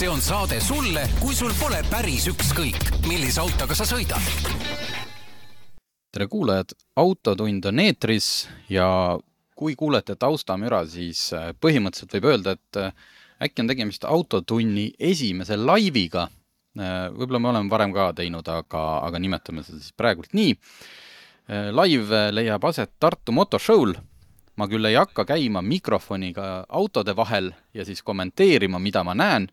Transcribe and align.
see 0.00 0.08
on 0.08 0.20
saade 0.24 0.56
sulle, 0.64 1.02
kui 1.20 1.34
sul 1.36 1.50
pole 1.60 1.76
päris 1.90 2.24
ükskõik, 2.30 2.86
millise 3.04 3.42
autoga 3.42 3.76
sa 3.76 3.84
sõidad. 3.84 4.28
tere 6.08 6.26
kuulajad, 6.26 6.72
Autotund 6.96 7.66
on 7.68 7.82
eetris 7.84 8.48
ja 8.72 9.18
kui 9.52 9.74
kuulete 9.76 10.16
taustamüra, 10.16 10.86
siis 10.88 11.26
äh, 11.36 11.50
põhimõtteliselt 11.52 12.16
võib 12.16 12.28
öelda, 12.30 12.54
et 12.56 12.78
äh, 12.80 12.94
äkki 13.44 13.60
on 13.60 13.68
tegemist 13.68 14.06
Autotunni 14.08 14.86
esimese 14.96 15.58
laiviga. 15.60 16.30
Äh, 16.80 17.10
võib-olla 17.12 17.42
me 17.42 17.50
oleme 17.52 17.70
varem 17.70 17.92
ka 17.92 18.08
teinud, 18.22 18.48
aga, 18.48 18.86
aga 19.04 19.20
nimetame 19.20 19.66
seda 19.66 19.82
siis 19.82 19.92
praegult 19.92 20.32
nii. 20.32 20.56
Live 21.50 22.22
leiab 22.30 22.64
aset 22.64 22.92
Tartu 23.02 23.34
Motoshow'l 23.36 23.98
ma 24.56 24.68
küll 24.70 24.86
ei 24.86 24.96
hakka 24.96 25.26
käima 25.28 25.60
mikrofoniga 25.60 26.64
autode 26.68 27.12
vahel 27.16 27.52
ja 27.74 27.84
siis 27.84 28.00
kommenteerima, 28.06 28.78
mida 28.78 29.04
ma 29.04 29.16
näen. 29.18 29.50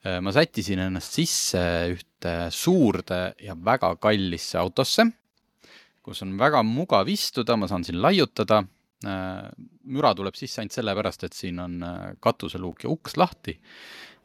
Äh, 0.00 0.16
ma 0.24 0.32
sättisin 0.32 0.80
ennast 0.80 1.16
sisse 1.18 1.60
ühte 1.92 2.34
suurde 2.54 3.34
ja 3.44 3.52
väga 3.52 3.92
kallisse 4.00 4.56
autosse, 4.60 5.04
kus 6.00 6.22
on 6.24 6.38
väga 6.40 6.62
mugav 6.64 7.08
istuda, 7.12 7.58
ma 7.60 7.68
saan 7.68 7.84
siin 7.84 8.00
laiutada. 8.00 8.62
Äh, 9.04 9.50
müra 9.92 10.14
tuleb 10.16 10.36
sisse 10.36 10.62
ainult 10.62 10.76
sellepärast, 10.76 11.28
et 11.28 11.36
siin 11.36 11.60
on 11.60 11.76
äh, 11.84 12.00
katuseluuk 12.20 12.86
ja 12.86 12.92
uks 12.92 13.18
lahti. 13.20 13.58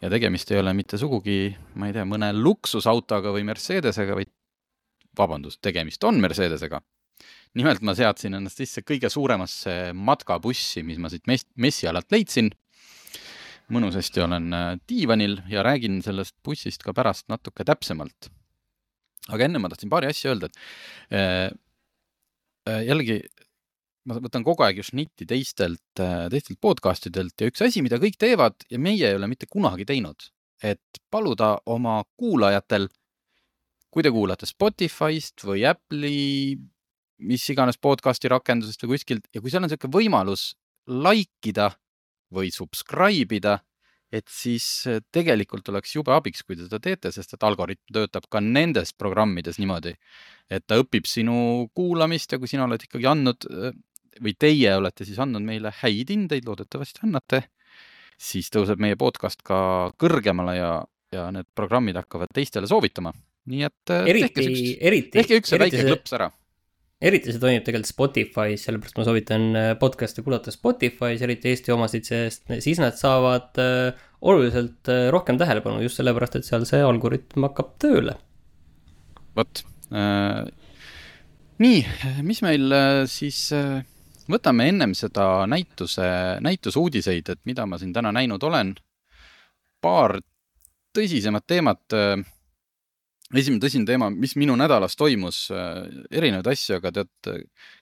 ja 0.03 0.09
tegemist 0.11 0.51
ei 0.51 0.59
ole 0.59 0.73
mitte 0.75 0.97
sugugi, 0.99 1.55
ma 1.79 1.87
ei 1.87 1.93
tea, 1.95 2.03
mõne 2.07 2.33
luksusautoga 2.35 3.31
või 3.31 3.45
Mercedesega, 3.47 4.15
vaid 4.15 4.31
vabandust, 5.17 5.61
tegemist 5.63 6.03
on 6.03 6.19
Mercedesega 6.23 6.81
nimelt 7.55 7.81
ma 7.87 7.95
seadsin 7.95 8.35
ennast 8.35 8.59
sisse 8.59 8.83
kõige 8.83 9.09
suuremasse 9.11 9.93
matkabussi, 9.95 10.83
mis 10.83 10.99
ma 10.99 11.11
siit 11.11 11.23
mess-, 11.31 11.47
messialalt 11.55 12.11
leidsin. 12.11 12.51
Mõnusasti 13.73 14.23
olen 14.23 14.53
äh, 14.53 14.71
diivanil 14.89 15.39
ja 15.49 15.63
räägin 15.65 16.01
sellest 16.05 16.35
bussist 16.45 16.83
ka 16.85 16.93
pärast 16.93 17.27
natuke 17.31 17.65
täpsemalt. 17.67 18.29
aga 19.29 19.47
enne 19.47 19.59
ma 19.59 19.69
tahtsin 19.71 19.89
paari 19.89 20.11
asja 20.11 20.33
öelda, 20.33 20.51
et 20.51 21.17
äh, 21.17 21.49
äh, 22.69 22.83
jällegi 22.89 23.21
ma 24.05 24.19
võtan 24.21 24.45
kogu 24.45 24.61
aeg 24.61 24.77
ju 24.77 24.85
šnitti 24.85 25.25
teistelt, 25.25 25.97
teistelt 25.97 26.59
podcast 26.61 27.07
idelt 27.09 27.41
ja 27.41 27.49
üks 27.49 27.63
asi, 27.65 27.81
mida 27.81 27.97
kõik 27.97 28.19
teevad 28.21 28.67
ja 28.69 28.77
meie 28.77 29.07
ei 29.07 29.17
ole 29.17 29.25
mitte 29.31 29.49
kunagi 29.49 29.87
teinud, 29.89 30.27
et 30.61 31.01
paluda 31.09 31.55
oma 31.65 32.03
kuulajatel, 32.13 32.85
kui 33.89 34.05
te 34.05 34.11
kuulate 34.13 34.45
Spotify'st 34.45 35.41
või 35.49 35.65
Apple'i 35.65 36.53
mis 37.23 37.47
iganes 37.51 37.79
podcast'i 37.81 38.29
rakendusest 38.31 38.83
või 38.83 38.95
kuskilt 38.95 39.27
ja 39.33 39.41
kui 39.41 39.51
seal 39.51 39.63
on 39.63 39.69
niisugune 39.69 39.95
võimalus 39.95 40.51
like 40.85 41.49
ida 41.49 41.71
või 42.33 42.51
subscribe 42.53 43.37
ida, 43.37 43.57
et 44.13 44.29
siis 44.31 44.65
äh, 44.89 45.01
tegelikult 45.13 45.67
oleks 45.71 45.95
jube 45.95 46.13
abiks, 46.15 46.43
kui 46.45 46.57
te 46.57 46.67
seda 46.67 46.79
teete, 46.83 47.11
sest 47.13 47.35
et 47.35 47.43
algoritm 47.45 47.93
töötab 47.97 48.29
ka 48.31 48.41
nendes 48.43 48.93
programmides 48.97 49.59
niimoodi, 49.61 49.95
et 50.49 50.65
ta 50.67 50.79
õpib 50.81 51.09
sinu 51.09 51.67
kuulamist 51.75 52.31
ja 52.31 52.39
kui 52.41 52.51
sina 52.51 52.67
oled 52.67 52.85
ikkagi 52.85 53.09
andnud 53.09 53.49
äh, 53.49 53.75
või 54.21 54.35
teie 54.39 54.77
olete 54.77 55.07
siis 55.07 55.19
andnud 55.19 55.43
meile 55.43 55.73
häid 55.81 56.13
hindeid, 56.13 56.47
loodetavasti 56.47 57.03
annate, 57.07 57.43
siis 58.15 58.47
tõuseb 58.53 58.79
meie 58.79 58.95
podcast 58.99 59.43
ka 59.43 59.91
kõrgemale 59.99 60.55
ja, 60.55 60.71
ja 61.11 61.27
need 61.35 61.49
programmid 61.57 61.99
hakkavad 61.99 62.31
teistele 62.35 62.69
soovitama. 62.69 63.11
nii 63.51 63.67
et 63.67 63.93
äh, 63.93 64.07
eriti, 64.13 64.31
tehke 64.31 64.49
üks, 64.49 64.65
eriti, 64.79 65.13
tehke 65.19 65.41
üks 65.41 65.55
väike 65.59 65.81
see... 65.81 65.89
klõps 65.89 66.17
ära 66.17 66.31
eriti 67.01 67.33
see 67.33 67.41
toimib 67.41 67.65
tegelikult 67.65 67.91
Spotify's, 67.91 68.65
sellepärast 68.67 68.99
ma 68.99 69.07
soovitan 69.07 69.47
äh, 69.59 69.71
podcast'e 69.79 70.23
kuulata 70.25 70.53
Spotify's, 70.53 71.23
eriti 71.25 71.51
Eesti 71.51 71.73
omasid, 71.75 72.07
sest 72.07 72.53
siis 72.63 72.79
nad 72.81 72.95
saavad 72.99 73.59
äh, 73.61 74.05
oluliselt 74.25 74.91
äh, 74.91 75.07
rohkem 75.13 75.39
tähelepanu 75.41 75.83
just 75.83 75.99
sellepärast, 75.99 76.39
et 76.39 76.47
seal 76.47 76.67
see 76.67 76.83
algoritm 76.83 77.49
hakkab 77.49 77.75
tööle. 77.81 78.15
vot 79.35 79.65
äh,. 79.91 80.45
nii, 81.59 81.83
mis 82.23 82.41
meil 82.45 82.71
siis 83.11 83.41
äh, 83.55 83.83
võtame 84.31 84.69
ennem 84.71 84.95
seda 84.97 85.45
näituse, 85.49 86.07
näituse 86.43 86.79
uudiseid, 86.79 87.29
et 87.29 87.41
mida 87.45 87.65
ma 87.69 87.79
siin 87.81 87.93
täna 87.93 88.13
näinud 88.15 88.43
olen. 88.43 88.75
paar 89.81 90.17
tõsisemat 90.95 91.43
teemat 91.47 91.93
äh, 91.93 92.23
esimene 93.33 93.61
tõsine 93.63 93.87
teema, 93.87 94.09
mis 94.13 94.35
minu 94.37 94.55
nädalas 94.59 94.95
toimus, 94.99 95.47
äh, 95.53 95.81
erinevaid 96.13 96.51
asju, 96.51 96.77
aga 96.77 96.91
tead, 96.99 97.31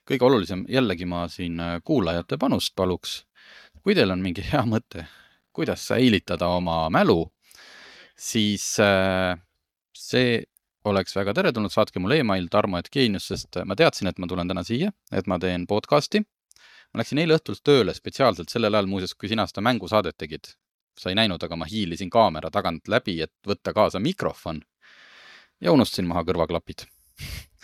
kõige 0.08 0.26
olulisem, 0.28 0.64
jällegi 0.70 1.08
ma 1.08 1.26
siin 1.28 1.60
äh, 1.60 1.76
kuulajate 1.84 2.38
panust 2.40 2.74
paluks. 2.76 3.24
kui 3.84 3.92
teil 3.94 4.08
on 4.10 4.22
mingi 4.24 4.40
hea 4.40 4.62
mõte, 4.64 5.04
kuidas 5.52 5.82
säilitada 5.90 6.48
oma 6.48 6.88
mälu, 6.88 7.26
siis 8.16 8.78
äh, 8.80 9.36
see 9.92 10.42
oleks 10.84 11.16
väga 11.16 11.34
teretulnud, 11.36 11.72
saatke 11.72 12.00
mulle 12.00 12.18
email 12.20 12.48
tarmo.geenius, 12.48 13.28
sest 13.28 13.60
ma 13.64 13.76
teadsin, 13.76 14.08
et 14.08 14.18
ma 14.18 14.28
tulen 14.28 14.48
täna 14.48 14.64
siia, 14.64 14.92
et 15.12 15.28
ma 15.28 15.38
teen 15.38 15.66
podcast'i. 15.66 16.24
ma 16.92 17.02
läksin 17.02 17.18
eile 17.18 17.36
õhtul 17.36 17.60
tööle 17.64 17.94
spetsiaalselt 17.94 18.48
sellel 18.48 18.74
ajal 18.74 18.86
muuseas, 18.86 19.14
kui 19.14 19.28
sina 19.28 19.46
seda 19.46 19.60
mängusaadet 19.60 20.16
tegid. 20.16 20.54
sa 20.96 21.10
ei 21.10 21.16
näinud, 21.18 21.42
aga 21.42 21.56
ma 21.56 21.66
hiilisin 21.66 22.10
kaamera 22.10 22.50
tagant 22.54 22.88
läbi, 22.88 23.20
et 23.20 23.32
võtta 23.46 23.72
kaasa 23.74 23.98
mikrofon 23.98 24.60
ja 25.64 25.72
unustasin 25.72 26.06
maha 26.08 26.24
kõrvaklapid 26.28 26.86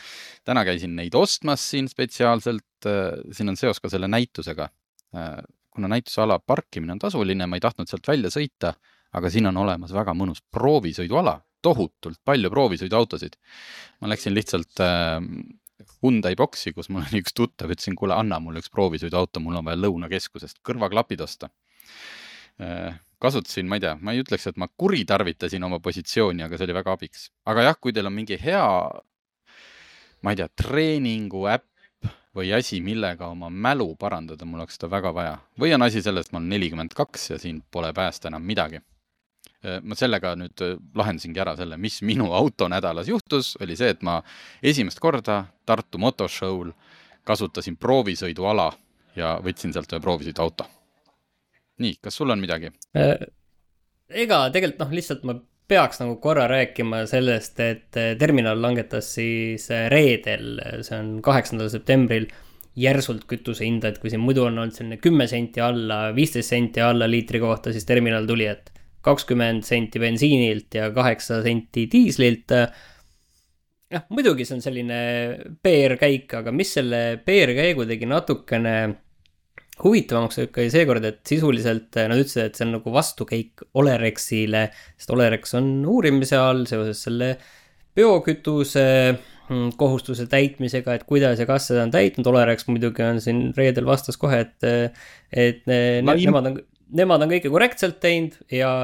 täna 0.49 0.65
käisin 0.67 0.97
neid 0.97 1.15
ostmas 1.19 1.65
siin 1.73 1.89
spetsiaalselt, 1.91 2.87
äh, 2.89 3.21
siin 3.37 3.53
on 3.53 3.59
seos 3.61 3.81
ka 3.81 3.91
selle 3.93 4.09
näitusega. 4.11 4.69
Äh, 5.17 5.37
kuna 5.71 5.89
näituseala 5.89 6.41
parkimine 6.43 6.97
on 6.97 7.03
tasuline, 7.03 7.47
ma 7.47 7.59
ei 7.59 7.63
tahtnud 7.63 7.89
sealt 7.91 8.09
välja 8.09 8.31
sõita, 8.33 8.75
aga 9.15 9.31
siin 9.31 9.47
on 9.51 9.61
olemas 9.63 9.93
väga 9.95 10.15
mõnus 10.19 10.43
proovisõiduala, 10.53 11.37
tohutult 11.63 12.19
palju 12.25 12.51
proovisõiduautosid. 12.51 13.37
ma 14.01 14.11
läksin 14.11 14.35
lihtsalt 14.35 14.83
äh, 14.85 15.19
Hyundai 16.03 16.35
boksi, 16.37 16.75
kus 16.77 16.91
mul 16.93 17.07
oli 17.07 17.23
üks 17.23 17.33
tuttav, 17.37 17.71
ütlesin, 17.73 17.95
kuule, 17.97 18.13
anna 18.15 18.37
mulle 18.41 18.61
üks 18.61 18.69
proovisõiduauto, 18.73 19.41
mul 19.41 19.61
on 19.61 19.65
vaja 19.65 19.81
Lõunakeskusest 19.81 20.61
kõrvaklapid 20.67 21.23
osta 21.25 21.49
kasutasin, 23.21 23.69
ma 23.69 23.77
ei 23.77 23.85
tea, 23.85 23.95
ma 24.01 24.15
ei 24.15 24.23
ütleks, 24.23 24.49
et 24.49 24.61
ma 24.61 24.69
kuritarvitasin 24.81 25.65
oma 25.67 25.81
positsiooni, 25.85 26.45
aga 26.47 26.59
see 26.59 26.69
oli 26.69 26.77
väga 26.77 26.95
abiks. 26.97 27.29
aga 27.49 27.67
jah, 27.69 27.79
kui 27.81 27.93
teil 27.93 28.09
on 28.09 28.17
mingi 28.17 28.39
hea, 28.41 28.67
ma 30.25 30.33
ei 30.33 30.41
tea, 30.41 30.49
treeningu 30.63 31.45
äpp 31.53 31.67
või 32.37 32.53
asi, 32.57 32.81
millega 32.85 33.29
oma 33.29 33.51
mälu 33.51 33.93
parandada, 34.01 34.47
mul 34.47 34.63
oleks 34.63 34.79
seda 34.79 34.91
väga 34.93 35.13
vaja. 35.15 35.37
või 35.61 35.75
on 35.75 35.83
asi 35.83 36.03
selles, 36.03 36.27
et 36.27 36.33
ma 36.33 36.41
olen 36.41 36.49
nelikümmend 36.55 36.97
kaks 36.97 37.31
ja 37.31 37.39
siin 37.39 37.63
pole 37.71 37.93
päästa 37.93 38.31
enam 38.31 38.47
midagi. 38.47 38.81
Äh, 39.61 39.81
ma 39.83 39.95
sellega 39.99 40.35
nüüd 40.41 40.65
äh, 40.65 40.77
lahendasingi 40.97 41.41
ära 41.41 41.57
selle, 41.57 41.77
mis 41.77 42.01
minu 42.03 42.33
autonädalas 42.41 43.09
juhtus, 43.09 43.57
oli 43.61 43.77
see, 43.77 43.93
et 43.93 44.03
ma 44.03 44.21
esimest 44.63 45.01
korda 45.01 45.45
Tartu 45.67 46.01
Motoshow'l 46.01 46.73
kasutasin 47.29 47.77
proovisõiduala 47.77 48.71
ja 49.17 49.37
võtsin 49.45 49.75
sealt 49.77 49.93
ühe 49.93 50.01
proovisõiduauto 50.01 50.80
nii, 51.81 51.99
kas 52.05 52.19
sul 52.21 52.33
on 52.33 52.43
midagi? 52.43 52.73
Äh, 52.97 53.17
ega 54.25 54.45
tegelikult 54.55 54.85
noh, 54.85 54.93
lihtsalt 54.99 55.25
ma 55.29 55.37
peaks 55.71 56.01
nagu 56.03 56.17
korra 56.23 56.49
rääkima 56.51 57.05
sellest, 57.11 57.61
et 57.63 57.99
äh, 58.01 58.13
terminal 58.19 58.61
langetas 58.63 59.13
siis 59.17 59.69
äh, 59.75 59.87
reedel, 59.93 60.59
see 60.87 60.99
on 60.99 61.13
kaheksandal 61.25 61.71
septembril, 61.73 62.27
järsult 62.81 63.27
kütuse 63.31 63.67
hinda, 63.67 63.91
et 63.91 63.99
kui 64.03 64.13
siin 64.13 64.23
muidu 64.23 64.47
on 64.47 64.59
olnud 64.59 64.77
selline 64.77 65.01
kümme 65.03 65.27
senti 65.31 65.63
alla, 65.63 66.09
viisteist 66.17 66.55
senti 66.55 66.83
alla 66.85 67.09
liitri 67.11 67.41
kohta, 67.43 67.75
siis 67.75 67.87
terminal 67.89 68.29
tuli, 68.29 68.47
et 68.51 68.71
kakskümmend 69.05 69.65
senti 69.65 70.01
bensiinilt 70.03 70.77
ja 70.77 70.91
kaheksa 70.95 71.41
senti 71.45 71.87
diislilt. 71.91 72.53
noh, 73.91 74.03
muidugi 74.15 74.45
see 74.47 74.59
on 74.59 74.65
selline 74.65 74.99
PR-käik, 75.63 76.35
aga 76.43 76.53
mis 76.55 76.75
selle 76.77 77.01
PR-käigu 77.25 77.87
tegi 77.89 78.07
natukene 78.11 78.75
huvitavamaks 79.85 80.41
oli 80.43 80.69
seekord, 80.73 81.05
et 81.09 81.21
sisuliselt 81.29 81.97
nad 81.97 82.21
ütlesid, 82.21 82.51
et 82.51 82.59
see 82.59 82.67
on 82.67 82.75
nagu 82.77 82.93
vastukäik 82.95 83.65
Olerexile, 83.81 84.67
sest 84.99 85.13
Olerex 85.15 85.57
on 85.59 85.73
uurimise 85.89 86.39
all 86.41 86.67
seoses 86.69 87.03
selle 87.07 87.31
biokütuse 87.97 88.85
mm, 89.13 89.73
kohustuse 89.81 90.27
täitmisega, 90.31 90.97
et 90.97 91.07
kuidas 91.09 91.41
ja 91.41 91.49
kas 91.49 91.71
seda 91.71 91.87
on 91.87 91.95
täitnud, 91.95 92.29
Olerex 92.33 92.69
muidugi 92.71 93.07
on 93.07 93.23
siin 93.25 93.49
reedel 93.57 93.89
vastas 93.89 94.21
kohe, 94.21 94.43
et, 94.47 94.69
et 95.33 95.65
ne, 95.71 95.81
ne, 96.05 96.19
nemad 96.27 96.53
on, 96.53 96.61
nemad 97.03 97.27
on 97.27 97.35
kõike 97.35 97.53
korrektselt 97.53 98.01
teinud 98.03 98.37
ja, 98.53 98.75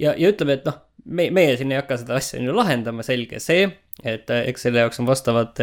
ja, 0.00 0.16
ja 0.16 0.32
ütleme, 0.32 0.58
et 0.58 0.66
noh, 0.68 0.80
me, 1.04 1.28
meie 1.34 1.54
siin 1.60 1.74
ei 1.74 1.80
hakka 1.82 2.00
seda 2.02 2.18
asja 2.18 2.42
ju 2.42 2.56
lahendama, 2.56 3.06
selge 3.06 3.42
see, 3.42 3.68
et 4.04 4.32
eks 4.40 4.68
selle 4.68 4.82
jaoks 4.84 5.04
on 5.04 5.08
vastavad, 5.08 5.62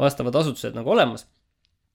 vastavad 0.00 0.42
asutused 0.42 0.76
nagu 0.76 0.96
olemas 0.96 1.28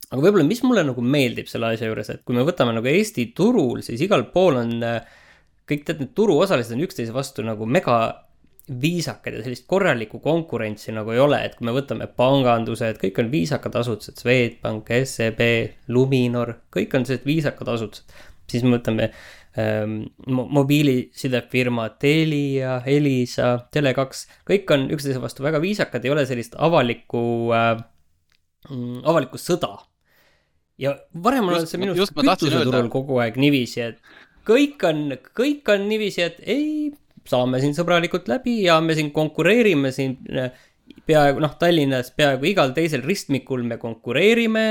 aga 0.09 0.21
võib-olla, 0.23 0.47
mis 0.47 0.63
mulle 0.65 0.83
nagu 0.87 1.03
meeldib 1.05 1.49
selle 1.51 1.73
asja 1.73 1.89
juures, 1.89 2.09
et 2.13 2.23
kui 2.25 2.37
me 2.37 2.45
võtame 2.47 2.73
nagu 2.75 2.89
Eesti 2.89 3.29
turul, 3.37 3.83
siis 3.85 4.01
igal 4.05 4.25
pool 4.33 4.57
on 4.63 4.77
äh, 4.85 5.03
kõik 5.69 5.85
tead, 5.85 6.01
need 6.01 6.15
turuosalised 6.17 6.75
on 6.75 6.83
üksteise 6.87 7.13
vastu 7.15 7.45
nagu 7.45 7.67
mega 7.69 7.99
viisakad 8.69 9.33
ja 9.33 9.43
sellist 9.43 9.65
korralikku 9.69 10.19
konkurentsi 10.21 10.93
nagu 10.93 11.13
ei 11.13 11.21
ole, 11.21 11.39
et 11.45 11.55
kui 11.57 11.65
me 11.65 11.73
võtame 11.73 12.05
pangandused, 12.17 12.99
kõik 13.01 13.17
on 13.23 13.31
viisakad 13.31 13.75
asutused, 13.81 14.19
Swedbank, 14.21 14.91
SEB, 15.09 15.41
Luminor, 15.89 16.55
kõik 16.73 16.93
on 16.97 17.07
sellised 17.07 17.25
viisakad 17.25 17.73
asutused. 17.73 18.17
siis 18.49 18.63
me 18.65 18.77
võtame 18.77 19.11
ähm, 19.57 19.97
mobiilisidefirmad 20.27 21.97
Telia, 22.01 22.79
Elisa, 22.85 23.55
Tele2, 23.73 24.25
kõik 24.49 24.73
on 24.73 24.87
üksteise 24.93 25.21
vastu 25.21 25.45
väga 25.45 25.61
viisakad, 25.61 26.05
ei 26.05 26.13
ole 26.13 26.25
sellist 26.29 26.57
avalikku 26.57 27.21
äh,, 27.53 27.75
mm, 28.69 29.01
avalikku 29.05 29.41
sõda. 29.41 29.75
Ja 30.79 30.95
varem 31.23 31.51
on 31.51 31.67
see 31.67 31.81
minu 31.81 31.95
arust 31.95 32.15
kütuseturul 32.15 32.89
kogu 32.93 33.19
aeg 33.23 33.37
niiviisi, 33.41 33.85
et 33.91 34.01
kõik 34.47 34.83
on, 34.87 35.05
kõik 35.37 35.69
on 35.73 35.87
niiviisi, 35.89 36.25
et 36.25 36.41
ei, 36.49 36.89
saame 37.29 37.61
siin 37.61 37.75
sõbralikult 37.77 38.29
läbi 38.31 38.61
ja 38.65 38.79
me 38.81 38.95
siin 38.97 39.11
konkureerime 39.15 39.91
siin 39.95 40.17
äh, 40.33 40.53
peaaegu 41.05 41.43
noh, 41.43 41.55
Tallinnas 41.61 42.13
peaaegu 42.17 42.51
igal 42.53 42.73
teisel 42.77 43.03
ristmikul 43.05 43.65
me 43.67 43.77
konkureerime, 43.81 44.67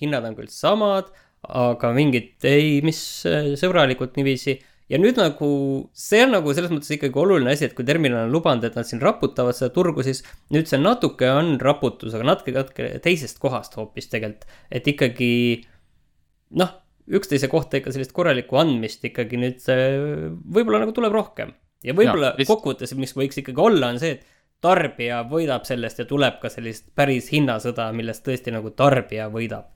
hinnad 0.00 0.26
on 0.26 0.38
küll 0.38 0.50
samad 0.50 1.12
aga 1.48 1.92
mingit 1.96 2.44
ei, 2.48 2.80
mis 2.84 3.00
äh, 3.28 3.54
sõbralikult 3.60 4.18
niiviisi. 4.18 4.58
Ja 4.90 4.98
nüüd 4.98 5.18
nagu, 5.20 5.48
see 5.94 6.24
on 6.24 6.34
nagu 6.34 6.52
selles 6.56 6.72
mõttes 6.72 6.90
ikkagi 6.96 7.18
oluline 7.22 7.52
asi, 7.54 7.68
et 7.68 7.76
kui 7.78 7.86
terminal 7.86 8.26
on 8.26 8.34
lubanud, 8.34 8.66
et 8.66 8.76
nad 8.78 8.88
siin 8.88 9.02
raputavad 9.02 9.56
seda 9.56 9.70
turgu, 9.74 10.02
siis 10.06 10.24
nüüd 10.54 10.70
see 10.70 10.80
natuke 10.82 11.30
on 11.30 11.54
raputus, 11.62 12.16
aga 12.16 12.26
natuke, 12.32 12.54
natuke 12.56 12.90
teisest 13.04 13.38
kohast 13.42 13.78
hoopis 13.78 14.10
tegelikult. 14.10 14.50
et 14.74 14.90
ikkagi 14.90 15.30
noh, 16.58 16.74
üksteise 17.10 17.50
kohta 17.50 17.78
ikka 17.78 17.94
sellist 17.94 18.14
korralikku 18.16 18.58
andmist 18.60 19.06
ikkagi 19.06 19.38
nüüd 19.40 19.62
võib-olla 19.62 20.84
nagu 20.84 20.94
tuleb 20.96 21.14
rohkem. 21.14 21.54
ja 21.86 21.94
võib-olla 21.96 22.34
ja, 22.34 22.46
kokkuvõttes, 22.50 22.94
mis 22.98 23.14
võiks 23.16 23.40
ikkagi 23.40 23.62
olla, 23.62 23.94
on 23.94 24.02
see, 24.02 24.18
et 24.18 24.38
tarbija 24.60 25.22
võidab 25.30 25.64
sellest 25.64 26.02
ja 26.02 26.04
tuleb 26.08 26.42
ka 26.42 26.50
sellist 26.52 26.90
päris 26.98 27.30
hinnasõda, 27.32 27.92
millest 27.96 28.26
tõesti 28.26 28.52
nagu 28.52 28.74
tarbija 28.76 29.30
võidab 29.32 29.70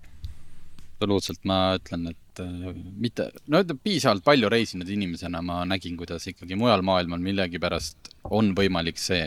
absoluutselt, 1.05 1.43
ma 1.45 1.77
ütlen, 1.77 2.09
et 2.15 2.41
äh, 2.41 2.73
mitte, 3.01 3.29
no 3.53 3.61
ütleme, 3.61 3.83
piisavalt 3.85 4.25
palju 4.25 4.49
reisinud 4.53 4.89
inimesena 4.89 5.43
ma 5.45 5.61
nägin, 5.69 5.99
kuidas 6.01 6.25
ikkagi 6.31 6.57
mujal 6.57 6.85
maailmal 6.87 7.21
millegipärast 7.25 8.15
on 8.33 8.55
võimalik 8.57 9.01
see, 9.01 9.27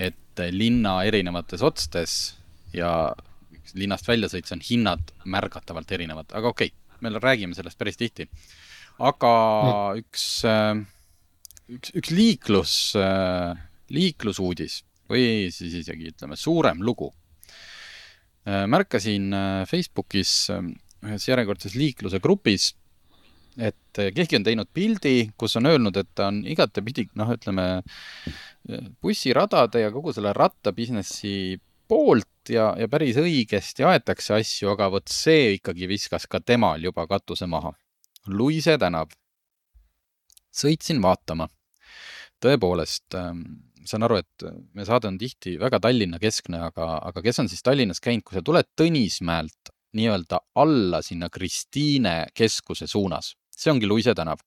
et 0.00 0.42
linna 0.52 0.98
erinevates 1.08 1.62
otstes 1.64 2.16
ja 2.76 3.12
linnast 3.76 4.08
väljasõits 4.08 4.54
on 4.56 4.62
hinnad 4.64 5.12
märgatavalt 5.28 5.92
erinevad, 5.92 6.32
aga 6.32 6.52
okei 6.52 6.72
okay,, 6.72 7.00
me 7.04 7.12
räägime 7.20 7.56
sellest 7.56 7.78
päris 7.78 8.00
tihti. 8.00 8.28
aga 8.98 9.34
mm. 9.66 10.00
üks, 10.00 10.26
äh, 10.48 10.80
üks, 11.76 11.92
üks 11.92 12.14
liiklus, 12.16 12.72
äh, 12.96 13.52
liiklusuudis 13.92 14.80
või 15.12 15.52
siis 15.52 15.76
isegi 15.84 16.08
ütleme, 16.14 16.40
suurem 16.40 16.80
lugu 16.82 17.12
märkasin 18.46 19.34
Facebookis 19.66 20.46
ühes 21.04 21.28
järjekordses 21.28 21.76
liikluse 21.76 22.20
grupis, 22.22 22.70
et 23.56 24.00
keegi 24.14 24.38
on 24.38 24.44
teinud 24.44 24.68
pildi, 24.74 25.30
kus 25.38 25.56
on 25.60 25.68
öelnud, 25.70 25.96
et 25.96 26.08
ta 26.14 26.30
on 26.30 26.42
igatepidi, 26.48 27.08
noh, 27.16 27.30
ütleme 27.36 27.66
bussiradade 29.02 29.80
ja 29.84 29.92
kogu 29.94 30.12
selle 30.16 30.32
rattabusinessi 30.36 31.56
poolt 31.88 32.50
ja, 32.50 32.72
ja 32.78 32.88
päris 32.90 33.18
õigesti 33.20 33.86
aetakse 33.86 34.34
asju, 34.40 34.72
aga 34.74 34.88
vot 34.92 35.12
see 35.12 35.56
ikkagi 35.56 35.88
viskas 35.90 36.26
ka 36.30 36.40
temal 36.42 36.82
juba 36.82 37.06
katuse 37.10 37.46
maha. 37.50 37.72
Luise 38.26 38.76
tänav. 38.78 39.12
sõitsin 40.56 41.02
vaatama. 41.02 41.48
tõepoolest 42.40 43.14
äh,, 43.16 43.32
saan 43.86 44.02
aru, 44.02 44.18
et 44.20 44.44
meie 44.74 44.86
saade 44.88 45.08
on 45.08 45.18
tihti 45.18 45.56
väga 45.60 45.80
Tallinna 45.80 46.18
keskne, 46.18 46.58
aga, 46.68 46.98
aga 47.08 47.22
kes 47.22 47.38
on 47.40 47.48
siis 47.48 47.62
Tallinnas 47.62 48.00
käinud, 48.00 48.24
kui 48.26 48.36
sa 48.36 48.42
tuled 48.42 48.66
Tõnismäelt 48.76 49.70
nii-öelda 49.96 50.40
alla 50.62 51.02
sinna 51.02 51.28
Kristiine 51.32 52.26
keskuse 52.34 52.86
suunas. 52.86 53.34
see 53.56 53.72
ongi 53.72 53.86
Luise 53.86 54.14
tänav. 54.14 54.40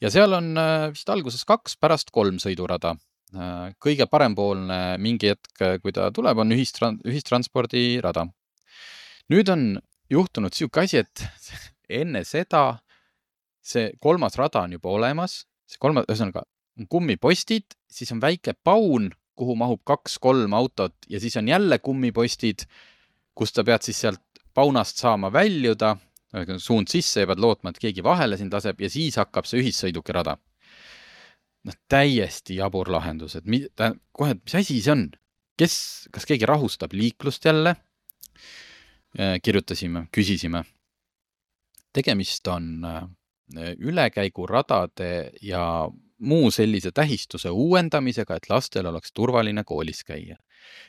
ja 0.00 0.10
seal 0.10 0.32
on 0.32 0.56
äh, 0.58 0.90
vist 0.92 1.08
alguses 1.08 1.44
kaks, 1.44 1.76
pärast 1.76 2.10
kolm 2.10 2.38
sõidurada. 2.38 2.96
Äh, 3.34 3.72
kõige 3.80 4.06
parempoolne 4.06 4.98
mingi 4.98 5.32
hetk, 5.32 5.82
kui 5.82 5.92
ta 5.92 6.10
tuleb, 6.12 6.38
on 6.38 6.52
ühistran-, 6.52 7.00
ühistranspordirada. 7.04 8.26
nüüd 9.30 9.48
on 9.48 9.80
juhtunud 10.10 10.50
niisugune 10.50 10.84
asi, 10.84 11.04
et 11.04 11.26
enne 12.00 12.24
seda 12.24 12.80
see 13.62 13.90
kolmas 14.00 14.36
rada 14.40 14.64
on 14.64 14.72
juba 14.76 14.90
olemas, 14.96 15.44
see 15.68 15.80
kolmas, 15.80 16.06
ühesõnaga 16.08 16.44
on 16.80 16.88
kummipostid, 16.90 17.76
siis 17.90 18.10
on 18.14 18.22
väike 18.22 18.54
paun, 18.64 19.10
kuhu 19.38 19.56
mahub 19.56 19.82
kaks-kolm 19.88 20.54
autot 20.56 20.96
ja 21.08 21.20
siis 21.20 21.36
on 21.40 21.48
jälle 21.48 21.78
kummipostid, 21.78 22.66
kus 23.34 23.54
sa 23.54 23.64
pead 23.64 23.84
siis 23.86 24.00
sealt 24.04 24.22
paunast 24.60 25.00
saama 25.00 25.32
väljuda, 25.32 25.94
suund 26.60 26.90
sisse 26.92 27.24
ja 27.24 27.28
pead 27.30 27.40
lootma, 27.42 27.72
et 27.72 27.80
keegi 27.82 28.04
vahele 28.06 28.38
sind 28.38 28.52
laseb 28.54 28.80
ja 28.84 28.90
siis 28.92 29.16
hakkab 29.20 29.48
see 29.48 29.62
ühissõidukirada. 29.64 30.36
noh, 31.60 31.76
täiesti 31.92 32.54
jabur 32.56 32.88
lahendus, 32.88 33.34
et 33.36 33.44
mi-, 33.44 33.66
ta 33.76 33.90
kohe, 34.16 34.32
et 34.32 34.40
mis 34.40 34.54
asi 34.62 34.78
see 34.80 34.92
on, 34.94 35.02
kes, 35.60 35.74
kas 36.12 36.24
keegi 36.28 36.48
rahustab 36.48 36.94
liiklust 36.96 37.44
jälle? 37.44 37.76
kirjutasime, 39.42 40.04
küsisime. 40.14 40.62
tegemist 41.92 42.46
on 42.46 42.84
äh, 42.86 43.02
ülekäiguradade 43.78 45.32
ja 45.42 45.90
muu 46.18 46.50
sellise 46.50 46.92
tähistuse 46.94 47.50
uuendamisega, 47.50 48.36
et 48.36 48.46
lastel 48.48 48.86
oleks 48.86 49.12
turvaline 49.12 49.64
koolis 49.64 50.04
käia. 50.04 50.36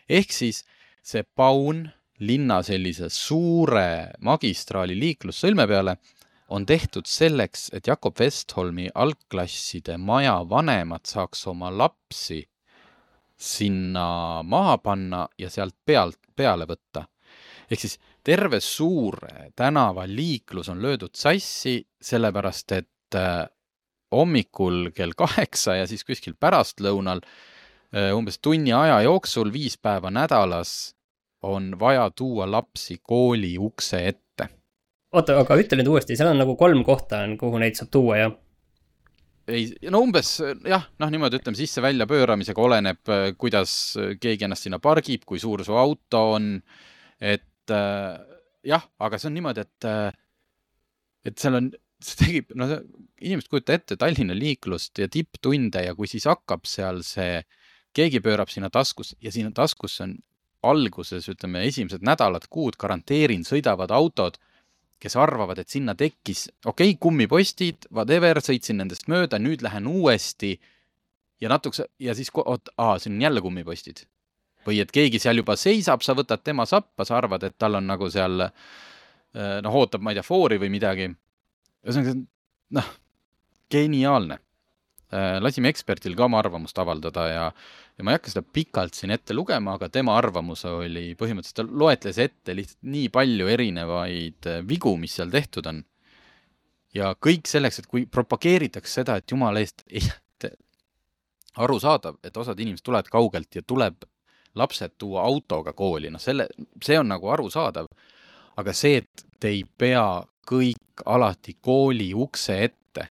ehk 0.09 0.31
siis 0.31 0.63
see 1.01 1.23
paun 1.35 1.89
linna 2.21 2.61
sellise 2.63 3.09
suure 3.09 4.11
magistraali 4.21 4.97
liiklussõlme 4.99 5.65
peale 5.67 5.97
on 6.51 6.65
tehtud 6.67 7.07
selleks, 7.07 7.69
et 7.73 7.87
Jakob 7.87 8.19
Westholmi 8.19 8.89
algklasside 8.93 9.95
maja 9.97 10.41
vanemad 10.49 11.07
saaks 11.07 11.45
oma 11.47 11.71
lapsi 11.71 12.41
sinna 13.41 14.43
maha 14.43 14.77
panna 14.77 15.25
ja 15.39 15.49
sealt 15.49 15.75
pealt 15.85 16.19
peale 16.35 16.67
võtta. 16.69 17.07
ehk 17.71 17.79
siis 17.79 17.97
terve 18.23 18.59
suur 18.59 19.17
tänavaliiklus 19.55 20.69
on 20.69 20.81
löödud 20.81 21.15
sassi, 21.15 21.87
sellepärast 22.01 22.71
et 22.71 23.15
äh, 23.15 23.47
hommikul 24.11 24.91
kell 24.93 25.15
kaheksa 25.17 25.75
ja 25.79 25.87
siis 25.87 26.03
kuskil 26.03 26.35
pärastlõunal 26.35 27.23
äh, 27.23 28.11
umbes 28.13 28.39
tunni 28.39 28.73
aja 28.73 29.01
jooksul 29.07 29.53
viis 29.53 29.77
päeva 29.77 30.11
nädalas 30.11 30.93
on 31.47 31.73
vaja 31.79 32.09
tuua 32.15 32.47
lapsi 32.51 32.99
kooli 33.03 33.55
ukse 33.59 34.01
ette. 34.07 34.47
oota, 35.11 35.39
aga 35.41 35.57
ütle 35.59 35.79
nüüd 35.79 35.89
uuesti, 35.91 36.15
seal 36.17 36.31
on 36.31 36.41
nagu 36.41 36.55
kolm 36.59 36.83
kohta 36.87 37.23
on, 37.25 37.37
kuhu 37.39 37.59
neid 37.61 37.79
saab 37.79 37.91
tuua, 37.93 38.17
jah? 38.21 38.35
ei, 39.51 39.67
no 39.91 40.01
umbes 40.05 40.35
jah, 40.67 40.87
noh, 41.01 41.11
niimoodi 41.11 41.39
ütleme 41.41 41.57
sisse-välja 41.59 42.07
pööramisega 42.09 42.61
oleneb, 42.63 43.13
kuidas 43.41 43.75
keegi 44.21 44.47
ennast 44.47 44.67
sinna 44.67 44.79
pargib, 44.83 45.25
kui 45.27 45.41
suur 45.41 45.65
su 45.65 45.77
auto 45.77 46.25
on. 46.37 46.53
et 47.21 47.73
äh, 47.73 48.17
jah, 48.67 48.85
aga 49.01 49.19
see 49.19 49.29
on 49.29 49.37
niimoodi, 49.37 49.65
et, 49.65 49.87
äh, 49.89 50.11
et 51.27 51.37
seal 51.41 51.57
on, 51.59 51.71
see 52.01 52.17
tekib, 52.21 52.53
noh, 52.57 52.77
inimesed 53.21 53.49
kujuta 53.51 53.75
ette 53.77 53.97
Tallinna 53.99 54.37
liiklust 54.37 55.01
ja 55.01 55.09
tipptunde 55.11 55.83
ja 55.85 55.95
kui 55.97 56.09
siis 56.09 56.25
hakkab 56.29 56.65
seal 56.69 57.03
see, 57.05 57.43
keegi 57.93 58.21
pöörab 58.23 58.49
sinna 58.49 58.71
taskus 58.73 59.15
ja 59.21 59.33
sinna 59.33 59.51
taskusse 59.53 60.05
on 60.07 60.15
alguses, 60.63 61.27
ütleme, 61.31 61.63
esimesed 61.67 62.03
nädalad, 62.05 62.45
kuud 62.49 62.77
garanteerin, 62.79 63.43
sõidavad 63.47 63.91
autod, 63.95 64.37
kes 65.01 65.15
arvavad, 65.17 65.57
et 65.61 65.73
sinna 65.73 65.95
tekkis, 65.97 66.47
okei 66.65 66.91
okay,, 66.93 66.99
kummipostid, 67.01 67.87
whatever, 67.89 68.37
sõitsin 68.43 68.77
nendest 68.83 69.07
mööda, 69.09 69.39
nüüd 69.41 69.63
lähen 69.65 69.89
uuesti 69.89 70.53
ja 71.41 71.49
natukese 71.49 71.87
ja 71.99 72.13
siis, 72.17 72.29
oot, 72.37 72.69
aa, 72.77 72.99
siin 73.01 73.17
on 73.17 73.25
jälle 73.25 73.41
kummipostid. 73.41 74.05
või 74.67 74.77
et 74.77 74.91
keegi 74.93 75.17
seal 75.17 75.41
juba 75.41 75.55
seisab, 75.57 76.03
sa 76.05 76.13
võtad 76.13 76.43
tema 76.45 76.67
sappa, 76.69 77.01
sa 77.05 77.15
arvad, 77.17 77.41
et 77.43 77.55
tal 77.57 77.79
on 77.79 77.87
nagu 77.89 78.09
seal 78.13 78.43
eh, 78.45 79.57
noh, 79.65 79.73
ootab, 79.73 80.03
ma 80.05 80.13
ei 80.13 80.19
tea, 80.19 80.23
foori 80.27 80.59
või 80.61 80.69
midagi. 80.69 81.07
ühesõnaga, 81.81 82.13
noh, 82.77 82.91
geniaalne 83.73 84.37
eh, 84.37 85.39
lasime 85.41 85.73
eksperdil 85.73 86.13
ka 86.15 86.27
oma 86.27 86.43
arvamust 86.43 86.77
avaldada 86.77 87.25
ja, 87.27 87.47
ja 88.01 88.05
ma 88.05 88.15
ei 88.15 88.17
hakka 88.17 88.31
seda 88.33 88.41
pikalt 88.57 88.97
siin 88.97 89.13
ette 89.13 89.35
lugema, 89.37 89.75
aga 89.77 89.87
tema 89.93 90.15
arvamus 90.17 90.63
oli 90.65 91.11
põhimõtteliselt, 91.19 91.59
ta 91.61 91.81
loetles 91.83 92.17
ette 92.23 92.55
lihtsalt 92.57 92.79
nii 92.89 93.11
palju 93.13 93.49
erinevaid 93.53 94.49
äh, 94.49 94.63
vigu, 94.67 94.95
mis 94.97 95.13
seal 95.19 95.29
tehtud 95.33 95.69
on. 95.69 95.83
ja 96.97 97.13
kõik 97.15 97.45
selleks, 97.47 97.79
et 97.79 97.87
kui 97.91 98.07
propageeritakse 98.09 99.01
seda, 99.01 99.19
et 99.21 99.31
jumala 99.31 99.61
eest, 99.61 99.85
arusaadav, 101.63 102.17
et 102.25 102.37
osad 102.37 102.59
inimesed 102.59 102.83
tulevad 102.87 103.11
kaugelt 103.11 103.55
ja 103.55 103.61
tuleb 103.61 104.01
lapsed 104.57 104.97
tuua 104.97 105.21
autoga 105.23 105.75
kooli, 105.77 106.09
noh 106.11 106.19
selle, 106.19 106.49
see 106.83 106.97
on 106.99 107.07
nagu 107.13 107.29
arusaadav. 107.31 107.87
aga 108.57 108.73
see, 108.75 108.97
et 108.97 109.25
te 109.39 109.53
ei 109.53 109.61
pea 109.63 110.23
kõik 110.49 111.05
alati 111.05 111.55
kooli 111.61 112.11
ukse 112.17 112.57
ette. 112.65 113.07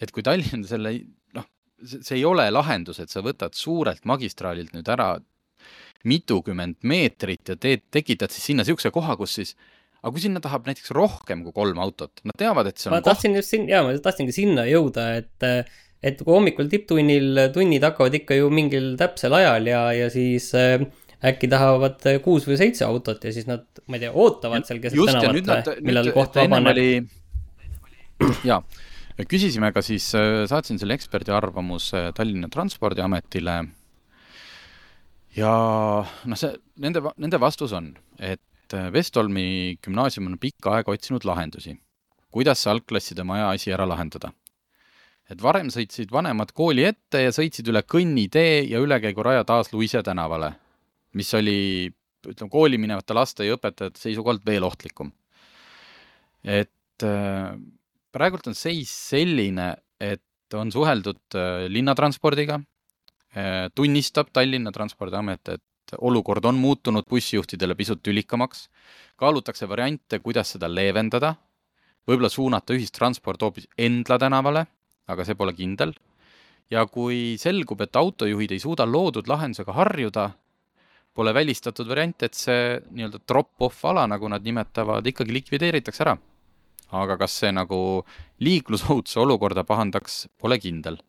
et 0.00 0.12
kui 0.12 0.22
Tallinn 0.22 0.68
selle 0.68 0.98
see 1.84 2.16
ei 2.20 2.24
ole 2.28 2.48
lahendus, 2.52 3.00
et 3.02 3.12
sa 3.12 3.22
võtad 3.24 3.56
suurelt 3.58 4.04
magistraalilt 4.08 4.74
nüüd 4.76 4.88
ära 4.92 5.14
mitukümmend 6.08 6.80
meetrit 6.88 7.52
ja 7.52 7.56
teed, 7.58 7.84
tekitad 7.94 8.32
siis 8.34 8.50
sinna 8.50 8.64
niisuguse 8.64 8.90
koha, 8.94 9.14
kus 9.20 9.38
siis 9.38 9.54
aga 10.02 10.10
kui 10.16 10.24
sinna 10.24 10.42
tahab 10.42 10.66
näiteks 10.66 10.90
rohkem 10.96 11.44
kui 11.46 11.54
kolm 11.54 11.78
autot, 11.82 12.24
nad 12.26 12.34
teavad, 12.38 12.68
et 12.70 12.80
see 12.80 12.90
on 12.90 12.96
ma 12.96 13.00
koht. 13.00 13.12
tahtsin 13.12 13.38
just 13.38 13.54
siin, 13.54 13.68
jaa, 13.70 13.84
ma 13.86 13.94
tahtsingi 14.02 14.34
sinna 14.34 14.64
jõuda, 14.66 15.04
et, 15.20 15.46
et 16.02 16.24
kui 16.24 16.34
hommikul 16.34 16.70
tipptunnil 16.72 17.46
tunnid 17.54 17.86
hakkavad 17.86 18.18
ikka 18.18 18.40
ju 18.40 18.50
mingil 18.54 18.92
täpsel 18.98 19.38
ajal 19.38 19.70
ja, 19.70 19.84
ja 19.94 20.10
siis 20.10 20.50
äh, 20.58 20.82
äkki 21.22 21.50
tahavad 21.50 22.02
kuus 22.24 22.48
või 22.50 22.58
seitse 22.58 22.86
autot 22.88 23.22
ja 23.22 23.34
siis 23.34 23.46
nad, 23.46 23.62
ma 23.86 23.98
ei 23.98 24.02
tea, 24.04 24.10
ootavad 24.10 24.66
seal 24.66 24.82
keset 24.82 24.98
tänavat, 24.98 25.70
millal 25.86 26.10
koht 26.16 26.40
vabaneb. 26.40 27.12
jaa, 28.50 28.58
küsisime 29.28 29.72
ka 29.74 29.82
siis, 29.84 30.08
äh, 30.18 30.44
saatsin 30.50 30.80
selle 30.80 30.96
eksperdi 30.98 31.32
arvamuse 31.34 32.10
Tallinna 32.16 32.48
Transpordiametile 32.52 33.56
ja 35.36 35.52
noh, 36.02 36.38
see, 36.38 36.52
nende, 36.82 37.02
nende 37.20 37.40
vastus 37.42 37.74
on, 37.76 37.92
et 38.18 38.76
äh, 38.76 38.90
Vestholmi 38.94 39.78
gümnaasium 39.84 40.30
on 40.30 40.38
pikka 40.40 40.76
aega 40.78 40.94
otsinud 40.94 41.26
lahendusi, 41.28 41.74
kuidas 42.32 42.62
see 42.62 42.72
algklasside 42.72 43.26
maja 43.28 43.50
asi 43.52 43.74
ära 43.74 43.88
lahendada. 43.88 44.32
et 45.30 45.40
varem 45.40 45.70
sõitsid 45.72 46.10
vanemad 46.12 46.50
kooli 46.52 46.84
ette 46.84 47.22
ja 47.22 47.30
sõitsid 47.32 47.68
üle 47.70 47.80
kõnnitee 47.88 48.66
ja 48.68 48.82
ülekäiguraja 48.82 49.46
taas 49.48 49.70
Luise 49.72 50.02
tänavale, 50.04 50.50
mis 51.16 51.30
oli, 51.34 51.88
ütleme, 52.26 52.50
kooli 52.50 52.78
minevate 52.78 53.14
laste 53.16 53.46
ja 53.46 53.56
õpetajate 53.56 54.02
seisukohalt 54.02 54.44
veel 54.44 54.64
ohtlikum. 54.66 55.12
et 56.44 57.06
äh, 57.06 57.54
praegult 58.12 58.46
on 58.50 58.56
seis 58.58 58.92
selline, 59.10 59.72
et 60.00 60.56
on 60.58 60.72
suheldud 60.72 61.38
äh, 61.38 61.66
linnatranspordiga, 61.72 62.60
tunnistab 63.72 64.28
Tallinna 64.28 64.68
Transpordiamet, 64.68 65.48
et 65.54 65.94
olukord 66.04 66.44
on 66.44 66.58
muutunud 66.60 67.06
bussijuhtidele 67.08 67.72
pisut 67.74 68.02
tülikamaks, 68.04 68.66
kaalutakse 69.16 69.68
variante, 69.68 70.18
kuidas 70.20 70.52
seda 70.52 70.68
leevendada, 70.68 71.34
võib-olla 72.08 72.28
suunata 72.28 72.76
ühistransport 72.76 73.42
hoopis 73.42 73.68
Endla 73.78 74.18
tänavale, 74.20 74.66
aga 75.08 75.24
see 75.24 75.38
pole 75.38 75.54
kindel, 75.56 75.94
ja 76.72 76.84
kui 76.86 77.36
selgub, 77.40 77.80
et 77.84 77.96
autojuhid 77.96 78.54
ei 78.54 78.62
suuda 78.62 78.86
loodud 78.88 79.28
lahendusega 79.28 79.76
harjuda, 79.76 80.30
pole 81.12 81.34
välistatud 81.36 81.88
variant, 81.88 82.24
et 82.24 82.36
see 82.36 82.78
nii-öelda 82.90 83.20
drop-off 83.28 83.84
ala, 83.88 84.06
nagu 84.08 84.28
nad 84.32 84.44
nimetavad, 84.44 85.06
ikkagi 85.06 85.34
likvideeritakse 85.36 86.04
ära. 86.06 86.16
Aga 86.92 87.16
kas 87.20 87.38
see 87.42 87.52
nagu 87.54 87.78
liiklusohutuse 88.44 89.20
olukorda 89.22 89.64
pahandaks, 89.64 90.26
pole 90.40 90.58
kindel 90.60 91.00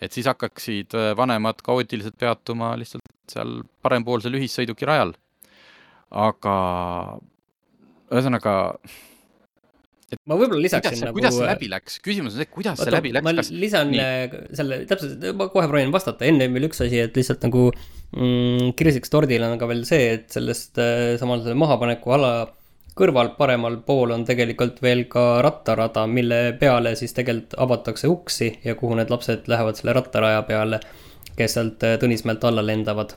et 0.00 0.16
siis 0.16 0.28
hakkaksid 0.30 0.96
äh, 0.96 1.12
vanemad 1.16 1.60
kaootiliselt 1.64 2.16
peatuma 2.20 2.72
lihtsalt 2.80 3.04
seal 3.30 3.60
parempoolsel 3.84 4.38
ühissõiduki 4.38 4.88
rajal. 4.88 5.14
aga 6.10 6.54
ühesõnaga. 8.10 8.54
ma 10.26 10.38
võib-olla 10.40 10.64
lisaksin 10.64 10.96
kuidas, 10.96 11.04
nagu. 11.04 11.18
kuidas 11.20 11.36
see 11.36 11.50
läbi 11.52 11.68
läks, 11.70 11.98
küsimus 12.02 12.34
on 12.34 12.42
see, 12.42 12.50
kuidas 12.50 12.80
Oota, 12.80 12.88
see 12.88 12.96
läbi 12.96 13.12
läks. 13.14 13.26
ma 13.28 13.34
kas... 13.38 13.52
lisan 13.54 13.92
Nii. 13.92 14.00
Äh, 14.02 14.38
selle, 14.58 14.80
täpselt, 14.90 15.28
ma 15.38 15.50
kohe 15.52 15.68
proovin 15.70 15.94
vastata, 15.94 16.26
enne 16.26 16.48
veel 16.50 16.70
üks 16.70 16.82
asi, 16.86 17.04
et 17.04 17.20
lihtsalt 17.20 17.44
nagu 17.46 17.68
mm, 17.70 18.72
kirseks 18.80 19.12
tordil 19.12 19.44
on 19.46 19.60
ka 19.60 19.68
veel 19.70 19.84
see, 19.88 20.16
et 20.16 20.32
sellest 20.32 20.80
äh, 20.82 21.12
samal 21.20 21.44
mahapaneku 21.60 22.16
ala 22.16 22.32
kõrval 23.00 23.32
paremal 23.38 23.78
pool 23.86 24.12
on 24.14 24.24
tegelikult 24.28 24.80
veel 24.84 25.06
ka 25.10 25.40
rattarada, 25.44 26.04
mille 26.10 26.40
peale 26.60 26.92
siis 26.98 27.14
tegelikult 27.16 27.56
avatakse 27.64 28.10
uksi 28.10 28.50
ja 28.64 28.76
kuhu 28.78 28.98
need 28.98 29.12
lapsed 29.12 29.48
lähevad 29.50 29.78
selle 29.78 29.94
rattaraja 29.96 30.42
peale, 30.48 30.80
kes 31.38 31.56
sealt 31.56 31.86
äh, 31.86 31.96
Tõnismäelt 32.00 32.44
alla 32.48 32.64
lendavad. 32.66 33.16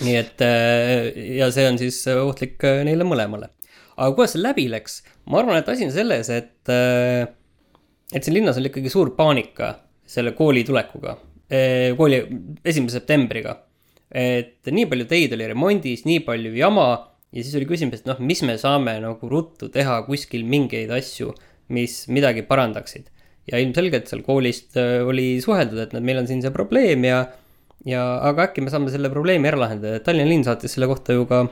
nii 0.00 0.16
et 0.16 0.42
äh, 0.46 1.08
ja 1.36 1.50
see 1.52 1.66
on 1.68 1.78
siis 1.80 2.04
ohtlik 2.08 2.62
äh, 2.64 2.84
neile 2.86 3.04
mõlemale. 3.04 3.50
aga 3.96 4.14
kuidas 4.14 4.36
see 4.36 4.44
läbi 4.44 4.68
läks? 4.70 5.02
ma 5.26 5.42
arvan, 5.42 5.58
et 5.58 5.68
asi 5.68 5.88
on 5.88 5.94
selles, 5.94 6.30
et, 6.30 6.70
et 8.14 8.22
siin 8.22 8.38
linnas 8.38 8.58
oli 8.58 8.70
ikkagi 8.70 8.92
suur 8.92 9.14
paanika 9.16 9.74
selle 10.06 10.32
kooli 10.38 10.64
tulekuga, 10.66 11.16
kooli 11.98 12.22
esimese 12.64 12.98
septembriga. 12.98 13.58
et 14.10 14.70
nii 14.70 14.86
palju 14.86 15.10
teid 15.10 15.34
oli 15.34 15.50
remondis, 15.50 16.06
nii 16.06 16.22
palju 16.26 16.54
jama 16.56 16.88
ja 17.30 17.44
siis 17.44 17.54
oli 17.58 17.68
küsimus, 17.70 18.02
et 18.02 18.10
noh, 18.10 18.18
mis 18.22 18.42
me 18.46 18.56
saame 18.60 18.96
nagu 19.02 19.30
ruttu 19.30 19.70
teha 19.72 20.00
kuskil 20.08 20.44
mingeid 20.48 20.90
asju, 20.94 21.34
mis 21.74 22.04
midagi 22.10 22.44
parandaksid. 22.46 23.10
ja 23.50 23.58
ilmselgelt 23.58 24.06
seal 24.06 24.20
koolist 24.22 24.76
äh, 24.78 25.00
oli 25.06 25.40
suheldud, 25.42 25.78
et 25.82 25.94
meil 25.98 26.20
on 26.20 26.28
siin 26.28 26.42
see 26.44 26.52
probleem 26.54 27.06
ja, 27.08 27.24
ja 27.88 28.02
aga 28.28 28.50
äkki 28.50 28.62
me 28.62 28.70
saame 28.70 28.92
selle 28.92 29.10
probleemi 29.10 29.48
ära 29.50 29.58
lahendada, 29.64 29.96
et 29.98 30.06
Tallinna 30.06 30.28
linn 30.28 30.46
saatis 30.46 30.76
selle 30.76 30.86
kohta 30.90 31.16
ju 31.16 31.24
ka 31.30 31.46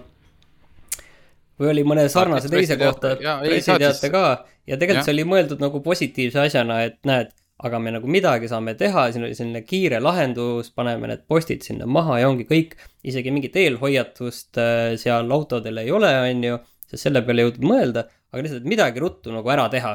või 1.58 1.72
oli 1.72 1.84
mõne 1.88 2.04
sarnase 2.12 2.50
teise 2.52 2.76
kohta 2.78 3.16
pressiteate 3.18 4.12
ka 4.14 4.24
ja 4.68 4.76
tegelikult 4.76 5.02
ja. 5.02 5.06
see 5.08 5.16
oli 5.16 5.26
mõeldud 5.26 5.62
nagu 5.64 5.80
positiivse 5.82 6.44
asjana, 6.44 6.82
et 6.86 6.98
näed 7.08 7.32
aga 7.66 7.78
me 7.82 7.92
nagu 7.94 8.10
midagi 8.10 8.48
saame 8.50 8.74
teha, 8.78 9.08
siin 9.12 9.26
oli 9.26 9.36
selline 9.36 9.64
kiire 9.66 9.98
lahendus, 10.02 10.70
paneme 10.74 11.10
need 11.10 11.24
postid 11.30 11.64
sinna 11.66 11.88
maha 11.90 12.20
ja 12.22 12.28
ongi 12.30 12.46
kõik. 12.46 12.76
isegi 13.08 13.32
mingit 13.34 13.56
eelhoiatust 13.56 14.60
äh, 14.62 14.94
seal 15.00 15.30
autodel 15.34 15.82
ei 15.82 15.90
ole, 15.94 16.10
on 16.28 16.44
ju, 16.44 16.58
sest 16.90 17.08
selle 17.08 17.22
peale 17.26 17.42
ei 17.42 17.48
jõudnud 17.48 17.66
mõelda, 17.70 18.04
aga 18.30 18.44
lihtsalt 18.44 18.68
midagi 18.68 19.02
ruttu 19.02 19.34
nagu 19.34 19.50
ära 19.54 19.66
teha. 19.72 19.94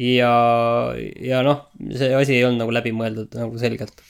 ja, 0.00 0.32
ja 1.30 1.42
noh, 1.46 1.68
see 1.96 2.12
asi 2.16 2.36
ei 2.36 2.44
olnud 2.46 2.64
nagu 2.64 2.76
läbimõeldud 2.76 3.36
nagu 3.40 3.60
selgelt. 3.60 4.04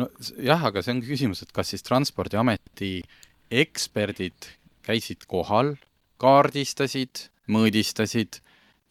nojah, 0.00 0.68
aga 0.70 0.84
see 0.84 0.96
ongi 0.96 1.08
küsimus, 1.08 1.44
et 1.44 1.52
kas 1.56 1.72
siis 1.72 1.86
Transpordiameti 1.86 2.98
eksperdid 3.50 4.52
käisid 4.84 5.24
kohal, 5.30 5.74
kaardistasid, 6.20 7.30
mõõdistasid, 7.50 8.42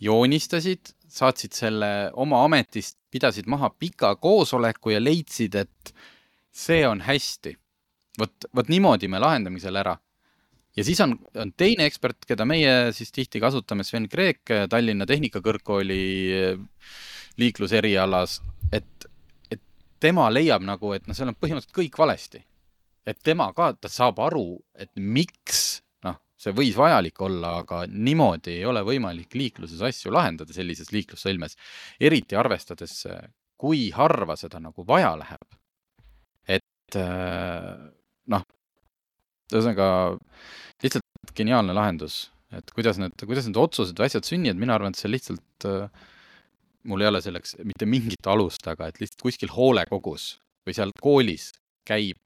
joonistasid 0.01 0.95
saatsid 1.09 1.55
selle 1.57 1.89
oma 2.17 2.43
ametist, 2.45 2.99
pidasid 3.12 3.48
maha 3.50 3.70
pika 3.70 4.13
koosoleku 4.16 4.94
ja 4.94 5.01
leidsid, 5.01 5.56
et 5.56 5.94
see 6.51 6.86
on 6.88 7.01
hästi. 7.01 7.56
vot, 8.20 8.46
vot 8.56 8.68
niimoodi 8.68 9.08
me 9.08 9.20
lahendame 9.20 9.60
selle 9.60 9.80
ära. 9.80 9.98
ja 10.78 10.84
siis 10.84 11.00
on, 11.01 11.18
on 11.36 11.54
teine 11.58 11.86
ekspert, 11.89 12.25
keda 12.28 12.46
meie 12.46 12.92
siis 12.94 13.12
tihti 13.12 13.39
kasutame, 13.39 13.84
Sven 13.84 14.10
Kreek 14.10 14.54
Tallinna 14.70 15.06
Tehnikakõrgkooli 15.06 16.04
eh, 16.34 16.60
liikluserialas, 17.38 18.42
et, 18.72 19.10
et 19.51 19.62
tema 20.00 20.30
leiab 20.30 20.63
nagu, 20.63 20.94
et 20.94 21.08
noh, 21.08 21.16
seal 21.16 21.32
on 21.32 21.38
põhimõtteliselt 21.39 21.75
kõik 21.75 21.98
valesti. 21.98 22.46
et 23.08 23.18
tema 23.24 23.48
ka, 23.58 23.74
ta 23.74 23.89
saab 23.89 24.20
aru, 24.22 24.60
et 24.78 24.92
miks 24.96 25.82
see 26.39 26.55
võis 26.55 26.77
vajalik 26.79 27.19
olla, 27.25 27.58
aga 27.63 27.84
niimoodi 27.89 28.55
ei 28.60 28.65
ole 28.67 28.84
võimalik 28.88 29.36
liikluses 29.36 29.81
asju 29.89 30.13
lahendada 30.15 30.55
sellises 30.55 30.93
liiklussõlmes, 30.96 31.58
eriti 32.00 32.38
arvestades, 32.39 33.01
kui 33.60 33.89
harva 33.96 34.38
seda 34.39 34.62
nagu 34.63 34.86
vaja 34.88 35.15
läheb. 35.19 35.58
et 36.50 36.96
äh, 36.98 37.75
noh, 38.34 38.46
ühesõnaga 39.51 39.89
lihtsalt 40.81 41.34
geniaalne 41.38 41.75
lahendus, 41.75 42.29
et 42.55 42.72
kuidas 42.74 42.98
need, 43.01 43.13
kuidas 43.19 43.46
need 43.46 43.60
otsused 43.60 44.00
või 44.00 44.08
asjad 44.08 44.25
sünnivad, 44.25 44.58
mina 44.62 44.77
arvan, 44.77 44.96
et 44.96 45.01
see 45.01 45.12
lihtsalt, 45.12 45.67
äh, 45.67 45.91
mul 46.89 47.03
ei 47.03 47.12
ole 47.12 47.22
selleks 47.22 47.60
mitte 47.67 47.86
mingit 47.89 48.31
alust, 48.31 48.63
aga 48.72 48.88
et 48.89 49.01
lihtsalt 49.03 49.27
kuskil 49.27 49.51
hoolekogus 49.53 50.31
või 50.65 50.77
seal 50.77 50.96
koolis 51.03 51.51
käib 51.86 52.17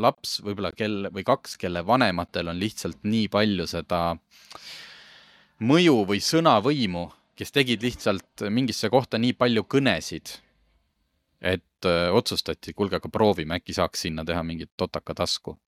laps 0.00 0.38
võib-olla, 0.44 0.72
kel 0.76 1.08
või 1.12 1.24
kaks, 1.26 1.58
kelle 1.60 1.82
vanematel 1.86 2.48
on 2.52 2.60
lihtsalt 2.60 3.02
nii 3.04 3.28
palju 3.32 3.66
seda 3.68 4.00
mõju 5.62 5.98
või 6.08 6.22
sõnavõimu, 6.24 7.04
kes 7.38 7.52
tegid 7.52 7.84
lihtsalt 7.84 8.46
mingisse 8.50 8.90
kohta 8.92 9.20
nii 9.20 9.36
palju 9.38 9.66
kõnesid, 9.68 10.38
et 11.42 11.88
otsustati, 12.14 12.72
kuulge, 12.72 12.98
aga 13.00 13.10
proovime, 13.12 13.58
äkki 13.60 13.74
saaks 13.76 14.06
sinna 14.06 14.24
teha 14.24 14.42
mingit 14.46 14.72
totaka 14.76 15.14
tasku. 15.14 15.58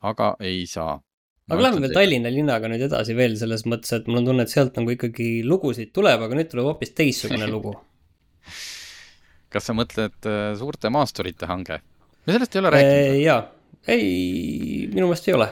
aga 0.00 0.34
ei 0.40 0.66
saa. 0.66 0.96
aga 1.50 1.62
lähme 1.62 1.80
veel 1.82 1.92
Tallinna 1.92 2.30
linnaga 2.32 2.68
nüüd 2.68 2.86
edasi 2.86 3.16
veel 3.16 3.36
selles 3.36 3.66
mõttes, 3.66 3.92
et 3.92 4.06
mul 4.08 4.22
on 4.22 4.30
tunne, 4.30 4.42
et 4.42 4.52
sealt 4.52 4.76
nagu 4.78 4.94
ikkagi 4.94 5.42
lugusid 5.44 5.92
tuleb, 5.92 6.22
aga 6.22 6.38
nüüd 6.38 6.48
tuleb 6.48 6.70
hoopis 6.70 6.94
teistsugune 6.96 7.50
lugu 7.50 7.74
kas 9.52 9.66
sa 9.66 9.74
mõtled 9.76 10.30
suurte 10.56 10.88
maasturite 10.94 11.50
hange? 11.50 11.82
Me 12.26 12.36
sellest 12.36 12.54
ei 12.54 12.60
ole 12.60 12.70
rääkinud. 12.74 13.18
jaa, 13.24 13.40
ei, 13.88 14.86
minu 14.92 15.08
meelest 15.08 15.28
ei 15.28 15.36
ole. 15.36 15.50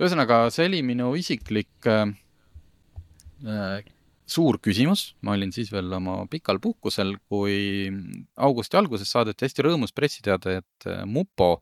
ühesõnaga, 0.00 0.42
see 0.54 0.68
oli 0.70 0.82
minu 0.86 1.12
isiklik 1.18 1.88
äh, 1.90 2.12
äh, 3.44 3.80
suur 4.30 4.60
küsimus, 4.62 5.10
ma 5.26 5.34
olin 5.36 5.52
siis 5.52 5.72
veel 5.72 5.90
oma 5.98 6.22
pikal 6.30 6.60
puhkusel, 6.62 7.16
kui 7.28 7.90
augusti 8.40 8.78
alguses 8.80 9.10
saadeti 9.12 9.44
hästi 9.46 9.66
rõõmus 9.66 9.94
pressiteade, 9.96 10.60
et 10.62 10.88
äh, 10.88 11.02
mupo 11.04 11.58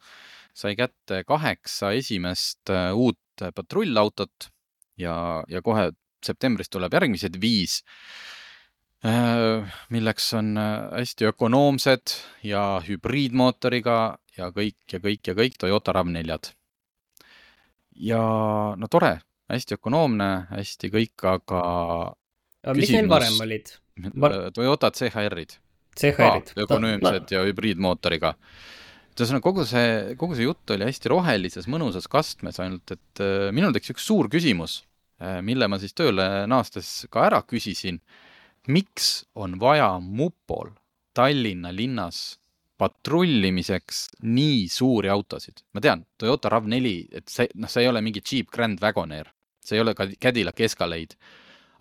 sai 0.58 0.74
kätte 0.78 1.22
kaheksa 1.26 1.92
esimest 1.94 2.70
uut 2.98 3.44
patrullautot 3.54 4.48
ja, 4.98 5.14
ja 5.46 5.62
kohe 5.62 5.92
septembris 6.24 6.70
tuleb 6.72 6.94
järgmised 6.98 7.36
viis 7.38 7.80
milleks 9.94 10.32
on 10.34 10.56
äh, 10.58 10.88
hästi 10.98 11.28
ökonoomsed 11.30 12.14
ja 12.42 12.82
hübriidmootoriga 12.82 14.18
ja 14.38 14.50
kõik 14.54 14.92
ja 14.92 14.98
kõik 15.02 15.30
ja 15.30 15.34
kõik 15.38 15.58
Toyota 15.58 15.94
RAV4-d. 15.94 16.54
ja 18.10 18.22
no 18.76 18.88
tore, 18.90 19.20
hästi 19.50 19.78
ökonoomne, 19.78 20.48
hästi 20.50 20.90
kõik, 20.90 21.28
aga. 21.30 21.62
mis 22.74 22.90
neil 22.90 23.10
varem 23.10 23.38
olid 23.42 23.70
Var...? 23.98 24.50
Toyota 24.54 24.90
CHR-id. 24.90 25.56
CHR-id. 25.98 26.52
ökonöömsed 26.56 27.24
no. 27.24 27.30
ja 27.30 27.44
hübriidmootoriga. 27.46 28.34
ühesõnaga 29.18 29.42
kogu 29.42 29.64
see, 29.66 30.14
kogu 30.18 30.36
see 30.38 30.46
jutt 30.46 30.70
oli 30.70 30.86
hästi 30.86 31.10
rohelises 31.10 31.66
mõnusas 31.66 32.06
kastmes, 32.10 32.60
ainult 32.62 32.94
et 32.94 33.22
äh, 33.22 33.48
minul 33.54 33.74
tekkis 33.74 33.96
üks 33.96 34.06
suur 34.06 34.28
küsimus, 34.30 34.84
äh, 35.18 35.40
mille 35.42 35.66
ma 35.66 35.80
siis 35.82 35.96
tööle 35.98 36.46
naastes 36.46 37.08
ka 37.10 37.26
ära 37.26 37.42
küsisin. 37.42 37.98
Miks 38.68 39.24
on 39.34 39.56
vaja 39.60 39.96
mupol 40.00 40.70
Tallinna 41.16 41.72
linnas 41.74 42.38
patrullimiseks 42.78 44.04
nii 44.22 44.68
suuri 44.70 45.08
autosid. 45.08 45.64
ma 45.74 45.80
tean, 45.80 46.04
Toyota 46.18 46.48
RAV4, 46.52 46.92
et 47.12 47.28
see, 47.28 47.48
noh, 47.54 47.70
see 47.70 47.82
ei 47.82 47.90
ole 47.90 48.02
mingi 48.04 48.22
Jeep 48.22 48.52
Grand 48.54 48.78
Wagoneer, 48.82 49.32
see 49.60 49.78
ei 49.78 49.82
ole 49.82 49.94
ka 49.98 50.06
Cadillac 50.20 50.60
Escalade, 50.60 51.18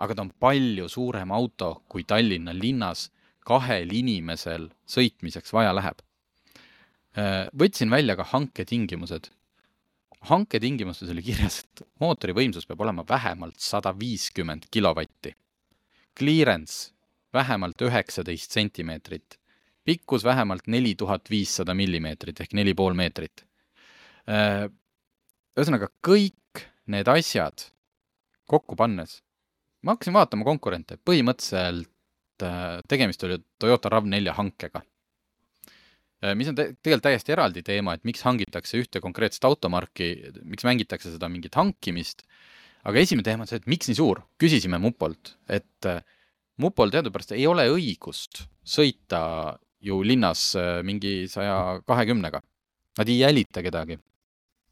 aga 0.01 0.15
ta 0.15 0.25
on 0.25 0.33
palju 0.39 0.89
suurem 0.89 1.31
auto, 1.31 1.83
kui 1.89 2.03
Tallinna 2.07 2.55
linnas 2.55 3.11
kahel 3.47 3.93
inimesel 3.93 4.71
sõitmiseks 4.89 5.53
vaja 5.53 5.75
läheb. 5.75 6.01
Äh, 7.17 7.47
võtsin 7.57 7.91
välja 7.93 8.17
ka 8.17 8.25
hanketingimused. 8.33 9.29
hanketingimustes 10.27 11.09
oli 11.13 11.21
kirjas, 11.21 11.59
et 11.63 11.85
mootori 12.01 12.33
võimsus 12.33 12.65
peab 12.65 12.81
olema 12.81 13.05
vähemalt 13.07 13.59
sada 13.61 13.93
viiskümmend 13.93 14.65
kilovatti. 14.71 15.35
Clearance 16.17 16.93
vähemalt 17.33 17.81
üheksateist 17.81 18.55
sentimeetrit 18.55 19.37
pikkus 19.87 20.23
vähemalt 20.27 20.67
neli 20.67 20.95
tuhat 20.99 21.29
viissada 21.31 21.75
millimeetrit 21.77 22.41
ehk 22.43 22.55
neli 22.59 22.73
pool 22.75 22.97
meetrit. 22.97 23.45
Äh, 24.27 24.65
ühesõnaga, 25.55 25.87
kõik 26.03 26.65
need 26.91 27.07
asjad 27.11 27.69
kokku 28.51 28.75
pannes, 28.79 29.21
ma 29.83 29.95
hakkasin 29.95 30.15
vaatama 30.15 30.47
konkurente, 30.47 30.99
põhimõtteliselt 31.07 32.43
äh, 32.43 32.81
tegemist 32.91 33.23
oli 33.23 33.39
Toyota 33.59 33.91
RAV4 33.93 34.35
hankega. 34.41 34.83
Äh, 36.25 36.35
mis 36.35 36.51
on 36.51 36.59
te 36.59 36.73
tegelikult 36.75 37.07
täiesti 37.07 37.37
eraldi 37.37 37.63
teema, 37.63 37.95
et 37.95 38.03
miks 38.07 38.25
hangitakse 38.27 38.83
ühte 38.83 38.99
konkreetset 39.03 39.47
automarki, 39.47 40.11
miks 40.43 40.67
mängitakse 40.67 41.15
seda 41.15 41.31
mingit 41.31 41.55
hankimist. 41.55 42.27
Aga 42.87 43.03
esimene 43.03 43.25
teema 43.27 43.45
on 43.45 43.49
see, 43.49 43.59
et 43.61 43.69
miks 43.69 43.89
nii 43.91 43.99
suur, 43.99 44.23
küsisime 44.39 44.79
Mupolt, 44.81 45.35
et 45.51 45.89
Mupol 46.57 46.89
teadupärast 46.93 47.35
ei 47.37 47.45
ole 47.45 47.67
õigust 47.69 48.47
sõita 48.65 49.21
ju 49.83 50.01
linnas 50.01 50.49
äh, 50.57 50.81
mingi 50.85 51.27
saja 51.29 51.79
kahekümnega. 51.87 52.41
Nad 52.97 53.09
ei 53.13 53.19
jälita 53.19 53.61
kedagi 53.61 53.99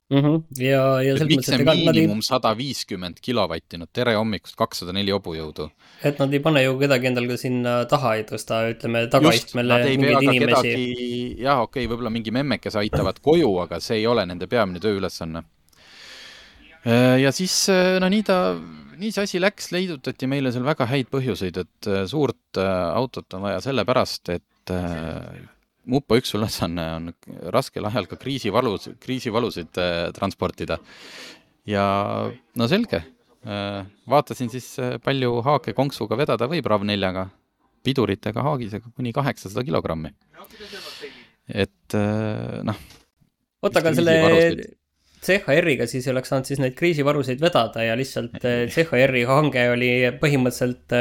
mm. 0.09 0.17
-hmm. 0.17 0.43
ja, 0.63 1.01
ja 1.01 1.17
selles 1.17 1.37
mõttes, 1.37 1.53
et 1.53 1.61
ega 1.61 2.17
sada 2.25 2.51
ei... 2.53 2.57
viiskümmend 2.57 3.21
kilovatti, 3.21 3.77
no 3.77 3.87
tere 3.93 4.15
hommikust, 4.17 4.55
kakssada 4.57 4.93
neli 4.93 5.13
hobujõudu. 5.13 5.69
et 6.03 6.19
nad 6.19 6.33
ei 6.33 6.39
pane 6.39 6.63
ju 6.63 6.77
kedagi 6.79 7.07
endal 7.11 7.27
ka 7.29 7.37
sinna 7.37 7.75
taha 7.89 8.15
ei 8.19 8.25
tõsta, 8.29 8.61
ütleme 8.73 9.05
tagaistmele 9.13 9.81
mingeid 9.97 10.29
inimesi. 10.29 10.75
jah, 11.41 11.61
okei 11.61 11.85
okay,, 11.85 11.91
võib-olla 11.91 12.13
mingi 12.13 12.31
memmekese 12.31 12.81
aitavad 12.81 13.21
koju, 13.21 13.51
aga 13.65 13.79
see 13.79 14.01
ei 14.01 14.07
ole 14.07 14.25
nende 14.25 14.47
peamine 14.47 14.81
tööülesanne. 14.81 15.43
Äh, 16.85 17.17
ja 17.23 17.33
siis, 17.35 17.57
äh, 17.73 17.97
no 18.01 18.09
nii 18.11 18.25
ta 18.25 18.39
nii 18.95 19.11
see 19.11 19.25
asi 19.27 19.41
läks, 19.41 19.71
leidutati 19.75 20.29
meile 20.31 20.53
seal 20.55 20.63
väga 20.63 20.85
häid 20.87 21.09
põhjuseid, 21.11 21.57
et 21.59 21.89
suurt 22.07 22.59
autot 22.61 23.35
on 23.35 23.43
vaja 23.43 23.59
sellepärast, 23.65 24.31
et 24.31 24.71
äh, 24.71 25.41
mupo 25.89 26.17
üks 26.19 26.33
ülesanne 26.37 26.85
on 26.97 27.09
raskel 27.53 27.85
ajal 27.89 28.07
ka 28.09 28.17
kriisivalus, 28.21 28.89
kriisivalusid 29.01 29.79
äh, 29.81 30.11
transportida. 30.15 30.79
ja 31.65 31.85
no 32.55 32.67
selge 32.69 33.01
äh,, 33.01 33.85
vaatasin 34.09 34.51
siis, 34.53 34.67
äh, 34.79 34.97
palju 35.01 35.39
haake 35.45 35.73
konksuga 35.77 36.17
vedada 36.17 36.49
võib 36.49 36.67
RAV4-ga, 36.69 37.27
piduritega 37.85 38.45
haagisega 38.45 38.91
kuni 38.95 39.13
kaheksasada 39.13 39.65
kilogrammi. 39.65 40.13
et 41.49 41.97
äh, 41.97 42.63
noh. 42.65 42.81
oota, 43.61 43.81
aga 43.81 43.93
selle 43.97 44.17
CHR-iga 45.25 45.87
siis 45.89 46.07
ei 46.07 46.13
oleks 46.13 46.31
saanud 46.31 46.49
siis 46.49 46.61
neid 46.61 46.75
kriisivarusid 46.77 47.41
vedada 47.43 47.85
ja 47.85 47.95
lihtsalt 47.97 48.37
äh, 48.41 48.65
CHR-i 48.71 49.25
hange 49.29 49.69
oli 49.73 49.93
põhimõtteliselt 50.21 50.97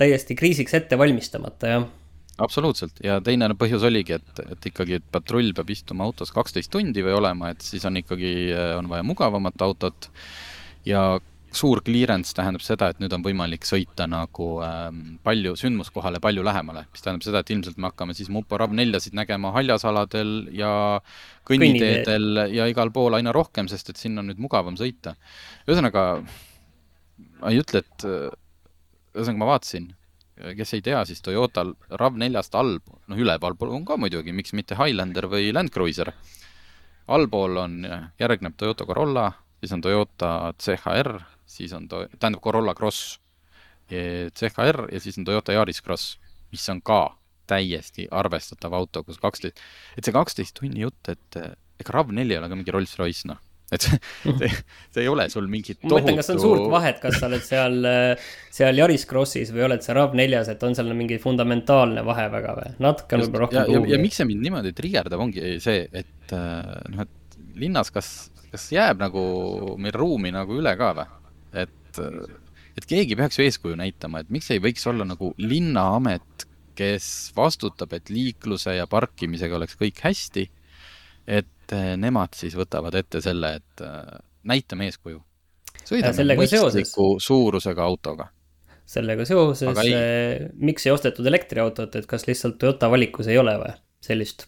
täiesti 0.00 0.36
kriisiks 0.38 0.74
ette 0.78 0.96
valmistamata, 0.98 1.74
jah. 1.74 1.90
Absoluutselt. 2.42 2.96
Ja 3.04 3.18
teine 3.22 3.50
põhjus 3.60 3.84
oligi, 3.86 4.16
et, 4.16 4.40
et 4.54 4.70
ikkagi, 4.72 4.96
et 4.98 5.04
patrull 5.12 5.52
peab 5.54 5.68
istuma 5.70 6.06
autos 6.08 6.32
kaksteist 6.34 6.72
tundi 6.72 7.04
või 7.04 7.12
olema, 7.18 7.52
et 7.52 7.60
siis 7.62 7.84
on 7.86 8.00
ikkagi, 8.00 8.32
on 8.78 8.88
vaja 8.90 9.04
mugavamat 9.06 9.62
autot. 9.68 10.08
Ja 10.88 11.20
suur 11.56 11.82
clearance 11.84 12.34
tähendab 12.36 12.62
seda, 12.64 12.88
et 12.92 13.00
nüüd 13.02 13.12
on 13.12 13.24
võimalik 13.24 13.66
sõita 13.68 14.06
nagu 14.10 14.48
ähm, 14.64 15.02
palju, 15.24 15.54
sündmuskohale 15.60 16.20
palju 16.22 16.44
lähemale, 16.46 16.86
mis 16.92 17.04
tähendab 17.04 17.26
seda, 17.26 17.42
et 17.42 17.52
ilmselt 17.52 17.80
me 17.80 17.90
hakkame 17.90 18.16
siis 18.16 18.30
Mupo 18.32 18.58
RAV4-sid 18.60 19.16
nägema 19.18 19.52
haljasaladel 19.56 20.32
ja 20.56 20.72
kõnniteedel 21.48 22.46
ja 22.54 22.68
igal 22.70 22.92
pool 22.94 23.18
aina 23.18 23.34
rohkem, 23.36 23.68
sest 23.70 23.92
et 23.92 24.00
sinna 24.00 24.24
on 24.24 24.30
nüüd 24.32 24.40
mugavam 24.42 24.78
sõita. 24.80 25.16
ühesõnaga, 25.68 26.06
ma 27.40 27.52
ei 27.52 27.60
ütle, 27.60 27.84
et 27.84 28.06
ühesõnaga 28.08 29.42
ma 29.42 29.50
vaatasin, 29.52 29.90
kes 30.56 30.74
ei 30.78 30.84
tea, 30.84 31.04
siis 31.08 31.20
Toyotal 31.24 31.74
RAV4-st 31.90 32.56
allpool, 32.58 33.02
noh, 33.12 33.20
ülevalpool 33.26 33.74
on 33.76 33.84
ka 33.88 33.98
muidugi, 34.00 34.32
miks 34.34 34.56
mitte 34.56 34.78
Highlander 34.78 35.28
või 35.30 35.52
Land 35.52 35.74
Cruiser. 35.74 36.12
allpool 37.12 37.56
on, 37.58 37.82
järgneb 38.18 38.56
Toyota 38.56 38.86
Corolla, 38.86 39.26
siis 39.60 39.72
on 39.74 39.82
Toyota 39.84 40.54
CHR, 40.58 41.18
siis 41.52 41.72
on 41.76 41.88
to-, 41.90 42.06
tähendab 42.18 42.42
Corolla 42.44 42.74
Cross, 42.78 43.18
CHR 43.92 44.86
ja 44.92 45.00
siis 45.02 45.18
on 45.20 45.26
Toyota 45.28 45.52
Yaris 45.52 45.82
Cross, 45.84 46.16
mis 46.52 46.64
on 46.72 46.80
ka 46.84 47.04
täiesti 47.50 48.06
arvestatav 48.10 48.72
auto, 48.78 49.02
kus 49.04 49.18
kaksteist, 49.20 49.60
et 49.98 50.06
see 50.06 50.14
kaksteist 50.14 50.54
tunni 50.56 50.84
jutt, 50.84 51.12
et 51.12 51.40
ega 51.82 51.96
RAV4 51.98 52.24
ei 52.24 52.38
ole 52.38 52.48
ka 52.48 52.58
mingi 52.58 52.72
Rolls-Royce, 52.72 53.28
noh 53.28 53.40
et 53.72 53.86
see, 53.86 53.98
see 54.92 55.04
ei 55.04 55.08
ole 55.08 55.26
sul 55.32 55.46
mingit 55.50 55.78
tohutu. 55.80 55.94
ma 55.94 56.00
mõtlen, 56.00 56.18
kas 56.20 56.30
on 56.34 56.40
suurt 56.42 56.66
vahet, 56.72 56.98
kas 57.02 57.16
sa 57.20 57.28
oled 57.30 57.44
seal, 57.46 57.78
seal 58.52 58.82
Yaris 58.82 59.06
Crossis 59.08 59.52
või 59.54 59.64
oled 59.68 59.84
sa 59.84 59.96
RAV4-s, 59.96 60.52
et 60.52 60.66
on 60.68 60.76
seal 60.76 60.92
mingi 60.98 61.18
fundamentaalne 61.22 62.04
vahe 62.06 62.28
väga 62.34 62.58
või? 62.58 62.74
natuke 62.84 63.16
on 63.16 63.24
võib-olla 63.24 63.46
rohkem 63.46 63.72
ja, 63.72 63.82
ja 63.94 64.02
miks 64.02 64.20
see 64.20 64.28
mind 64.28 64.44
niimoodi 64.44 64.74
trigerdab, 64.76 65.24
ongi 65.24 65.56
see, 65.64 65.86
et 65.88 66.36
noh, 66.36 67.06
et 67.06 67.40
linnas 67.62 67.92
kas, 67.94 68.12
kas 68.52 68.68
jääb 68.74 69.00
nagu 69.02 69.24
meil 69.80 69.96
ruumi 69.96 70.34
nagu 70.34 70.60
üle 70.60 70.76
ka 70.78 70.92
või? 71.00 71.08
Et, 72.00 72.56
et 72.78 72.88
keegi 72.88 73.18
peaks 73.18 73.38
ju 73.38 73.44
eeskuju 73.44 73.76
näitama, 73.78 74.22
et 74.22 74.32
miks 74.32 74.50
ei 74.50 74.62
võiks 74.62 74.86
olla 74.90 75.04
nagu 75.08 75.34
linnaamet, 75.38 76.48
kes 76.78 77.06
vastutab, 77.36 77.92
et 77.92 78.08
liikluse 78.08 78.78
ja 78.78 78.88
parkimisega 78.88 79.58
oleks 79.58 79.76
kõik 79.76 80.00
hästi 80.06 80.48
et 81.26 81.74
eh, 81.74 81.94
nemad 82.00 82.34
siis 82.36 82.56
võtavad 82.58 82.94
ette 82.98 83.22
selle, 83.24 83.56
et 83.60 83.84
eh, 83.84 84.12
näitame 84.48 84.88
eeskuju. 84.90 85.20
sõidame 85.86 86.36
mõistliku 86.38 87.16
suurusega 87.22 87.84
autoga. 87.84 88.28
sellega 88.86 89.24
seoses, 89.24 89.78
eh, 89.86 90.48
miks 90.54 90.86
ei 90.86 90.92
ostetud 90.92 91.26
elektriautot, 91.26 91.96
et 91.96 92.06
kas 92.06 92.26
lihtsalt 92.26 92.58
Toyota 92.58 92.90
valikus 92.90 93.30
ei 93.30 93.38
ole 93.38 93.56
või 93.60 93.74
sellist? 94.02 94.46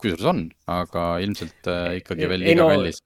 kusjuures 0.00 0.28
on, 0.30 0.46
aga 0.70 1.18
ilmselt 1.24 1.68
ikkagi 1.98 2.28
veel 2.28 2.44
liiga 2.44 2.62
no, 2.62 2.68
kallis. 2.70 3.02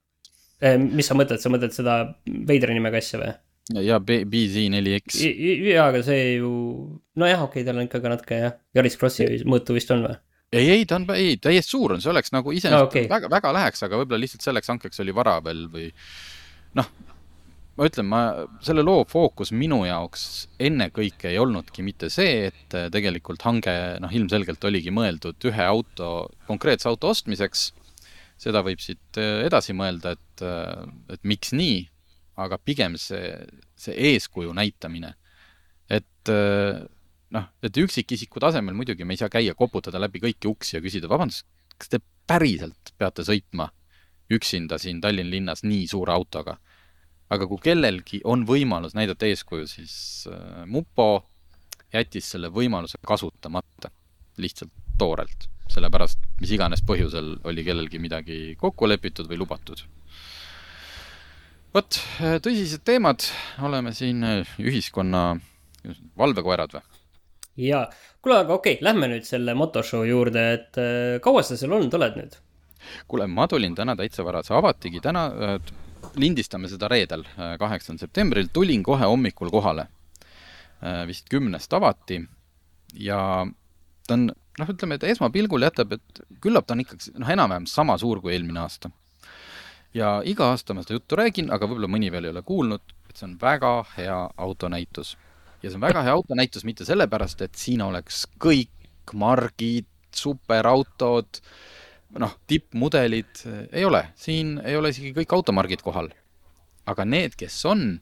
Mis 0.81 1.09
sa 1.09 1.17
mõtled, 1.17 1.41
sa 1.43 1.53
mõtled 1.53 1.75
seda 1.77 2.01
veidra 2.49 2.75
nimega 2.77 3.01
asja 3.01 3.21
või? 3.23 3.31
ja 3.87 4.01
BZ4X. 4.01 5.21
jaa, 5.71 5.87
aga 5.91 6.03
see 6.07 6.35
ju, 6.41 6.51
nojah, 7.21 7.45
okei 7.47 7.63
okay,, 7.63 7.69
tal 7.69 7.79
on 7.79 7.87
ikka 7.87 8.03
ka 8.03 8.13
natuke 8.13 8.41
jah, 8.41 8.59
Yaris 8.77 8.99
Krossi 9.01 9.29
mõõtu 9.49 9.77
vist 9.77 9.93
on 9.95 10.05
või? 10.09 10.17
ei, 10.51 10.67
ei, 10.75 10.87
ta 10.89 10.99
on, 10.99 11.07
ei, 11.15 11.37
täiesti 11.43 11.77
suur 11.77 11.95
on, 11.95 12.03
see 12.03 12.11
oleks 12.13 12.35
nagu 12.35 12.53
iseenesest 12.57 12.91
okay. 12.91 13.07
väga, 13.11 13.31
väga 13.31 13.55
läheks, 13.55 13.85
aga 13.87 14.01
võib-olla 14.01 14.25
lihtsalt 14.25 14.47
selleks 14.47 14.73
hankeks 14.73 15.03
oli 15.05 15.15
vara 15.15 15.37
veel 15.45 15.69
või 15.71 15.87
noh, 16.79 16.89
ma 17.79 17.89
ütlen, 17.89 18.09
ma, 18.11 18.21
selle 18.65 18.83
loo 18.87 19.05
fookus 19.09 19.55
minu 19.57 19.83
jaoks 19.87 20.49
ennekõike 20.61 21.31
ei 21.31 21.39
olnudki 21.41 21.85
mitte 21.87 22.11
see, 22.13 22.51
et 22.51 22.79
tegelikult 22.93 23.47
hange 23.47 23.75
noh, 24.03 24.13
ilmselgelt 24.13 24.65
oligi 24.69 24.93
mõeldud 24.95 25.49
ühe 25.51 25.67
auto, 25.67 26.29
konkreetse 26.51 26.91
auto 26.91 27.15
ostmiseks. 27.15 27.71
Seda 28.41 28.63
võib 28.65 28.81
siit 28.81 29.19
edasi 29.21 29.75
mõelda, 29.77 30.15
et, 30.17 30.45
et 31.13 31.27
miks 31.29 31.53
nii, 31.57 31.83
aga 32.41 32.57
pigem 32.65 32.97
see, 33.01 33.35
see 33.77 33.97
eeskuju 34.13 34.55
näitamine, 34.57 35.13
et 35.93 36.31
noh, 36.31 37.51
et 37.63 37.81
üksikisiku 37.83 38.41
tasemel 38.41 38.77
muidugi 38.79 39.05
me 39.05 39.15
ei 39.17 39.21
saa 39.21 39.33
käia, 39.33 39.53
koputada 39.59 40.01
läbi 40.01 40.23
kõiki 40.25 40.49
uksi 40.49 40.79
ja 40.79 40.83
küsida, 40.85 41.11
vabandust, 41.11 41.45
kas 41.77 41.93
te 41.93 42.01
päriselt 42.31 42.95
peate 42.99 43.27
sõitma 43.27 43.69
üksinda 44.31 44.79
siin 44.79 45.01
Tallinna 45.03 45.35
linnas 45.37 45.65
nii 45.67 45.87
suure 45.91 46.15
autoga? 46.15 46.59
aga 47.31 47.47
kui 47.47 47.61
kellelgi 47.63 48.19
on 48.27 48.43
võimalus 48.43 48.97
näidata 48.99 49.29
eeskuju, 49.29 49.69
siis 49.71 49.93
äh, 50.27 50.65
Mupo 50.67 51.29
jättis 51.93 52.27
selle 52.33 52.51
võimaluse 52.51 52.99
kasutamata 53.07 53.93
lihtsalt 54.43 54.73
toorelt, 54.99 55.47
sellepärast 55.71 56.21
mis 56.41 56.53
iganes 56.57 56.83
põhjusel 56.87 57.37
oli 57.47 57.65
kellelgi 57.67 58.01
midagi 58.03 58.39
kokku 58.61 58.89
lepitud 58.91 59.31
või 59.31 59.41
lubatud 59.43 59.83
vot, 61.75 62.01
tõsised 62.45 62.83
teemad, 62.87 63.25
oleme 63.63 63.93
siin 63.97 64.25
ühiskonna 64.59 65.25
valvekoerad 66.19 66.77
või? 66.77 66.87
jaa, 67.61 67.85
kuule, 68.23 68.41
aga 68.45 68.57
okei 68.57 68.79
okay,, 68.79 68.85
lähme 68.85 69.11
nüüd 69.13 69.27
selle 69.29 69.55
motoshow 69.59 70.07
juurde, 70.09 70.47
et 70.57 70.81
äh, 70.81 71.19
kaua 71.23 71.45
sa 71.47 71.59
seal 71.61 71.75
olnud 71.77 71.95
oled 71.99 72.19
nüüd? 72.19 72.39
kuule, 73.11 73.29
ma 73.31 73.47
tulin 73.51 73.75
täna 73.77 73.97
täitsa 73.99 74.25
vara, 74.27 74.43
see 74.47 74.57
avatigi 74.57 75.03
täna, 75.05 75.29
lindistame 76.17 76.69
seda 76.71 76.89
reedel, 76.89 77.27
kaheksandal 77.61 78.07
septembril, 78.07 78.49
tulin 78.53 78.83
kohe 78.83 79.05
hommikul 79.05 79.51
kohale. 79.53 79.87
vist 81.07 81.27
kümnest 81.29 81.73
avati 81.77 82.23
ja 82.97 83.45
ta 84.07 84.15
on, 84.15 84.31
noh, 84.61 84.71
ütleme, 84.71 84.99
et 84.99 85.07
esmapilgul 85.11 85.65
jätab, 85.67 85.97
et 85.97 86.23
küllap 86.45 86.67
ta 86.67 86.77
on 86.77 86.85
ikkagi 86.85 87.15
noh, 87.19 87.31
enam-vähem 87.33 87.69
sama 87.71 87.97
suur 88.01 88.21
kui 88.23 88.35
eelmine 88.37 88.63
aasta. 88.63 88.91
ja 89.95 90.21
iga 90.25 90.53
aasta 90.53 90.75
ma 90.75 90.85
seda 90.85 90.99
juttu 90.99 91.19
räägin, 91.19 91.51
aga 91.51 91.67
võib-olla 91.67 91.91
mõni 91.91 92.13
veel 92.13 92.29
ei 92.29 92.35
ole 92.35 92.45
kuulnud, 92.47 92.95
et 93.09 93.17
see 93.17 93.27
on 93.27 93.37
väga 93.41 93.73
hea 93.97 94.19
autonäitus. 94.37 95.17
ja 95.63 95.71
see 95.71 95.81
on 95.81 95.87
väga 95.89 96.05
hea 96.07 96.15
autonäitus 96.15 96.65
mitte 96.65 96.87
sellepärast, 96.89 97.43
et 97.43 97.55
siin 97.59 97.83
oleks 97.83 98.27
kõik 98.39 99.15
margid, 99.15 99.89
superautod, 100.15 101.41
noh, 102.19 102.37
tippmudelid, 102.51 103.43
ei 103.73 103.85
ole, 103.85 104.05
siin 104.19 104.59
ei 104.65 104.77
ole 104.77 104.91
isegi 104.91 105.13
kõik 105.17 105.35
automargid 105.35 105.83
kohal. 105.87 106.11
aga 106.87 107.05
need, 107.05 107.37
kes 107.39 107.65
on 107.71 108.01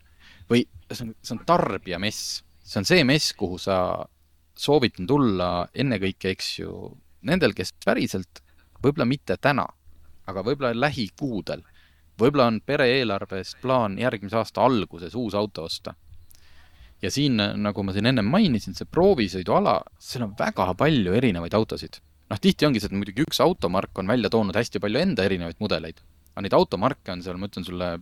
või 0.49 0.63
see 0.93 1.05
on, 1.05 1.17
see 1.21 1.35
on 1.37 1.43
tarbijamess, 1.49 2.43
see 2.65 2.81
on 2.81 2.87
see 2.89 3.05
mess, 3.05 3.35
kuhu 3.37 3.59
sa 3.61 4.07
soovitan 4.59 5.07
tulla 5.07 5.69
ennekõike, 5.75 6.33
eks 6.35 6.51
ju, 6.61 6.73
nendel, 7.29 7.55
kes 7.57 7.73
päriselt, 7.85 8.43
võib-olla 8.83 9.07
mitte 9.09 9.39
täna, 9.41 9.67
aga 10.29 10.45
võib-olla 10.47 10.75
lähikuudel, 10.77 11.63
võib-olla 12.19 12.49
on 12.53 12.61
pere 12.67 12.89
eelarves 12.99 13.55
plaan 13.63 13.99
järgmise 14.01 14.39
aasta 14.41 14.65
alguses 14.67 15.15
uus 15.19 15.37
auto 15.39 15.67
osta. 15.69 15.95
ja 17.03 17.11
siin, 17.15 17.39
nagu 17.39 17.83
ma 17.87 17.93
siin 17.95 18.11
ennem 18.11 18.27
mainisin, 18.27 18.75
see 18.75 18.89
proovisõiduala, 18.91 19.77
seal 20.03 20.25
on 20.27 20.35
väga 20.39 20.73
palju 20.75 21.15
erinevaid 21.15 21.55
autosid. 21.55 22.01
noh, 22.31 22.39
tihti 22.39 22.67
ongi 22.67 22.81
see, 22.81 22.91
et 22.91 22.99
muidugi 22.99 23.25
üks 23.25 23.41
automark 23.41 23.99
on 23.99 24.11
välja 24.11 24.31
toonud 24.31 24.57
hästi 24.57 24.83
palju 24.83 25.01
enda 25.01 25.25
erinevaid 25.25 25.63
mudeleid, 25.63 26.03
aga 26.35 26.43
neid 26.43 26.59
automarke 26.59 27.13
on 27.13 27.23
seal, 27.23 27.39
ma 27.39 27.47
ütlen 27.47 27.65
sulle, 27.65 27.95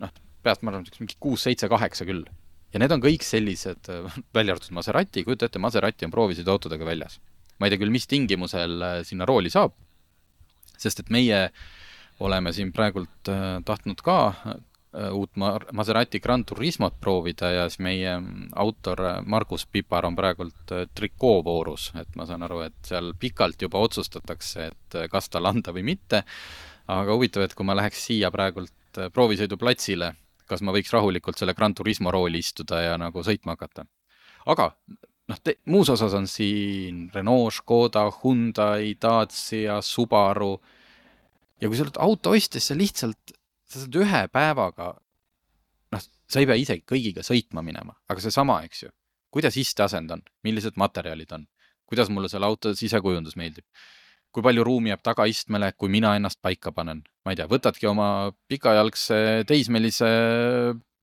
noh, 0.00 0.12
peast 0.44 0.62
ma 0.62 0.72
arvan, 0.72 0.86
mingi 1.00 1.16
kuus-seitse-kaheksa 1.20 2.06
küll 2.08 2.28
ja 2.72 2.80
need 2.82 2.94
on 2.94 3.02
kõik 3.02 3.26
sellised, 3.26 3.90
välja 4.36 4.54
arvatud 4.54 4.76
Maserati, 4.76 5.24
kujuta 5.26 5.50
ette, 5.50 5.62
Maserati 5.62 6.06
on 6.06 6.14
proovisõiduautodega 6.14 6.86
väljas. 6.86 7.20
ma 7.58 7.68
ei 7.68 7.74
tea 7.74 7.82
küll, 7.82 7.92
mis 7.92 8.08
tingimusel 8.08 8.80
äh, 8.82 8.96
sinna 9.04 9.26
rooli 9.28 9.50
saab, 9.52 9.74
sest 10.80 11.02
et 11.02 11.10
meie 11.12 11.50
oleme 12.24 12.52
siin 12.56 12.72
praegult 12.72 13.28
äh, 13.28 13.58
tahtnud 13.64 14.00
ka 14.04 14.16
äh, 14.30 15.10
uut 15.12 15.36
Maserati 15.36 16.20
Gran 16.20 16.44
Turismot 16.44 16.96
proovida 17.00 17.50
ja 17.52 17.68
siis 17.68 17.82
meie 17.84 18.14
mm, 18.16 18.48
autor 18.56 19.02
Margus 19.26 19.66
Pipar 19.66 20.08
on 20.08 20.16
praegult 20.16 20.74
trikoovoorus, 20.94 21.92
et 22.00 22.16
ma 22.16 22.26
saan 22.26 22.46
aru, 22.46 22.64
et 22.66 22.80
seal 22.86 23.12
pikalt 23.18 23.62
juba 23.62 23.82
otsustatakse, 23.82 24.70
et 24.72 24.98
kas 25.10 25.28
talle 25.28 25.52
anda 25.52 25.74
või 25.76 25.84
mitte. 25.92 26.24
aga 26.90 27.14
huvitav, 27.14 27.44
et 27.44 27.54
kui 27.54 27.66
ma 27.66 27.76
läheks 27.78 28.06
siia 28.08 28.32
praegult 28.34 28.98
proovisõiduplatsile 29.14 30.14
kas 30.50 30.64
ma 30.66 30.74
võiks 30.74 30.92
rahulikult 30.94 31.38
selle 31.38 31.54
Gran 31.56 31.74
Turismo 31.76 32.12
rooli 32.14 32.42
istuda 32.42 32.82
ja 32.82 32.96
nagu 33.00 33.22
sõitma 33.26 33.56
hakata. 33.56 33.86
aga 34.50 34.70
noh, 35.30 35.42
muus 35.70 35.90
osas 35.94 36.14
on 36.18 36.26
siin 36.30 37.04
Renault, 37.14 37.54
Škoda, 37.60 38.06
Hyundai, 38.20 38.96
Dacia, 39.00 39.80
Subaru. 39.82 40.56
ja 41.60 41.68
kui 41.68 41.78
sa 41.78 41.86
oled 41.86 42.00
auto 42.00 42.34
ostja, 42.34 42.58
siis 42.58 42.72
sa 42.72 42.78
lihtsalt, 42.78 43.36
sa 43.68 43.84
saad 43.84 44.00
ühe 44.00 44.24
päevaga, 44.32 44.90
noh, 45.94 46.08
sa 46.30 46.42
ei 46.42 46.48
pea 46.48 46.58
ise 46.58 46.80
kõigiga 46.82 47.24
sõitma 47.26 47.62
minema, 47.62 47.94
aga 48.08 48.24
seesama, 48.24 48.62
eks 48.66 48.84
ju. 48.86 48.92
kuidas 49.30 49.56
isteasend 49.60 50.10
on, 50.10 50.22
millised 50.42 50.78
materjalid 50.80 51.32
on, 51.36 51.46
kuidas 51.86 52.10
mulle 52.10 52.28
selle 52.32 52.48
auto 52.48 52.74
sisekujundus 52.74 53.36
meeldib 53.38 53.66
kui 54.30 54.44
palju 54.46 54.64
ruumi 54.66 54.92
jääb 54.92 55.02
tagaistmele, 55.06 55.72
kui 55.78 55.90
mina 55.92 56.14
ennast 56.18 56.40
paika 56.42 56.72
panen. 56.72 57.02
ma 57.24 57.32
ei 57.34 57.40
tea, 57.40 57.48
võtadki 57.50 57.88
oma 57.90 58.30
pikajalgse 58.48 59.44
teismelise 59.48 60.10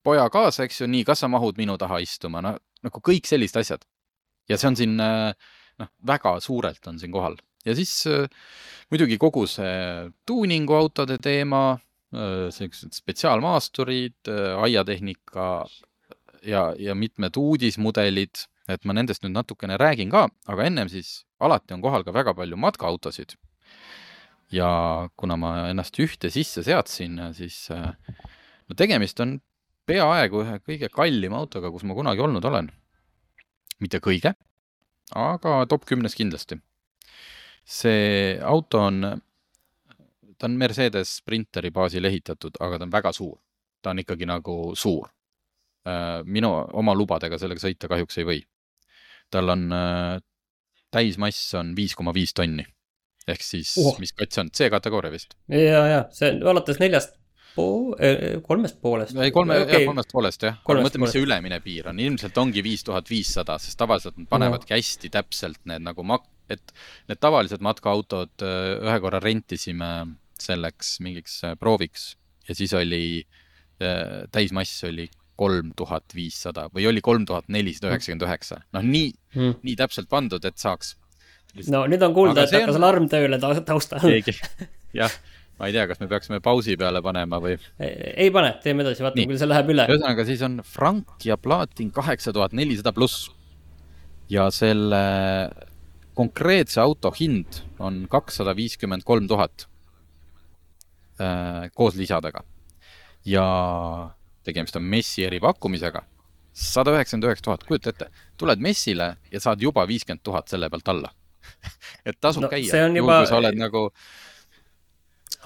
poja 0.04 0.24
kaasa, 0.32 0.64
eks 0.64 0.82
ju, 0.82 0.88
nii, 0.90 1.04
kas 1.06 1.22
sa 1.22 1.28
mahud 1.30 1.58
minu 1.60 1.76
taha 1.78 2.00
istuma, 2.02 2.42
no 2.44 2.56
nagu 2.84 3.02
kõik 3.04 3.28
sellised 3.28 3.60
asjad. 3.60 3.84
ja 4.48 4.56
see 4.56 4.70
on 4.70 4.78
siin 4.78 4.96
noh, 4.98 5.92
väga 6.06 6.38
suurelt 6.40 6.86
on 6.90 6.98
siin 6.98 7.12
kohal 7.12 7.36
ja 7.66 7.74
siis 7.76 7.92
muidugi 8.90 9.18
kogu 9.20 9.44
see 9.50 10.08
tuuninguautode 10.26 11.18
teema, 11.22 11.78
sellised 12.54 12.96
spetsiaalmaasturid, 12.96 14.30
aiatehnika 14.64 15.48
ja, 16.48 16.70
ja 16.78 16.94
mitmed 16.94 17.36
uudismudelid 17.36 18.46
et 18.68 18.84
ma 18.84 18.94
nendest 18.96 19.24
nüüd 19.24 19.34
natukene 19.36 19.78
räägin 19.80 20.10
ka, 20.12 20.26
aga 20.50 20.66
ennem 20.68 20.90
siis 20.92 21.22
alati 21.40 21.76
on 21.76 21.84
kohal 21.84 22.04
ka 22.04 22.14
väga 22.14 22.34
palju 22.36 22.56
matkaautosid. 22.60 23.36
ja 24.52 25.08
kuna 25.16 25.36
ma 25.36 25.68
ennast 25.68 25.98
ühte 26.00 26.30
sisse 26.32 26.62
seadsin, 26.64 27.18
siis 27.36 27.68
no 27.70 28.76
tegemist 28.76 29.20
on 29.20 29.38
peaaegu 29.88 30.42
ühe 30.44 30.58
kõige 30.64 30.88
kallima 30.92 31.40
autoga, 31.40 31.70
kus 31.70 31.84
ma 31.84 31.96
kunagi 31.96 32.24
olnud 32.24 32.44
olen. 32.44 32.70
mitte 33.80 34.00
kõige, 34.02 34.34
aga 35.14 35.66
top 35.66 35.84
kümnes 35.84 36.14
kindlasti. 36.14 36.60
see 37.64 38.38
auto 38.40 38.80
on, 38.80 39.20
ta 40.38 40.46
on 40.46 40.56
Mercedes 40.56 41.18
Sprinteri 41.20 41.70
baasil 41.70 42.04
ehitatud, 42.04 42.56
aga 42.60 42.78
ta 42.78 42.84
on 42.84 42.92
väga 42.92 43.12
suur. 43.12 43.38
ta 43.82 43.90
on 43.90 43.98
ikkagi 44.04 44.26
nagu 44.26 44.74
suur 44.74 45.08
minu 46.24 46.50
oma 46.72 46.94
lubadega 46.94 47.38
sellega 47.38 47.62
sõita 47.62 47.88
kahjuks 47.88 48.18
ei 48.18 48.26
või 48.28 48.40
tal 49.30 49.54
on 49.54 49.68
äh, 49.74 50.18
täismass 50.94 51.54
on 51.58 51.74
viis 51.76 51.94
koma 51.98 52.14
viis 52.16 52.34
tonni. 52.36 52.64
ehk 53.28 53.44
siis 53.44 53.74
oh., 53.80 53.96
mis 54.00 54.14
kats 54.16 54.40
on, 54.40 54.50
C-kategooria 54.54 55.12
vist? 55.12 55.36
ja, 55.52 55.82
ja 55.92 56.04
see 56.14 56.32
on 56.32 56.54
alates 56.54 56.80
neljast 56.80 57.16
pool, 57.58 57.92
äh, 58.00 58.38
kolmest 58.44 58.80
poolest. 58.80 59.16
ei, 59.18 59.32
kolme 59.34 59.60
okay., 59.64 59.84
kolmest 59.88 60.14
poolest 60.14 60.46
jah. 60.48 60.60
mõtle, 60.64 61.02
mis 61.02 61.14
see 61.16 61.24
ülemine 61.24 61.60
piir 61.64 61.90
on, 61.92 62.00
ilmselt 62.02 62.38
ongi 62.40 62.64
viis 62.64 62.86
tuhat 62.86 63.10
viissada, 63.10 63.58
sest 63.62 63.78
tavaliselt 63.80 64.16
nad 64.20 64.30
panevadki 64.30 64.72
no. 64.72 64.80
hästi 64.80 65.12
täpselt 65.12 65.60
need 65.68 65.84
nagu 65.84 66.06
mak-, 66.06 66.28
et 66.52 66.72
need 67.10 67.20
tavalised 67.20 67.64
matkaautod, 67.64 68.34
äh, 68.46 68.72
ühe 68.78 68.96
korra 69.04 69.20
rentisime 69.24 69.92
selleks 70.38 70.98
mingiks 71.02 71.40
prooviks 71.58 72.12
ja 72.46 72.54
siis 72.54 72.70
oli, 72.78 73.26
täismass 74.32 74.84
oli 74.86 75.08
kolm 75.38 75.72
tuhat 75.78 76.14
viissada 76.16 76.66
või 76.74 76.88
oli 76.90 77.02
kolm 77.04 77.26
tuhat 77.28 77.48
nelisada 77.52 77.92
üheksakümmend 77.92 78.26
üheksa. 78.26 78.62
noh, 78.74 78.84
nii 78.84 79.12
mm., 79.36 79.58
nii 79.66 79.76
täpselt 79.78 80.10
pandud, 80.10 80.44
et 80.44 80.58
saaks. 80.58 80.96
no 81.70 81.84
nüüd 81.90 82.04
on 82.04 82.14
kuulda, 82.16 82.44
et 82.44 82.54
hakkas 82.58 82.76
on... 82.76 82.82
alarm 82.82 83.08
tööle 83.12 83.38
taustal. 83.42 84.02
jah, 84.98 85.14
ma 85.58 85.70
ei 85.70 85.76
tea, 85.76 85.86
kas 85.90 86.02
me 86.02 86.10
peaksime 86.10 86.42
pausi 86.44 86.76
peale 86.80 87.02
panema 87.04 87.40
või? 87.42 87.56
ei 87.78 88.30
pane, 88.34 88.56
teeme 88.64 88.86
edasi, 88.86 89.06
vaatame, 89.06 89.28
küll 89.30 89.40
see 89.40 89.50
läheb 89.50 89.72
üle. 89.74 89.88
ühesõnaga, 89.88 90.26
siis 90.28 90.44
on 90.46 90.60
Frank 90.66 91.26
ja 91.28 91.38
Platin 91.40 91.94
kaheksa 91.94 92.34
tuhat 92.34 92.56
nelisada 92.56 92.94
pluss. 92.96 93.30
ja 94.28 94.50
selle 94.54 95.02
konkreetse 96.18 96.82
auto 96.82 97.12
hind 97.14 97.62
on 97.78 98.06
kakssada 98.10 98.56
viiskümmend 98.58 99.06
kolm 99.06 99.28
tuhat 99.30 99.68
äh, 101.22 101.70
koos 101.78 101.94
lisadega. 101.94 102.42
ja 103.24 103.48
tegemist 104.46 104.76
on 104.78 104.86
messi 104.86 105.26
eripakkumisega, 105.26 106.04
sada 106.52 106.94
üheksakümmend 106.94 107.28
üheksa 107.28 107.48
tuhat, 107.48 107.66
kujuta 107.68 107.92
ette, 107.94 108.08
tuled 108.40 108.62
messile 108.62 109.12
ja 109.32 109.42
saad 109.42 109.62
juba 109.62 109.86
viiskümmend 109.88 110.24
tuhat 110.26 110.50
selle 110.50 110.70
pealt 110.72 110.88
alla. 110.94 111.12
Et 112.08 112.18
tasub 112.20 112.44
no, 112.44 112.50
käia, 112.52 112.66
juhul 112.68 113.00
juba... 113.02 113.20
kui 113.22 113.30
sa 113.30 113.38
oled 113.40 113.58
nagu 113.58 113.88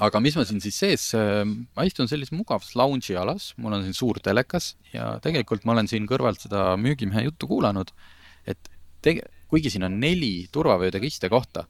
aga 0.02 0.22
mis 0.24 0.36
ma 0.38 0.44
siin 0.48 0.62
siis 0.62 0.78
sees, 0.78 1.04
äh, 1.18 1.42
ma 1.44 1.84
istun 1.86 2.08
sellises 2.10 2.32
mugavas 2.34 2.72
lounge'i 2.78 3.16
alas, 3.18 3.50
mul 3.60 3.76
on 3.76 3.84
siin 3.84 3.96
suur 3.96 4.20
telekas 4.24 4.72
ja 4.94 5.16
tegelikult 5.24 5.66
ma 5.68 5.76
olen 5.76 5.90
siin 5.90 6.08
kõrvalt 6.08 6.46
seda 6.46 6.72
müügimehe 6.80 7.26
juttu 7.26 7.50
kuulanud, 7.50 7.92
et 8.48 8.72
tege-, 9.04 9.28
kuigi 9.52 9.72
siin 9.74 9.86
on 9.88 9.98
neli 10.00 10.48
turvavöödega 10.54 11.06
istekohta, 11.08 11.66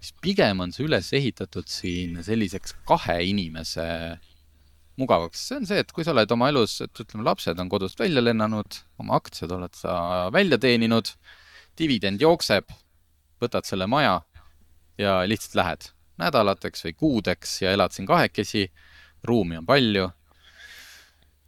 siis 0.00 0.14
pigem 0.24 0.64
on 0.64 0.72
see 0.72 0.86
üles 0.88 1.12
ehitatud 1.16 1.68
siin 1.68 2.22
selliseks 2.24 2.78
kahe 2.88 3.20
inimese 3.28 3.84
mugavaks, 5.00 5.42
see 5.48 5.60
on 5.60 5.68
see, 5.68 5.80
et 5.82 5.92
kui 5.94 6.04
sa 6.06 6.14
oled 6.14 6.30
oma 6.34 6.50
elus, 6.52 6.76
et 6.84 7.02
ütleme, 7.02 7.24
lapsed 7.26 7.60
on 7.62 7.70
kodust 7.72 8.00
välja 8.00 8.22
lennanud, 8.22 8.80
oma 9.02 9.16
aktsiad 9.20 9.52
oled 9.56 9.76
sa 9.78 9.94
välja 10.34 10.58
teeninud, 10.60 11.12
dividend 11.78 12.22
jookseb, 12.22 12.70
võtad 13.40 13.68
selle 13.68 13.88
maja 13.90 14.20
ja 15.00 15.20
lihtsalt 15.28 15.56
lähed. 15.60 15.90
Nädalateks 16.20 16.84
või 16.84 16.96
kuudeks 17.02 17.60
ja 17.62 17.72
elad 17.72 17.94
siin 17.96 18.08
kahekesi, 18.08 18.66
ruumi 19.24 19.60
on 19.60 19.68
palju. 19.68 20.10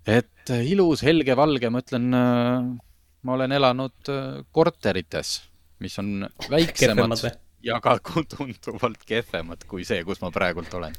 et 0.08 0.50
ilus, 0.50 1.04
helge, 1.06 1.36
valge, 1.38 1.68
ma 1.70 1.82
ütlen, 1.84 2.08
ma 2.10 3.36
olen 3.36 3.52
elanud 3.52 4.10
korterites, 4.50 5.36
mis 5.78 5.98
on 6.02 6.26
väiksemad 6.50 7.28
ja 7.62 7.78
ka 7.80 7.98
tunduvalt 8.02 9.04
kehvemad 9.06 9.62
kui 9.70 9.84
see, 9.86 10.02
kus 10.04 10.20
ma 10.24 10.32
praegult 10.34 10.74
olen 10.74 10.96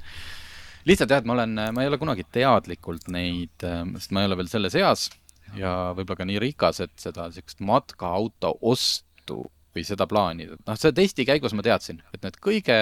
lihtsalt 0.89 1.12
jah, 1.12 1.22
et 1.22 1.28
ma 1.28 1.36
olen, 1.38 1.58
ma 1.76 1.84
ei 1.84 1.89
ole 1.91 2.00
kunagi 2.02 2.26
teadlikult 2.34 3.10
neid, 3.13 3.65
sest 3.98 4.15
ma 4.15 4.24
ei 4.24 4.30
ole 4.30 4.39
veel 4.41 4.52
selles 4.52 4.76
eas 4.80 5.10
ja 5.58 5.93
võib-olla 5.96 6.22
ka 6.22 6.28
nii 6.28 6.39
rikas, 6.41 6.82
et 6.84 6.93
seda 7.02 7.28
niisugust 7.30 7.62
matkaauto 7.65 8.56
ostu 8.62 9.43
või 9.74 9.86
seda 9.88 10.08
plaanida. 10.10 10.58
noh, 10.65 10.80
selle 10.80 10.96
testi 10.98 11.26
käigus 11.28 11.56
ma 11.58 11.65
teadsin, 11.65 12.02
et 12.13 12.26
need 12.26 12.39
kõige, 12.43 12.80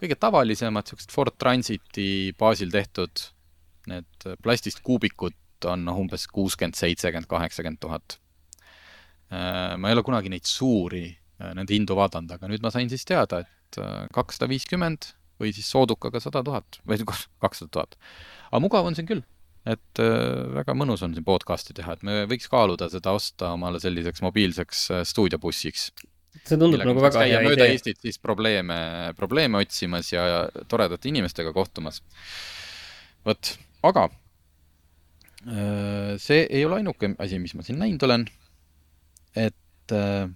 kõige 0.00 0.18
tavalisemad 0.20 0.86
niisugused 0.86 1.14
Ford 1.14 1.36
Transiti 1.40 2.32
baasil 2.38 2.72
tehtud 2.72 3.28
need 3.90 4.30
plastist 4.42 4.82
kuubikud 4.86 5.36
on 5.70 5.84
noh, 5.86 5.98
umbes 6.02 6.26
kuuskümmend, 6.30 6.76
seitsekümmend, 6.76 7.28
kaheksakümmend 7.30 7.80
tuhat. 7.80 8.18
Äh, 9.32 9.74
ma 9.80 9.88
ei 9.88 9.96
ole 9.96 10.04
kunagi 10.06 10.30
neid 10.30 10.46
suuri, 10.46 11.08
äh, 11.40 11.52
nende 11.56 11.74
hindu 11.74 11.96
vaadanud, 11.98 12.34
aga 12.36 12.50
nüüd 12.50 12.62
ma 12.62 12.72
sain 12.74 12.90
siis 12.92 13.06
teada, 13.08 13.40
et 13.46 13.78
äh, 13.82 14.04
kakssada 14.14 14.50
viiskümmend 14.50 15.08
või 15.40 15.52
siis 15.56 15.68
soodukaga 15.72 16.22
sada 16.22 16.42
tuhat 16.46 16.80
või 16.88 17.00
kakssada 17.44 17.72
tuhat. 17.72 17.96
aga 18.50 18.62
mugav 18.64 18.88
on 18.88 18.98
siin 18.98 19.08
küll, 19.08 19.22
et 19.66 20.02
väga 20.56 20.76
mõnus 20.78 21.04
on 21.06 21.14
siin 21.16 21.26
podcast'i 21.26 21.76
teha, 21.76 21.96
et 21.96 22.04
me 22.06 22.24
võiks 22.30 22.50
kaaluda 22.52 22.90
seda 22.92 23.14
osta 23.16 23.54
omale 23.56 23.80
selliseks 23.82 24.24
mobiilseks 24.24 24.84
stuudiobussiks 25.12 25.90
see 26.44 26.58
tundub 26.60 26.82
nagu 26.84 27.00
väga 27.00 27.24
hea 27.24 27.40
idee. 27.40 27.48
mööda 27.48 27.66
Eestit 27.72 28.02
siis 28.04 28.20
probleeme, 28.20 28.76
probleeme 29.16 29.62
otsimas 29.64 30.12
ja 30.12 30.46
toredate 30.68 31.08
inimestega 31.08 31.52
kohtumas. 31.56 32.02
vot, 33.24 33.56
aga 33.88 34.10
Äh, 35.46 36.18
see 36.18 36.42
ei 36.50 36.64
ole 36.66 36.80
ainuke 36.80 37.12
asi, 37.22 37.38
mis 37.38 37.54
ma 37.54 37.62
siin 37.62 37.78
näinud 37.78 38.02
olen. 38.02 38.24
et 39.36 39.92
äh, 39.94 40.26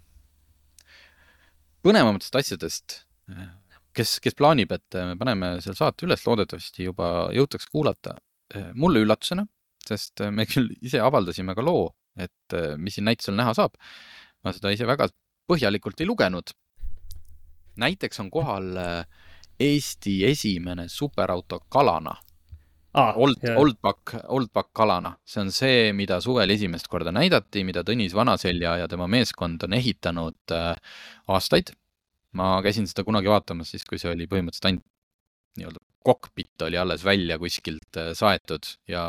põnevamatest 1.82 2.36
asjadest, 2.36 3.00
äh, 3.32 3.48
kes, 3.96 4.18
kes 4.22 4.36
plaanib, 4.38 4.72
et 4.76 4.98
me 5.08 5.16
paneme 5.18 5.56
selle 5.64 5.78
saate 5.78 6.06
üles, 6.06 6.22
loodetavasti 6.26 6.86
juba 6.88 7.30
jõutakse 7.36 7.70
kuulata, 7.72 8.16
mulle 8.74 9.02
üllatusena, 9.04 9.46
sest 9.86 10.24
me 10.34 10.46
küll 10.50 10.72
ise 10.80 11.02
avaldasime 11.02 11.56
ka 11.58 11.64
loo, 11.64 11.88
et 12.20 12.58
mis 12.78 12.98
siin 12.98 13.08
näitusel 13.08 13.38
näha 13.38 13.54
saab. 13.56 13.76
ma 14.44 14.54
seda 14.56 14.70
ise 14.72 14.86
väga 14.88 15.10
põhjalikult 15.50 16.00
ei 16.00 16.06
lugenud. 16.08 16.54
näiteks 17.76 18.20
on 18.20 18.30
kohal 18.30 18.72
Eesti 19.60 20.24
esimene 20.24 20.88
superauto 20.88 21.60
Kalana 21.68 22.16
ah, 22.94 23.14
Old, 23.16 23.36
Oldback, 23.56 24.14
Oldback 24.28 24.72
kalana, 24.72 25.14
see 25.24 25.40
on 25.44 25.52
see, 25.54 25.90
mida 25.96 26.20
suvel 26.22 26.50
esimest 26.54 26.88
korda 26.90 27.12
näidati, 27.14 27.64
mida 27.66 27.84
Tõnis 27.86 28.14
Vanaselja 28.16 28.76
ja 28.82 28.88
tema 28.90 29.08
meeskond 29.10 29.62
on 29.66 29.76
ehitanud 29.78 30.54
äh, 30.56 30.74
aastaid. 31.30 31.74
Ma 32.38 32.52
käisin 32.64 32.88
seda 32.90 33.04
kunagi 33.06 33.30
vaatamas 33.30 33.72
siis, 33.74 33.84
kui 33.88 33.98
see 33.98 34.12
oli 34.12 34.28
põhimõtteliselt 34.30 34.70
ainult 34.70 34.86
nii-öelda 35.58 35.82
kokpit 36.04 36.62
oli 36.64 36.78
alles 36.80 37.04
välja 37.04 37.38
kuskilt 37.38 37.98
äh, 38.00 38.12
saetud 38.16 38.68
ja, 38.88 39.04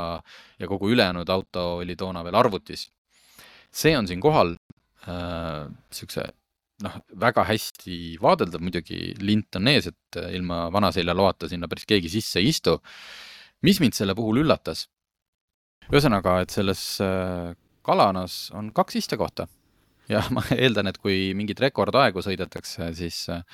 ja 0.60 0.68
kogu 0.68 0.90
ülejäänud 0.92 1.30
auto 1.30 1.66
oli 1.84 1.96
toona 1.96 2.24
veel 2.24 2.36
arvutis. 2.36 2.90
see 3.72 3.96
on 3.98 4.08
siin 4.08 4.22
kohal 4.22 4.56
äh, 5.08 5.70
siukse 5.94 6.26
noh, 6.84 6.98
väga 7.20 7.46
hästi 7.48 8.18
vaadeldav, 8.22 8.62
muidugi 8.62 9.14
lint 9.22 9.56
on 9.56 9.70
ees, 9.72 9.88
et 9.88 10.20
äh, 10.20 10.34
ilma 10.36 10.66
vanaselja 10.74 11.16
loata 11.16 11.50
sinna 11.50 11.70
päris 11.72 11.88
keegi 11.88 12.10
sisse 12.10 12.42
ei 12.42 12.50
istu 12.52 12.80
mis 13.62 13.80
mind 13.80 13.96
selle 13.98 14.16
puhul 14.18 14.42
üllatas? 14.44 14.88
ühesõnaga, 15.92 16.40
et 16.42 16.54
selles 16.54 16.82
äh, 17.04 17.52
Kalanas 17.82 18.52
on 18.56 18.70
kaks 18.76 19.00
istekohta 19.00 19.48
ja 20.14 20.24
ma 20.34 20.44
eeldan, 20.56 20.90
et 20.92 21.00
kui 21.02 21.32
mingit 21.38 21.60
rekordaegu 21.62 22.24
sõidetakse, 22.26 22.92
siis 22.98 23.24
äh, 23.34 23.46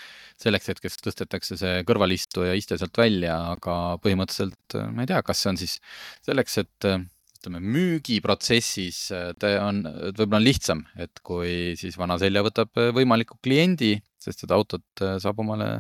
selleks 0.42 0.72
hetkeks 0.74 1.00
tõstetakse 1.04 1.60
see 1.60 1.84
kõrvalistuja 1.88 2.56
iste 2.58 2.80
sealt 2.80 2.98
välja, 2.98 3.38
aga 3.58 3.98
põhimõtteliselt 4.04 4.80
äh, 4.80 4.90
ma 4.94 5.06
ei 5.06 5.12
tea, 5.12 5.22
kas 5.26 5.44
see 5.44 5.54
on 5.54 5.62
siis 5.62 5.78
selleks, 6.26 6.58
et 6.64 6.90
ütleme, 7.38 7.62
müügiprotsessis 7.62 9.00
ta 9.40 9.54
on, 9.62 9.84
võib-olla 10.18 10.40
on 10.40 10.46
lihtsam, 10.46 10.84
et 10.98 11.22
kui 11.26 11.76
siis 11.80 11.98
vana 12.00 12.18
selja 12.22 12.42
võtab 12.46 12.74
võimaliku 12.98 13.38
kliendi, 13.44 13.94
sest 14.18 14.42
seda 14.44 14.58
autot 14.58 15.06
saab 15.22 15.44
omale 15.44 15.76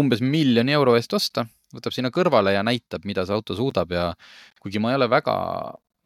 umbes 0.00 0.22
miljoni 0.24 0.72
euro 0.72 0.96
eest 0.96 1.12
osta 1.18 1.44
võtab 1.74 1.94
sinna 1.94 2.10
kõrvale 2.14 2.54
ja 2.54 2.64
näitab, 2.66 3.06
mida 3.06 3.24
see 3.26 3.36
auto 3.36 3.56
suudab 3.58 3.92
ja 3.94 4.10
kuigi 4.62 4.82
ma 4.82 4.92
ei 4.92 4.98
ole 4.98 5.08
väga, 5.10 5.36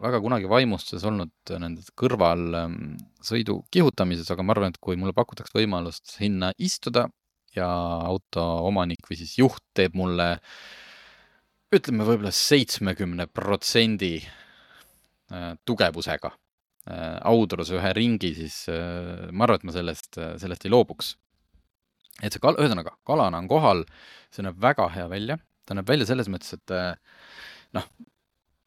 väga 0.04 0.20
kunagi 0.22 0.48
vaimustuses 0.50 1.04
olnud 1.08 1.52
nende 1.62 1.84
kõrvalsõidu 1.98 3.58
ähm, 3.58 3.66
kihutamises, 3.72 4.30
aga 4.32 4.44
ma 4.44 4.54
arvan, 4.54 4.74
et 4.74 4.80
kui 4.82 4.98
mulle 5.00 5.14
pakutakse 5.16 5.56
võimalust 5.56 6.16
sinna 6.18 6.52
istuda 6.60 7.06
ja 7.54 7.68
auto 8.04 8.44
omanik 8.68 9.06
või 9.08 9.18
siis 9.20 9.36
juht 9.38 9.62
teeb 9.76 9.96
mulle 9.98 10.34
ütleme 11.74 12.06
võib-olla 12.06 12.32
seitsmekümne 12.34 13.26
protsendi 13.32 14.16
äh, 14.20 15.52
tugevusega 15.66 16.30
äh, 16.30 17.18
audruse 17.30 17.78
ühe 17.78 17.92
ringi, 17.96 18.34
siis 18.36 18.64
äh, 18.72 19.28
ma 19.32 19.48
arvan, 19.48 19.62
et 19.62 19.68
ma 19.68 19.76
sellest, 19.76 20.18
sellest 20.42 20.66
ei 20.66 20.74
loobuks. 20.74 21.14
et 22.22 22.34
see 22.34 22.42
kal-, 22.42 22.58
ühesõnaga, 22.60 22.94
kalana 23.06 23.40
on 23.42 23.50
kohal, 23.50 23.84
see 24.34 24.44
näeb 24.46 24.60
väga 24.62 24.90
hea 24.94 25.08
välja, 25.10 25.38
ta 25.66 25.78
näeb 25.78 25.88
välja 25.88 26.06
selles 26.10 26.30
mõttes, 26.30 26.54
et 26.54 26.76
noh, 27.74 27.88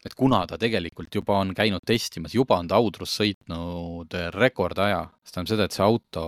et 0.08 0.16
kuna 0.16 0.46
ta 0.48 0.58
tegelikult 0.60 1.14
juba 1.20 1.42
on 1.42 1.54
käinud 1.56 1.84
testimas, 1.88 2.36
juba 2.36 2.58
on 2.62 2.70
ta 2.72 2.80
audrus 2.80 3.18
sõitnud 3.20 4.16
rekordaja, 4.36 5.04
see 5.24 5.36
tähendab 5.36 5.52
seda, 5.52 5.68
et 5.68 5.76
see 5.76 5.86
auto 5.86 6.24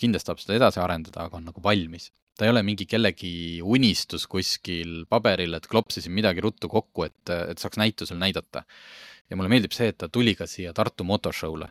kindlasti 0.00 0.30
tahab 0.30 0.42
seda 0.42 0.58
edasi 0.58 0.82
arendada, 0.82 1.26
aga 1.26 1.38
on 1.38 1.48
nagu 1.50 1.62
valmis. 1.64 2.10
ta 2.34 2.46
ei 2.46 2.50
ole 2.50 2.64
mingi 2.66 2.86
kellegi 2.90 3.62
unistus 3.62 4.26
kuskil 4.26 5.04
paberil, 5.06 5.54
et 5.54 5.68
klopsisin 5.70 6.12
midagi 6.12 6.42
ruttu 6.42 6.68
kokku, 6.68 7.04
et, 7.06 7.30
et 7.30 7.62
saaks 7.62 7.78
näitusel 7.78 8.18
näidata. 8.18 8.64
ja 9.30 9.36
mulle 9.36 9.52
meeldib 9.52 9.72
see, 9.72 9.92
et 9.92 9.98
ta 9.98 10.08
tuli 10.08 10.34
ka 10.34 10.46
siia 10.50 10.72
Tartu 10.72 11.04
Motoshow'le. 11.04 11.68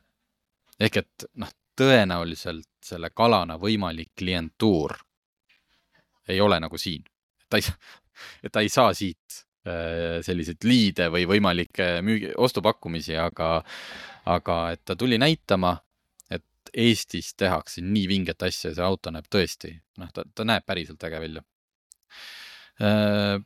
ehk 0.80 1.02
et 1.04 1.28
noh, 1.36 1.52
tõenäoliselt 1.80 2.70
selle 2.86 3.10
kalana 3.10 3.58
võimalik 3.58 4.14
klientuur 4.18 4.96
ei 6.28 6.40
ole 6.42 6.60
nagu 6.60 6.78
siin. 6.78 7.04
ta 7.50 7.58
ei, 7.60 7.68
ta 8.52 8.62
ei 8.62 8.70
saa 8.70 8.94
siit 8.94 9.44
selliseid 9.64 10.66
liide 10.68 11.08
või 11.14 11.24
võimalikke 11.30 11.88
müügi, 12.04 12.34
ostupakkumisi, 12.36 13.16
aga, 13.20 13.56
aga 14.28 14.58
et 14.76 14.84
ta 14.84 14.98
tuli 15.00 15.20
näitama, 15.22 15.78
et 16.28 16.74
Eestis 16.74 17.32
tehakse 17.40 17.84
nii 17.86 18.06
vinget 18.12 18.44
asja 18.44 18.72
ja 18.72 18.78
see 18.78 18.86
auto 18.86 19.14
näeb 19.16 19.30
tõesti, 19.32 19.72
noh, 20.02 20.12
ta, 20.12 20.26
ta 20.36 20.48
näeb 20.48 20.66
päriselt 20.68 21.04
äge 21.08 21.22
välja. 21.24 21.44
Äh, 22.84 23.38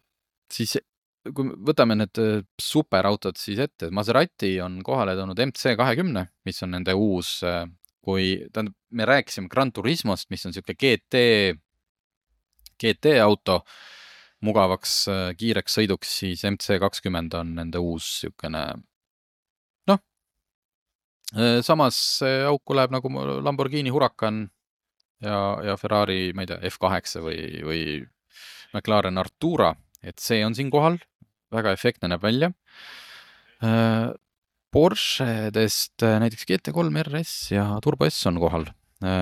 siis 0.53 0.77
kui 1.35 1.51
võtame 1.67 1.97
need 1.99 2.21
äh, 2.23 2.39
superautod 2.61 3.37
siis 3.37 3.59
ette, 3.67 3.91
Maserati 3.93 4.55
on 4.63 4.79
kohale 4.85 5.15
toonud 5.17 5.39
MC 5.49 5.75
kahekümne, 5.77 6.27
mis 6.47 6.63
on 6.65 6.73
nende 6.77 6.95
uus, 6.97 7.39
kui, 8.07 8.31
tähendab, 8.53 8.75
me 8.95 9.07
rääkisime 9.07 9.51
Gran 9.51 9.73
Turismost, 9.75 10.29
mis 10.31 10.45
on 10.45 10.53
niisugune 10.53 10.77
GT, 10.79 11.21
GT 12.79 13.17
auto 13.23 13.61
mugavaks 14.45 14.93
äh, 15.09 15.23
kiireks 15.37 15.79
sõiduks, 15.79 16.11
siis 16.21 16.43
MC 16.47 16.77
kakskümmend 16.81 17.33
on 17.39 17.55
nende 17.57 17.81
uus 17.81 18.07
niisugune 18.21 18.63
noh, 19.89 20.03
äh, 21.33 21.57
samas 21.65 21.97
auku 22.49 22.77
läheb 22.77 22.93
nagu 22.93 23.11
Lamborghini 23.45 23.93
Huracan 23.93 24.45
ja, 25.23 25.39
ja 25.65 25.77
Ferrari, 25.79 26.31
ma 26.37 26.45
ei 26.45 26.51
tea, 26.51 26.61
F8 26.69 27.23
või, 27.25 27.41
või 27.65 27.81
McLaren 28.75 29.17
Artura, 29.17 29.73
et 30.03 30.21
see 30.21 30.43
on 30.45 30.55
siin 30.57 30.69
kohal, 30.73 30.99
väga 31.53 31.73
efektne 31.73 32.11
näeb 32.11 32.23
välja. 32.23 32.51
Äh, 33.65 34.13
Porschedest 34.67 36.03
näiteks 36.03 36.43
GT3 36.45 37.05
RS 37.07 37.35
ja 37.55 37.69
Turbo 37.81 38.05
S 38.05 38.19
on 38.29 38.35
kohal, 38.41 38.65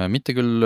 mitte 0.09 0.33
küll 0.33 0.65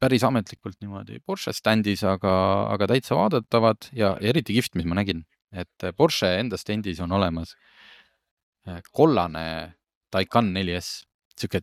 päris 0.00 0.24
ametlikult 0.26 0.78
niimoodi 0.80 1.20
Porsche 1.26 1.52
standis, 1.56 2.02
aga, 2.08 2.32
aga 2.72 2.88
täitsa 2.94 3.18
vaadatavad 3.18 3.90
ja 3.96 4.14
eriti 4.24 4.56
kihvt, 4.56 4.78
mis 4.78 4.88
ma 4.88 4.96
nägin, 4.98 5.24
et 5.52 5.90
Porsche 5.98 6.32
enda 6.40 6.58
standis 6.60 7.02
on 7.04 7.12
olemas 7.16 7.54
äh, 8.68 8.80
kollane 8.96 9.44
Taycan 10.10 10.50
4S, 10.56 11.04
sihuke, 11.38 11.62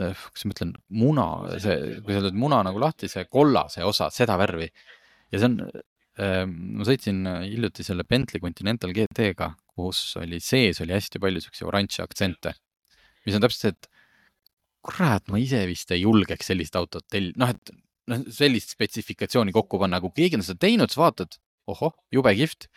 äh, 0.00 0.24
kuidas 0.30 0.48
ma 0.48 0.56
ütlen, 0.56 0.74
muna, 1.02 1.28
see, 1.62 1.76
kui 2.06 2.16
sa 2.16 2.24
lööd 2.24 2.40
muna 2.40 2.62
nagu 2.66 2.82
lahti, 2.82 3.10
see 3.12 3.28
kollase 3.30 3.84
osa, 3.86 4.10
seda 4.14 4.38
värvi. 4.40 4.70
ja 5.30 5.42
see 5.42 5.50
on, 5.50 5.60
äh, 6.20 6.42
ma 6.48 6.88
sõitsin 6.88 7.22
hiljuti 7.44 7.86
selle 7.86 8.08
Bentley 8.08 8.42
Continental 8.42 8.96
GT-ga, 8.96 9.52
kus 9.76 10.16
oli 10.20 10.40
sees 10.44 10.80
oli 10.84 10.96
hästi 10.96 11.20
palju 11.22 11.44
siukseid 11.44 11.68
oranže 11.68 12.04
aktsente, 12.04 12.56
mis 13.26 13.36
on 13.36 13.44
täpselt 13.44 13.66
see, 13.66 13.76
et 13.76 13.99
kurat, 14.86 15.26
ma 15.28 15.40
ise 15.40 15.62
vist 15.68 15.90
ei 15.94 16.04
julgeks 16.04 16.50
sellist 16.52 16.76
autot 16.78 17.04
tell-, 17.12 17.32
noh, 17.40 17.52
et 17.52 17.72
noh, 18.10 18.24
sellist 18.34 18.74
spetsifikatsiooni 18.76 19.54
kokku 19.54 19.80
panna, 19.82 20.00
kui 20.02 20.14
keegi 20.16 20.40
on 20.40 20.46
seda 20.46 20.64
teinud, 20.66 20.92
siis 20.92 21.00
vaatad, 21.00 21.36
ohoh, 21.70 21.94
jube 22.14 22.32
kihvt. 22.38 22.70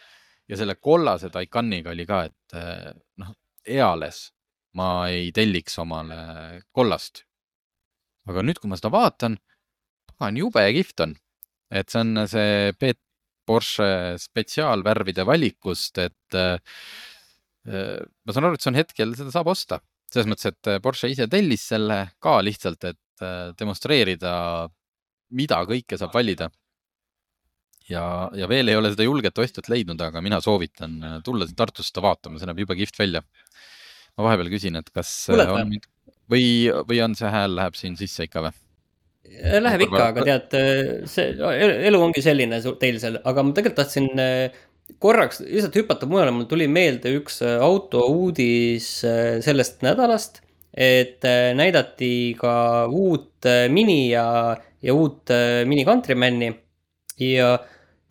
ja 0.51 0.59
selle 0.59 0.75
kollase 0.75 1.29
Taycaniga 1.31 1.93
oli 1.93 2.05
ka, 2.05 2.25
et 2.27 2.57
eh, 2.59 2.89
noh, 3.21 3.31
eales 3.63 4.25
ma 4.77 5.07
ei 5.13 5.31
telliks 5.31 5.77
omale 5.79 6.17
kollast. 6.75 7.23
aga 8.27 8.43
nüüd, 8.43 8.59
kui 8.59 8.71
ma 8.71 8.79
seda 8.79 8.91
vaatan, 8.93 9.37
pagan, 10.13 10.37
jube 10.39 10.65
kihvt 10.75 11.07
on. 11.07 11.15
et 11.71 11.89
see 11.89 12.03
on 12.03 12.27
see 12.27 12.75
Pet-, 12.79 13.01
Porsche 13.43 14.15
spetsiaalvärvide 14.23 15.25
valikust, 15.27 15.97
et 15.99 16.37
äh, 16.39 16.55
ma 17.67 18.35
saan 18.35 18.47
aru, 18.47 18.55
et 18.55 18.63
see 18.63 18.71
on 18.71 18.79
hetkel, 18.79 19.15
seda 19.19 19.33
saab 19.35 19.49
osta. 19.51 19.81
Selles 20.13 20.29
mõttes, 20.29 20.51
et 20.53 20.81
Porsche 20.83 21.09
ise 21.11 21.27
tellis 21.31 21.65
selle 21.73 21.99
ka 22.21 22.37
lihtsalt, 22.45 22.85
et 22.91 23.23
demonstreerida, 23.59 24.33
mida 25.37 25.61
kõike 25.69 25.97
saab 25.99 26.13
valida. 26.15 26.49
ja, 27.89 28.03
ja 28.35 28.47
veel 28.47 28.69
ei 28.71 28.77
ole 28.79 28.93
seda 28.93 29.05
julget 29.05 29.37
ostjat 29.39 29.69
leidnud, 29.69 30.01
aga 30.01 30.21
mina 30.21 30.39
soovitan 30.41 31.21
tulla 31.25 31.47
Tartusse 31.55 31.91
seda 31.91 32.05
vaatama, 32.07 32.39
see 32.39 32.49
näeb 32.49 32.63
jube 32.63 32.77
kihvt 32.79 32.99
välja. 32.99 33.23
ma 34.17 34.29
vahepeal 34.29 34.51
küsin, 34.53 34.77
et 34.77 34.89
kas 34.93 35.11
Kuuleta. 35.29 35.53
on 35.57 35.73
või, 36.31 36.45
või 36.89 37.01
on 37.03 37.15
see 37.17 37.31
hääl 37.33 37.55
läheb 37.57 37.77
siin 37.79 37.97
sisse 37.99 38.27
ikka 38.27 38.47
või? 38.47 38.59
Äh, 39.23 39.59
läheb 39.63 39.85
ikka, 39.85 40.03
aga 40.11 40.25
tead, 40.27 40.55
äh, 40.59 40.91
see 41.09 41.31
elu 41.87 42.01
ongi 42.03 42.23
selline 42.23 42.59
teil 42.81 42.99
seal, 43.01 43.19
aga 43.23 43.45
ma 43.45 43.55
tegelikult 43.55 43.79
tahtsin 43.79 44.09
äh, 44.19 44.63
korraks 45.01 45.41
lihtsalt 45.43 45.77
hüpata 45.81 46.09
mujale, 46.09 46.33
mul 46.35 46.47
tuli 46.49 46.67
meelde 46.71 47.13
üks 47.17 47.41
autouudis 47.43 48.89
sellest 49.45 49.81
nädalast, 49.85 50.41
et 50.73 51.25
näidati 51.57 52.33
ka 52.39 52.55
uut 52.89 53.47
Mini 53.69 54.09
ja, 54.11 54.25
ja 54.81 54.95
uut 54.97 55.31
Mini 55.69 55.85
Countrymani. 55.85 56.53
Ja 57.21 57.53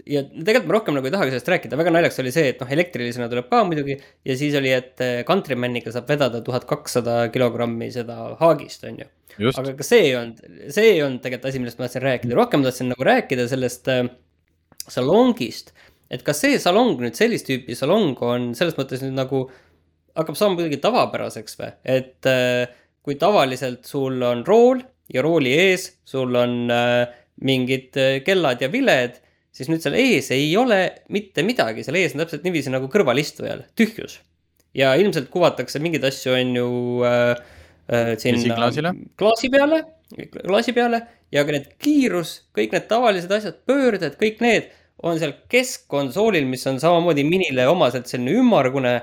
ja 0.08 0.22
tegelikult 0.26 0.68
ma 0.68 0.74
rohkem 0.76 0.96
nagu 0.96 1.06
ei 1.06 1.14
tahagi 1.14 1.32
sellest 1.32 1.50
rääkida, 1.52 1.78
väga 1.78 1.92
naljakas 1.94 2.20
oli 2.22 2.32
see, 2.34 2.50
et 2.52 2.62
noh, 2.62 2.70
elektrilisena 2.74 3.28
tuleb 3.30 3.48
ka 3.50 3.62
muidugi. 3.68 3.96
Ja 4.26 4.36
siis 4.38 4.56
oli, 4.58 4.72
et 4.74 5.02
Countrymaniga 5.28 5.92
saab 5.94 6.10
vedada 6.10 6.42
tuhat 6.44 6.66
kakssada 6.70 7.18
kilogrammi 7.34 7.90
seda 7.94 8.16
haagist, 8.40 8.86
on 8.88 9.02
ju. 9.02 9.08
Aga 9.52 9.76
ka 9.78 9.86
see 9.86 10.08
ei 10.08 10.16
olnud, 10.18 10.42
see 10.74 10.90
ei 10.90 11.00
olnud 11.04 11.22
tegelikult 11.24 11.48
asi, 11.50 11.62
millest 11.62 11.78
ma 11.78 11.86
tahtsin 11.86 12.04
rääkida, 12.04 12.36
rohkem 12.36 12.66
tahtsin 12.66 12.90
nagu 12.92 13.06
rääkida 13.06 13.46
sellest 13.50 13.88
äh, 13.92 14.04
salongist. 14.88 15.72
Et 16.12 16.22
kas 16.26 16.42
see 16.44 16.60
salong 16.62 17.00
nüüd 17.00 17.16
sellist 17.18 17.48
tüüpi 17.48 17.76
salong 17.78 18.18
on 18.26 18.52
selles 18.58 18.76
mõttes 18.78 19.02
nüüd 19.04 19.16
nagu, 19.16 19.46
hakkab 20.18 20.38
saama 20.38 20.58
kuidagi 20.58 20.80
tavapäraseks 20.82 21.58
või, 21.60 21.72
et 21.98 22.30
äh, 22.30 22.66
kui 23.02 23.18
tavaliselt 23.20 23.88
sul 23.88 24.20
on 24.26 24.44
rool 24.46 24.82
ja 25.12 25.24
rooli 25.24 25.54
ees 25.56 25.88
sul 26.08 26.36
on 26.38 26.72
äh, 26.72 27.06
mingid 27.42 27.96
äh, 28.00 28.18
kellad 28.26 28.62
ja 28.62 28.68
viled, 28.72 29.16
siis 29.52 29.72
nüüd 29.72 29.82
seal 29.84 29.96
ees 29.98 30.30
ei 30.34 30.52
ole 30.60 30.84
mitte 31.12 31.44
midagi, 31.46 31.84
seal 31.86 31.98
ees 32.00 32.14
on 32.14 32.22
täpselt 32.24 32.44
niiviisi 32.46 32.72
nagu 32.72 32.92
kõrvalistujal, 32.92 33.66
tühjus. 33.78 34.20
ja 34.76 34.94
ilmselt 35.00 35.32
kuvatakse 35.32 35.80
mingeid 35.82 36.04
asju, 36.08 36.36
on 36.36 36.54
ju 36.56 36.70
äh, 37.08 37.58
Äh, 37.92 38.14
sinna 38.18 38.70
klaasi 39.18 39.50
peale, 39.50 39.82
klaasi 40.46 40.72
peale. 40.72 41.02
Ja 41.32 41.46
ka 41.48 41.54
need 41.54 41.70
kiirus, 41.82 42.42
kõik 42.56 42.74
need 42.76 42.86
tavalised 42.90 43.32
asjad, 43.32 43.58
pöörded, 43.68 44.18
kõik 44.20 44.42
need 44.44 44.68
on 45.02 45.18
seal 45.20 45.34
keskkonsoolil, 45.50 46.46
mis 46.48 46.66
on 46.70 46.80
samamoodi 46.82 47.24
minile 47.26 47.66
omaselt 47.70 48.10
selline 48.10 48.38
ümmargune. 48.42 48.94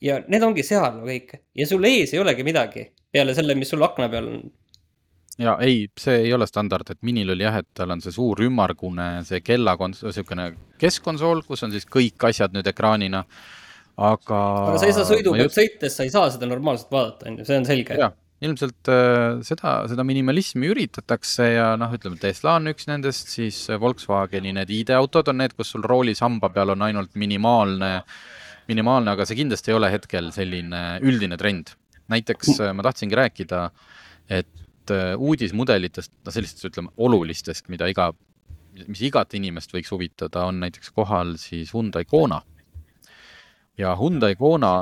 ja 0.00 0.16
need 0.32 0.42
ongi 0.42 0.62
seal 0.64 1.02
kõik 1.04 1.34
ja 1.56 1.66
sul 1.68 1.84
ees 1.84 2.14
ei 2.14 2.20
olegi 2.22 2.44
midagi 2.44 2.86
peale 3.12 3.34
selle, 3.36 3.54
mis 3.54 3.68
sul 3.68 3.82
akna 3.84 4.08
peal 4.08 4.28
on. 4.30 4.42
ja 5.38 5.56
ei, 5.60 5.88
see 6.00 6.22
ei 6.24 6.32
ole 6.32 6.46
standard, 6.46 6.88
et 6.90 7.02
minil 7.02 7.34
oli 7.34 7.44
jah, 7.44 7.60
et 7.60 7.68
tal 7.74 7.90
on 7.90 8.00
see 8.00 8.12
suur 8.12 8.40
ümmargune, 8.46 9.10
see 9.28 9.40
kella, 9.44 9.76
niisugune 9.80 10.52
keskkonsool, 10.80 11.42
kus 11.48 11.64
on 11.66 11.74
siis 11.74 11.88
kõik 11.88 12.30
asjad 12.30 12.56
nüüd 12.56 12.68
ekraanina 12.72 13.24
aga. 14.00 14.40
aga 14.70 14.80
sa 14.80 14.88
ei 14.88 14.96
saa 14.96 15.06
sõidu 15.08 15.34
pealt 15.34 15.48
just... 15.48 15.58
sõites, 15.60 15.96
sa 15.96 16.06
ei 16.06 16.12
saa 16.12 16.32
seda 16.32 16.48
normaalselt 16.50 16.92
vaadata, 16.94 17.28
on 17.30 17.40
ju, 17.40 17.48
see 17.48 17.60
on 17.60 17.68
selge. 17.68 18.10
Ilmselt 18.40 18.88
äh, 18.88 19.40
seda, 19.44 19.74
seda 19.90 20.04
minimalismi 20.06 20.70
üritatakse 20.72 21.50
ja 21.52 21.66
noh, 21.80 21.92
ütleme 21.96 22.16
Tesla 22.20 22.56
on 22.56 22.70
üks 22.72 22.88
nendest, 22.88 23.32
siis 23.34 23.58
Volkswageni 23.80 24.54
need 24.56 24.72
ID-autod 24.72 25.28
on 25.32 25.42
need, 25.42 25.54
kus 25.58 25.74
sul 25.74 25.84
roolisamba 25.84 26.48
peal 26.54 26.72
on 26.74 26.86
ainult 26.88 27.12
minimaalne, 27.20 27.92
minimaalne, 28.70 29.12
aga 29.12 29.26
see 29.28 29.42
kindlasti 29.42 29.72
ei 29.72 29.76
ole 29.76 29.92
hetkel 29.92 30.32
selline 30.34 30.84
üldine 31.04 31.36
trend. 31.40 31.74
näiteks 32.10 32.56
äh, 32.58 32.72
ma 32.74 32.86
tahtsingi 32.86 33.18
rääkida, 33.18 33.66
et 34.40 34.94
äh, 34.94 35.12
uudismudelitest, 35.18 36.12
no 36.24 36.32
sellistest, 36.34 36.70
ütleme, 36.72 36.94
olulistest, 36.96 37.68
mida 37.68 37.90
iga, 37.92 38.08
mis 38.86 39.04
igat 39.04 39.36
inimest 39.36 39.76
võiks 39.76 39.92
huvitada, 39.92 40.46
on 40.48 40.62
näiteks 40.64 40.94
kohal 40.96 41.36
siis 41.38 41.74
Hyundai 41.74 42.08
Kona 42.08 42.40
ja 43.80 43.92
Hyundai 43.96 44.34
Kona 44.36 44.72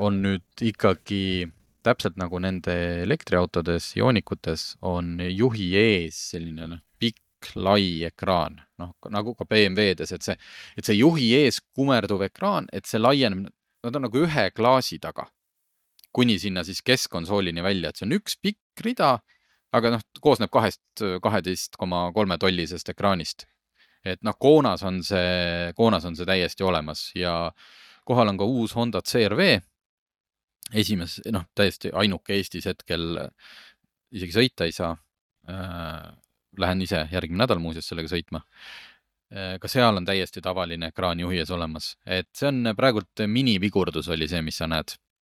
on 0.00 0.22
nüüd 0.24 0.64
ikkagi 0.72 1.50
täpselt 1.84 2.16
nagu 2.20 2.40
nende 2.42 2.74
elektriautodes, 3.04 3.92
joonikutes 3.98 4.74
on 4.82 5.18
juhi 5.28 5.70
ees 5.78 6.18
selline 6.32 6.68
noh, 6.70 6.82
pikk 7.00 7.54
lai 7.60 8.04
ekraan, 8.08 8.58
noh 8.80 8.94
nagu 9.12 9.34
ka 9.36 9.46
BMW-des, 9.48 10.14
et 10.16 10.24
see, 10.24 10.36
et 10.78 10.88
see 10.88 10.98
juhi 10.98 11.30
ees 11.42 11.60
kumerduv 11.76 12.24
ekraan, 12.30 12.70
et 12.72 12.88
see 12.88 13.02
laieneb, 13.02 13.46
nad 13.84 13.96
on 14.00 14.06
nagu 14.08 14.24
ühe 14.24 14.48
klaasi 14.56 14.98
taga 15.02 15.28
kuni 16.14 16.38
sinna 16.38 16.62
siis 16.64 16.82
keskkonsoolini 16.86 17.62
välja, 17.62 17.90
et 17.90 17.98
see 17.98 18.06
on 18.06 18.14
üks 18.16 18.38
pikk 18.42 18.84
rida, 18.86 19.16
aga 19.74 19.96
noh, 19.96 20.04
koosneb 20.22 20.52
kahest 20.54 21.02
kaheteist 21.22 21.78
koma 21.80 22.06
kolme 22.14 22.38
tollisest 22.38 22.94
ekraanist. 22.94 23.48
et 24.04 24.20
noh, 24.22 24.36
Konas 24.36 24.82
on 24.84 25.00
see, 25.02 25.72
Konas 25.76 26.04
on 26.04 26.16
see 26.16 26.26
täiesti 26.28 26.62
olemas 26.62 27.06
ja 27.16 27.50
kohal 28.04 28.28
on 28.28 28.36
ka 28.38 28.44
uus 28.44 28.74
Honda 28.76 29.00
CRV, 29.00 29.62
esimes-, 30.72 31.20
noh, 31.32 31.46
täiesti 31.54 31.92
ainuke 31.92 32.36
Eestis 32.38 32.68
hetkel, 32.70 33.18
isegi 34.14 34.36
sõita 34.40 34.68
ei 34.68 34.76
saa 34.76 34.94
äh,. 35.50 36.12
Lähen 36.54 36.84
ise 36.84 37.00
järgmine 37.10 37.40
nädal 37.42 37.58
muuseas 37.58 37.88
sellega 37.90 38.06
sõitma 38.12 38.44
äh,. 39.34 39.56
ka 39.60 39.68
seal 39.68 39.98
on 39.98 40.06
täiesti 40.06 40.42
tavaline 40.44 40.92
ekraan 40.92 41.20
juhi 41.20 41.40
ees 41.42 41.50
olemas, 41.50 41.96
et 42.06 42.30
see 42.36 42.46
on 42.52 42.70
praegult 42.78 43.24
minivigurdus 43.26 44.08
oli 44.14 44.28
see, 44.30 44.42
mis 44.46 44.60
sa 44.62 44.68
näed. 44.70 44.94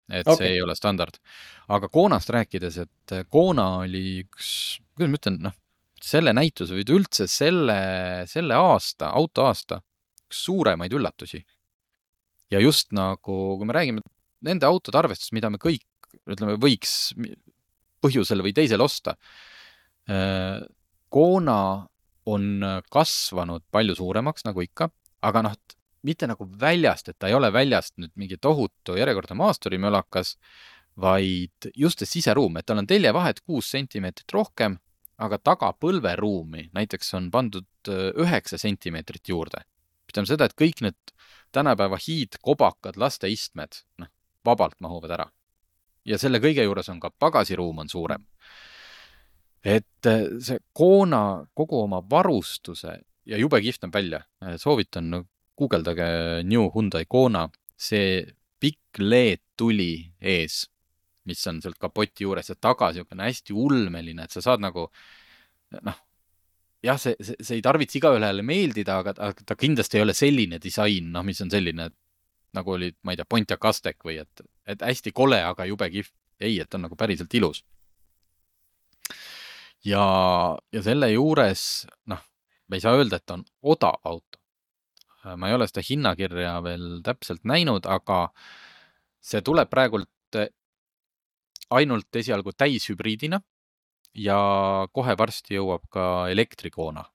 et 0.10 0.28
okay. 0.28 0.38
see 0.38 0.54
ei 0.56 0.62
ole 0.64 0.76
standard. 0.76 1.20
aga 1.68 1.90
Koonast 1.90 2.32
rääkides, 2.34 2.78
et 2.86 3.16
Koona 3.30 3.68
oli 3.84 4.24
üks, 4.24 4.80
kuidas 4.96 5.12
ma 5.12 5.20
ütlen, 5.20 5.42
noh, 5.50 5.58
selle 6.02 6.34
näituse 6.34 6.78
või 6.78 6.88
üldse 6.96 7.28
selle, 7.28 7.80
selle 8.32 8.56
aasta, 8.56 9.12
autoaasta 9.12 9.82
üks 10.30 10.46
suuremaid 10.46 10.94
üllatusi 10.94 11.42
ja 12.54 12.62
just 12.64 12.94
nagu, 12.96 13.58
kui 13.58 13.68
me 13.68 13.76
räägime 13.76 14.06
nende 14.46 14.68
autode 14.70 15.00
arvestust, 15.00 15.34
mida 15.36 15.52
me 15.52 15.60
kõik, 15.62 15.86
ütleme, 16.30 16.58
võiks 16.62 17.14
põhjusel 18.04 18.44
või 18.46 18.54
teisel 18.56 18.82
osta. 18.82 19.16
Äh, 20.10 20.62
Kona 21.10 21.62
on 22.30 22.66
kasvanud 22.94 23.64
palju 23.74 23.96
suuremaks, 23.98 24.46
nagu 24.46 24.62
ikka, 24.62 24.90
aga 25.26 25.42
noh, 25.48 25.56
mitte 26.06 26.28
nagu 26.30 26.48
väljast, 26.60 27.10
et 27.10 27.18
ta 27.20 27.30
ei 27.30 27.36
ole 27.36 27.50
väljast 27.54 27.98
nüüd 28.00 28.14
mingi 28.20 28.38
tohutu 28.42 28.96
järjekordne 29.00 29.38
maasturimölakas, 29.40 30.36
vaid 31.00 31.72
just 31.76 32.04
see 32.04 32.20
siseruum, 32.20 32.60
et 32.60 32.68
tal 32.68 32.82
on 32.82 32.88
teljevahet 32.88 33.42
kuus 33.42 33.72
sentimeetrit 33.72 34.32
rohkem, 34.36 34.78
aga 35.20 35.40
taga 35.44 35.72
põlveruumi 35.76 36.70
näiteks 36.76 37.14
on 37.20 37.28
pandud 37.32 37.68
äh, 37.92 38.10
üheksa 38.20 38.60
sentimeetrit 38.60 39.32
juurde. 39.32 39.66
mis 40.08 40.16
tähendab 40.16 40.32
seda, 40.32 40.46
et 40.50 40.56
kõik 40.58 40.80
need 40.82 41.12
tänapäeva 41.54 42.00
hiidkobakad 42.02 42.98
lasteistmed, 42.98 43.84
noh, 44.02 44.10
vabalt 44.46 44.80
mahuvad 44.80 45.12
ära. 45.18 45.28
ja 46.06 46.18
selle 46.18 46.40
kõige 46.40 46.64
juures 46.64 46.90
on 46.90 47.00
ka 47.00 47.12
pagasiruum 47.12 47.84
on 47.84 47.90
suurem. 47.90 48.26
et 49.64 50.06
eh, 50.06 50.26
see 50.40 50.60
Kona 50.74 51.46
kogu 51.54 51.84
oma 51.84 52.02
varustuse 52.02 53.00
ja 53.26 53.38
jube 53.38 53.62
kihvt 53.62 53.84
näeb 53.84 53.94
välja, 53.94 54.24
eh, 54.42 54.58
soovitan 54.58 55.26
guugeldage 55.58 56.44
New 56.48 56.70
Hyundai 56.74 57.06
Kona, 57.06 57.50
see 57.76 58.24
pikk 58.60 59.00
LED-tuli 59.00 60.12
ees, 60.20 60.66
mis 61.28 61.48
on 61.48 61.62
sealt 61.62 61.78
kapoti 61.80 62.24
juures 62.24 62.50
ja 62.50 62.56
taga 62.56 62.92
niisugune 62.92 63.28
hästi 63.28 63.56
ulmeline, 63.56 64.24
et 64.24 64.32
sa 64.32 64.42
saad 64.44 64.64
nagu 64.64 64.88
noh, 65.84 66.00
jah, 66.84 67.00
see, 67.00 67.16
see, 67.20 67.38
see 67.44 67.60
ei 67.60 67.66
tarvitse 67.66 68.00
igaühele 68.00 68.44
meeldida, 68.46 69.00
aga, 69.04 69.14
aga 69.30 69.46
ta 69.46 69.58
kindlasti 69.60 70.00
ei 70.00 70.06
ole 70.06 70.16
selline 70.18 70.60
disain, 70.64 71.12
noh, 71.14 71.26
mis 71.28 71.42
on 71.44 71.52
selline, 71.52 71.90
nagu 72.58 72.74
oli, 72.76 72.92
ma 73.04 73.14
ei 73.14 73.20
tea, 73.20 73.28
Pontiac 73.30 73.66
Aztec 73.70 74.06
või 74.06 74.20
et, 74.22 74.42
et 74.68 74.82
hästi 74.82 75.14
kole, 75.16 75.42
aga 75.44 75.68
jube 75.70 75.90
kihvt. 75.94 76.14
ei, 76.40 76.60
et 76.64 76.74
on 76.74 76.86
nagu 76.88 76.96
päriselt 76.96 77.34
ilus. 77.34 77.64
ja, 79.86 80.04
ja 80.72 80.84
selle 80.84 81.12
juures, 81.12 81.88
noh, 82.08 82.22
me 82.68 82.78
ei 82.78 82.82
saa 82.82 82.96
öelda, 82.96 83.20
et 83.20 83.32
on 83.32 83.46
odav 83.62 84.00
auto. 84.04 84.40
ma 85.36 85.50
ei 85.50 85.54
ole 85.54 85.68
seda 85.68 85.84
hinnakirja 85.84 86.60
veel 86.64 87.02
täpselt 87.04 87.44
näinud, 87.44 87.86
aga 87.86 88.30
see 89.20 89.42
tuleb 89.42 89.70
praegult 89.70 90.10
ainult 91.70 92.16
esialgu 92.16 92.54
täishübriidina 92.58 93.40
ja 94.18 94.40
kohe 94.94 95.16
varsti 95.18 95.58
jõuab 95.58 95.86
ka 95.94 96.06
elektrikoona. 96.34 97.06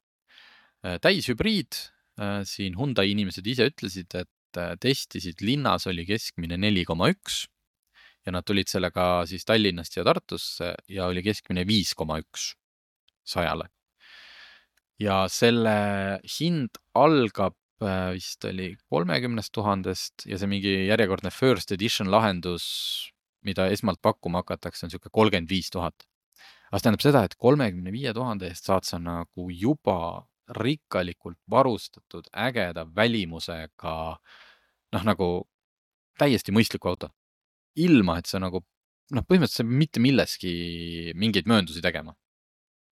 Äh, 0.85 0.99
täishübriid, 1.03 1.79
äh, 2.21 2.43
siin 2.47 2.79
Hyundai 2.79 3.11
inimesed 3.13 3.47
ise 3.47 3.69
ütlesid, 3.71 4.15
et 4.15 4.31
testisid 4.81 5.43
linnas 5.45 5.87
oli 5.91 6.07
keskmine 6.09 6.59
neli 6.61 6.85
koma 6.89 7.11
üks 7.13 7.45
ja 8.25 8.33
nad 8.33 8.47
tulid 8.47 8.71
sellega 8.71 9.25
siis 9.29 9.45
Tallinnast 9.45 9.97
ja 9.99 10.05
Tartusse 10.07 10.73
ja 10.89 11.09
oli 11.11 11.23
keskmine 11.25 11.67
viis 11.69 11.93
koma 11.97 12.19
üks 12.23 12.53
sajale. 13.25 13.69
ja 15.01 15.25
selle 15.29 15.75
hind 16.39 16.79
algab 16.95 17.57
äh, 17.83 18.13
vist 18.15 18.45
oli 18.49 18.75
kolmekümnest 18.89 19.53
tuhandest 19.53 20.27
ja 20.27 20.39
see 20.39 20.49
mingi 20.49 20.75
järjekordne 20.87 21.33
first 21.35 21.73
edition 21.75 22.11
lahendus, 22.11 22.65
mida 23.45 23.67
esmalt 23.73 24.01
pakkuma 24.03 24.45
hakatakse, 24.45 24.87
on 24.87 24.93
niisugune 24.93 25.13
kolmkümmend 25.19 25.51
viis 25.51 25.73
tuhat. 25.75 26.07
aga 26.71 26.79
see 26.79 26.87
tähendab 26.87 27.05
seda, 27.05 27.25
et 27.25 27.37
kolmekümne 27.37 27.93
viie 27.93 28.15
tuhande 28.15 28.49
eest 28.49 28.71
saad 28.71 28.87
sa 28.89 29.01
nagu 29.03 29.51
juba 29.51 30.25
rikkalikult 30.61 31.39
varustatud 31.51 32.29
ägeda 32.37 32.85
välimusega 32.97 34.19
noh, 34.95 35.05
nagu 35.07 35.29
täiesti 36.21 36.55
mõistliku 36.55 36.93
auto. 36.93 37.11
ilma, 37.75 38.21
et 38.21 38.29
sa 38.31 38.39
nagu 38.39 38.61
noh, 39.13 39.25
põhimõtteliselt 39.27 39.67
mitte 39.69 40.01
milleski 40.03 40.53
mingeid 41.19 41.49
mööndusi 41.51 41.83
tegema. 41.83 42.15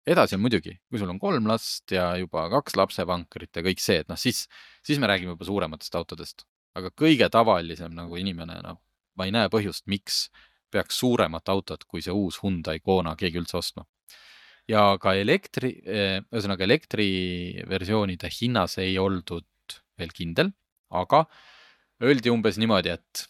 edasi 0.05 0.35
on 0.37 0.43
muidugi, 0.43 0.75
kui 0.89 0.99
sul 1.01 1.09
on 1.09 1.19
kolm 1.19 1.47
last 1.49 1.89
ja 1.91 2.11
juba 2.21 2.43
kaks 2.53 2.75
lapsevankrit 2.77 3.57
ja 3.57 3.63
kõik 3.65 3.79
see, 3.81 4.03
et 4.03 4.09
noh, 4.11 4.19
siis, 4.19 4.45
siis 4.85 4.99
me 5.01 5.09
räägime 5.09 5.33
juba 5.33 5.47
suurematest 5.47 5.95
autodest. 5.95 6.45
aga 6.75 6.91
kõige 6.91 7.29
tavalisem 7.31 7.95
nagu 7.95 8.17
inimene, 8.19 8.59
noh, 8.61 8.81
ma 9.15 9.25
ei 9.25 9.31
näe 9.31 9.49
põhjust, 9.49 9.85
miks 9.87 10.27
peaks 10.71 10.99
suuremat 10.99 11.49
autot 11.49 11.85
kui 11.87 12.03
see 12.03 12.13
uus 12.13 12.41
Hyundai 12.43 12.81
Kona 12.83 13.15
keegi 13.15 13.39
üldse 13.39 13.57
ostma. 13.57 13.85
ja 14.67 14.97
ka 14.97 15.13
elektri, 15.13 15.71
eh, 15.85 16.21
ühesõnaga 16.33 16.65
elektriversioonide 16.65 18.29
hinnas 18.33 18.77
ei 18.81 18.97
oldud 18.97 19.45
veel 19.97 20.11
kindel, 20.11 20.51
aga 20.91 21.25
öeldi 22.03 22.31
umbes 22.31 22.57
niimoodi, 22.59 22.95
et 22.95 23.25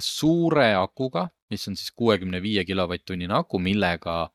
suure 0.00 0.68
akuga, 0.78 1.26
mis 1.50 1.68
on 1.68 1.76
siis 1.76 1.92
kuuekümne 1.92 2.40
viie 2.42 2.64
kilovatt-tunnine 2.64 3.34
aku, 3.36 3.60
millega 3.60 4.30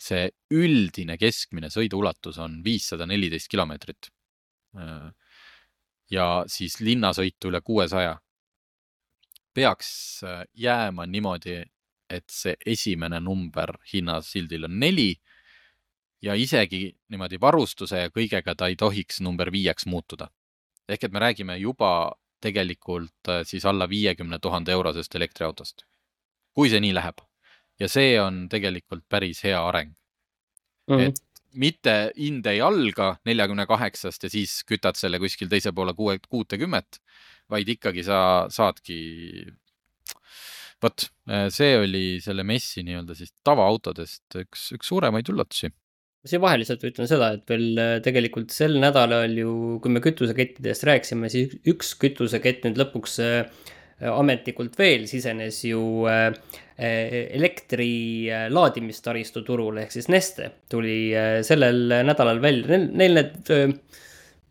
see 0.00 0.28
üldine 0.52 1.16
keskmine 1.20 1.70
sõiduulatus 1.72 2.38
on 2.40 2.60
viissada 2.64 3.06
neliteist 3.06 3.48
kilomeetrit. 3.48 4.10
ja 6.10 6.44
siis 6.46 6.80
linnasõitu 6.80 7.48
üle 7.48 7.60
kuuesaja. 7.60 8.20
peaks 9.54 10.20
jääma 10.54 11.06
niimoodi, 11.06 11.64
et 12.10 12.24
see 12.30 12.56
esimene 12.66 13.20
number 13.20 13.78
hinnasildil 13.92 14.64
on 14.64 14.78
neli 14.78 15.16
ja 16.22 16.34
isegi 16.34 16.96
niimoodi 17.08 17.40
varustuse 17.40 17.98
ja 17.98 18.10
kõigega 18.10 18.54
ta 18.54 18.68
ei 18.68 18.76
tohiks 18.76 19.20
number 19.20 19.52
viieks 19.52 19.86
muutuda. 19.86 20.28
Ehk 20.88 21.04
et 21.04 21.12
me 21.12 21.22
räägime 21.22 21.58
juba 21.58 22.14
tegelikult 22.42 23.30
äh, 23.32 23.42
siis 23.44 23.64
alla 23.66 23.88
viiekümne 23.88 24.38
tuhande 24.42 24.72
eurosest 24.72 25.14
elektriautost. 25.14 25.86
kui 26.56 26.70
see 26.72 26.80
nii 26.80 26.94
läheb. 26.96 27.20
ja 27.80 27.88
see 27.88 28.16
on 28.20 28.46
tegelikult 28.48 29.04
päris 29.08 29.42
hea 29.44 29.60
areng 29.68 29.92
mm. 30.88 30.96
-hmm. 30.96 31.08
et 31.08 31.20
mitte 31.52 31.94
hind 32.16 32.46
ei 32.46 32.60
alga 32.60 33.16
neljakümne 33.24 33.66
kaheksast 33.66 34.22
ja 34.22 34.30
siis 34.30 34.62
kütad 34.68 34.96
selle 34.96 35.18
kuskil 35.18 35.48
teise 35.48 35.72
poole 35.72 35.94
kuue, 35.94 36.18
kuutekümmet, 36.28 37.00
vaid 37.50 37.68
ikkagi 37.68 38.04
sa 38.04 38.46
saadki. 38.50 39.46
vot, 40.82 41.08
äh, 41.30 41.48
see 41.50 41.78
oli 41.78 42.20
selle 42.20 42.44
messi 42.44 42.82
nii-öelda 42.84 43.14
siis 43.16 43.32
tavaautodest 43.44 44.36
üks, 44.42 44.72
üks 44.76 44.92
suuremaid 44.92 45.28
üllatusi 45.32 45.72
siia 46.28 46.42
vahele 46.42 46.62
lihtsalt 46.62 46.84
ütlen 46.88 47.08
seda, 47.10 47.32
et 47.36 47.50
veel 47.50 47.80
äh, 47.80 47.94
tegelikult 48.04 48.52
sel 48.54 48.76
nädalal 48.82 49.32
ju, 49.38 49.54
kui 49.82 49.94
me 49.94 50.02
kütusekettidest 50.04 50.86
rääkisime, 50.88 51.30
siis 51.32 51.56
üks 51.68 51.94
kütusekett 52.02 52.66
nüüd 52.66 52.80
lõpuks 52.80 53.18
äh, 53.24 53.66
ametlikult 54.12 54.76
veel 54.78 55.06
sisenes 55.10 55.62
ju 55.64 55.82
äh, 56.10 56.30
elektri 56.76 58.28
laadimistaristu 58.52 59.40
turule 59.46 59.86
ehk 59.86 59.94
siis 59.94 60.10
Neste 60.12 60.50
tuli 60.68 61.14
sellel 61.48 62.02
nädalal 62.04 62.42
välja, 62.44 62.76
neil 62.84 63.16
need 63.16 63.48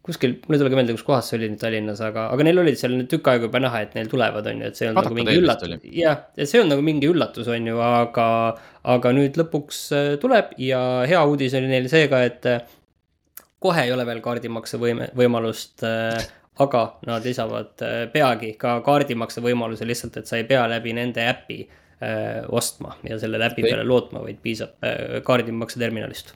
kuskil, 0.05 0.35
mul 0.45 0.55
ei 0.55 0.61
tulegi 0.61 0.77
meelde, 0.77 0.93
kus 0.97 1.05
kohas 1.05 1.29
see 1.31 1.39
oli 1.39 1.49
nüüd 1.49 1.61
Tallinnas, 1.61 2.01
aga, 2.05 2.27
aga 2.33 2.45
neil 2.45 2.61
olid 2.61 2.77
seal 2.77 2.93
nüüd 2.93 3.09
tükk 3.09 3.29
aega 3.31 3.47
juba 3.47 3.61
näha, 3.63 3.81
et 3.87 3.95
neil 3.97 4.09
tulevad, 4.11 4.45
on 4.51 4.61
ju, 4.61 4.69
et 4.69 4.79
see 4.79 4.89
on 4.91 4.97
nagu 4.99 5.17
mingi 5.17 5.37
üllatus. 5.39 5.73
jah, 5.97 6.21
et 6.37 6.51
see 6.51 6.61
on 6.61 6.69
nagu 6.69 6.85
mingi 6.85 7.09
üllatus, 7.09 7.49
on 7.51 7.69
ju, 7.71 7.79
aga, 7.81 8.27
aga 8.95 9.13
nüüd 9.17 9.39
lõpuks 9.41 9.81
äh, 9.97 10.09
tuleb 10.21 10.53
ja 10.61 10.81
hea 11.09 11.23
uudis 11.25 11.57
oli 11.57 11.71
neil 11.71 11.89
see 11.91 12.05
ka, 12.11 12.21
et 12.27 12.45
äh, 12.51 12.61
kohe 13.65 13.87
ei 13.87 13.95
ole 13.95 14.05
veel 14.05 14.21
kaardimakse 14.25 14.79
võime, 14.81 15.09
võimalust 15.17 15.85
äh, 15.89 16.21
aga 16.61 16.85
nad 17.09 17.25
lisavad 17.25 17.81
peagi 18.13 18.53
ka 18.61 18.77
kaardimakse 18.85 19.41
võimaluse 19.43 19.89
lihtsalt, 19.89 20.21
et 20.21 20.29
sa 20.29 20.37
ei 20.37 20.45
pea 20.47 20.67
läbi 20.71 20.93
nende 20.95 21.25
äpi 21.27 21.57
öö, 21.65 22.45
ostma 22.55 22.93
ja 23.03 23.17
selle 23.19 23.41
äpi 23.43 23.65
peale 23.65 23.83
lootma, 23.83 24.21
vaid 24.23 24.39
piisab 24.43 24.79
kaardimakse 25.27 25.81
terminalist 25.81 26.31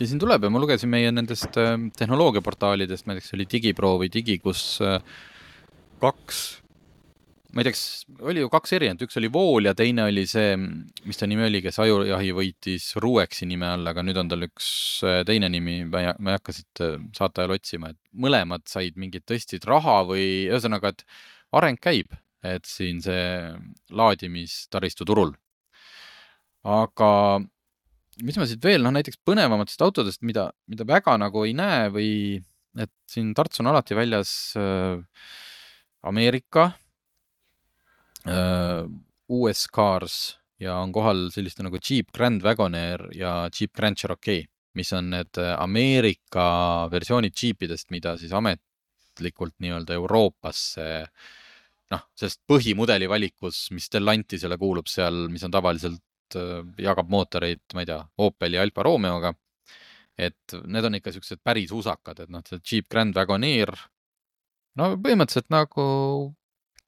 ja 0.00 0.06
siin 0.08 0.20
tuleb 0.22 0.46
ja 0.46 0.52
ma 0.52 0.60
lugesin 0.62 0.90
meie 0.92 1.10
nendest 1.14 1.58
äh, 1.60 1.74
tehnoloogiaportaalidest, 1.98 3.08
näiteks 3.08 3.34
oli 3.36 3.48
Digipro 3.50 3.96
või 4.02 4.10
Digi, 4.12 4.38
kus 4.42 4.62
äh, 4.84 4.98
kaks, 6.02 6.42
ma 7.52 7.62
ei 7.62 7.68
tea, 7.68 7.74
kas 7.74 7.82
oli 8.30 8.44
ju 8.44 8.50
kaks 8.52 8.76
erinevat, 8.78 9.02
üks 9.08 9.18
oli 9.20 9.30
Vool 9.34 9.70
ja 9.70 9.74
teine 9.78 10.06
oli 10.08 10.24
see, 10.30 10.54
mis 10.58 11.18
ta 11.18 11.28
nimi 11.30 11.46
oli, 11.48 11.62
kes 11.64 11.80
ajujahi 11.82 12.30
võitis 12.36 12.90
Ruexi 13.02 13.48
nime 13.50 13.70
all, 13.72 13.90
aga 13.90 14.04
nüüd 14.06 14.20
on 14.22 14.30
tal 14.30 14.46
üks 14.46 14.70
äh, 15.06 15.20
teine 15.28 15.50
nimi, 15.52 15.80
ma 15.88 16.04
ei, 16.04 16.14
ma 16.18 16.34
ei 16.34 16.38
hakka 16.38 16.56
siit 16.56 16.84
saate 17.18 17.44
ajal 17.44 17.58
otsima, 17.58 17.92
et 17.92 18.00
mõlemad 18.26 18.66
said 18.70 18.96
mingit 19.00 19.26
tõstsid 19.28 19.66
raha 19.68 20.00
või 20.08 20.28
ühesõnaga, 20.46 20.94
et 20.94 21.06
areng 21.58 21.80
käib, 21.82 22.14
et 22.46 22.66
siin 22.68 23.02
see 23.02 23.28
laadimistaristu 23.90 25.06
turul. 25.08 25.34
aga 26.68 27.08
mis 28.24 28.38
ma 28.38 28.46
siit 28.48 28.64
veel, 28.64 28.82
noh 28.84 28.94
näiteks 28.94 29.20
põnevamatest 29.26 29.82
autodest, 29.84 30.22
mida, 30.26 30.48
mida 30.70 30.86
väga 30.88 31.16
nagu 31.20 31.44
ei 31.46 31.54
näe 31.56 31.88
või 31.94 32.12
et 32.78 32.92
siin 33.10 33.32
Tartus 33.36 33.62
on 33.62 33.70
alati 33.70 33.96
väljas 33.98 34.32
äh, 34.58 34.98
Ameerika 36.08 36.70
äh,, 38.26 38.84
US 39.28 39.66
Cars 39.74 40.18
ja 40.62 40.78
on 40.82 40.92
kohal 40.94 41.28
selliste 41.34 41.64
nagu 41.66 41.80
Jeep 41.82 42.12
Grand 42.14 42.42
Wagoneer 42.44 43.08
ja 43.16 43.48
Jeep 43.54 43.74
Grand 43.76 43.98
Cherokee, 43.98 44.46
mis 44.78 44.92
on 44.96 45.12
need 45.14 45.40
äh, 45.40 45.54
Ameerika 45.60 46.88
versioonid 46.92 47.36
Jeepidest, 47.38 47.90
mida 47.94 48.16
siis 48.18 48.34
ametlikult 48.34 49.58
nii-öelda 49.62 49.98
Euroopasse 49.98 50.88
noh, 51.92 52.02
sellest 52.18 52.42
põhimudeli 52.48 53.08
valikus, 53.08 53.68
mis 53.72 53.88
Stellantisele 53.88 54.58
kuulub 54.60 54.90
seal, 54.90 55.26
mis 55.32 55.44
on 55.46 55.54
tavaliselt 55.54 56.02
jagab 56.36 57.08
mootoreid, 57.10 57.62
ma 57.74 57.84
ei 57.84 57.88
tea, 57.88 58.00
Opeli 58.24 58.58
Alfa 58.58 58.82
Romeoga. 58.86 59.34
et 60.18 60.54
need 60.66 60.82
on 60.82 60.96
ikka 60.98 61.12
siuksed 61.14 61.38
päris 61.46 61.70
usakad, 61.70 62.18
et 62.24 62.30
noh, 62.34 62.42
see 62.42 62.58
Jeep 62.58 62.88
Grand 62.90 63.14
Wagoneer, 63.14 63.70
no 64.74 64.88
põhimõtteliselt 64.98 65.46
nagu 65.54 65.84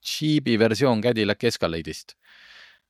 Jeepi 0.03 0.57
versioon 0.59 1.03
Cadillac 1.05 1.45
Escalade'ist 1.47 2.17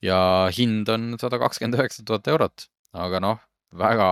ja 0.00 0.48
hind 0.56 0.88
on 0.88 1.18
sada 1.20 1.36
kakskümmend 1.42 1.76
üheksa 1.76 2.04
tuhat 2.08 2.28
eurot, 2.32 2.66
aga 2.96 3.20
noh, 3.20 3.42
väga 3.76 4.08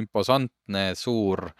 imposantne, 0.00 0.88
suur, 0.96 1.50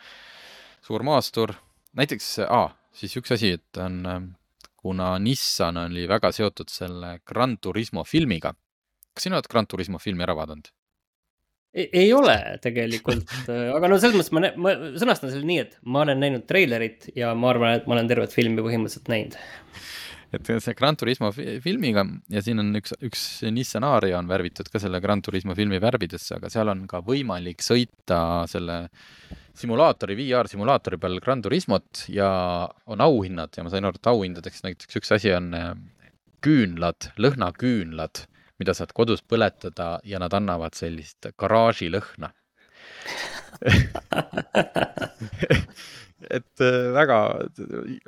suur 0.81 1.05
maastur. 1.07 1.53
näiteks 1.93 2.39
ah,, 2.49 2.72
siis 2.93 3.16
üks 3.20 3.37
asi, 3.37 3.53
et 3.61 3.81
on, 3.81 4.33
kuna 4.77 5.16
Nissan 5.18 5.77
oli 5.87 6.09
väga 6.09 6.33
seotud 6.33 6.72
selle 6.72 7.18
Gran 7.27 7.59
Turismo 7.59 8.05
filmiga 8.05 8.55
kas 9.17 9.27
sina 9.27 9.39
oled 9.41 9.49
Gran 9.51 9.69
Turismo 9.71 10.01
filmi 10.03 10.27
ära 10.27 10.37
vaadanud? 10.39 10.69
ei 11.77 12.09
ole 12.17 12.37
tegelikult, 12.64 13.29
aga 13.77 13.91
no 13.91 13.99
selles 14.01 14.31
mõttes 14.31 14.33
ma, 14.33 14.51
ma 14.57 14.95
sõnastan 14.97 15.33
selle 15.33 15.45
nii, 15.49 15.59
et 15.67 15.75
ma 15.85 16.07
olen 16.07 16.23
näinud 16.23 16.47
treilerit 16.49 17.11
ja 17.17 17.35
ma 17.37 17.51
arvan, 17.53 17.77
et 17.77 17.89
ma 17.89 17.99
olen 17.99 18.09
tervet 18.09 18.33
filmi 18.33 18.64
põhimõtteliselt 18.64 19.11
näinud. 19.12 19.37
et 20.37 20.49
see 20.64 20.77
Gran 20.79 20.97
Turismo 20.99 21.31
filmiga 21.35 22.07
ja 22.33 22.43
siin 22.45 22.62
on 22.62 22.73
üks, 22.81 22.97
üks 23.05 23.27
Nissan 23.53 23.85
Aria 23.89 24.17
on 24.19 24.31
värvitud 24.31 24.71
ka 24.73 24.81
selle 24.83 25.03
Gran 25.05 25.21
Turismo 25.25 25.57
filmi 25.59 25.81
värvidesse, 25.83 26.39
aga 26.39 26.51
seal 26.53 26.73
on 26.73 26.87
ka 26.89 27.03
võimalik 27.05 27.61
sõita 27.64 28.21
selle 28.51 28.87
simulaatori, 29.57 30.17
VR 30.17 30.49
simulaatori 30.51 31.01
peal 31.01 31.21
Gran 31.25 31.45
Turismot 31.45 32.07
ja 32.12 32.31
on 32.89 33.05
auhinnad 33.05 33.57
ja 33.57 33.64
ma 33.64 33.73
sain 33.73 33.85
aru, 33.85 34.01
et 34.01 34.11
auhindadeks 34.12 34.64
näiteks 34.64 35.01
üks 35.01 35.12
asi 35.17 35.33
on 35.37 35.53
äh, 35.57 35.71
küünlad, 36.45 37.12
lõhnaküünlad 37.21 38.25
mida 38.61 38.74
saad 38.74 38.92
kodus 38.96 39.22
põletada 39.22 39.96
ja 40.04 40.20
nad 40.22 40.34
annavad 40.36 40.74
sellist 40.78 41.30
garaažilõhna 41.38 42.32
et 46.30 46.61
äh, 46.61 46.88
väga, 46.96 47.18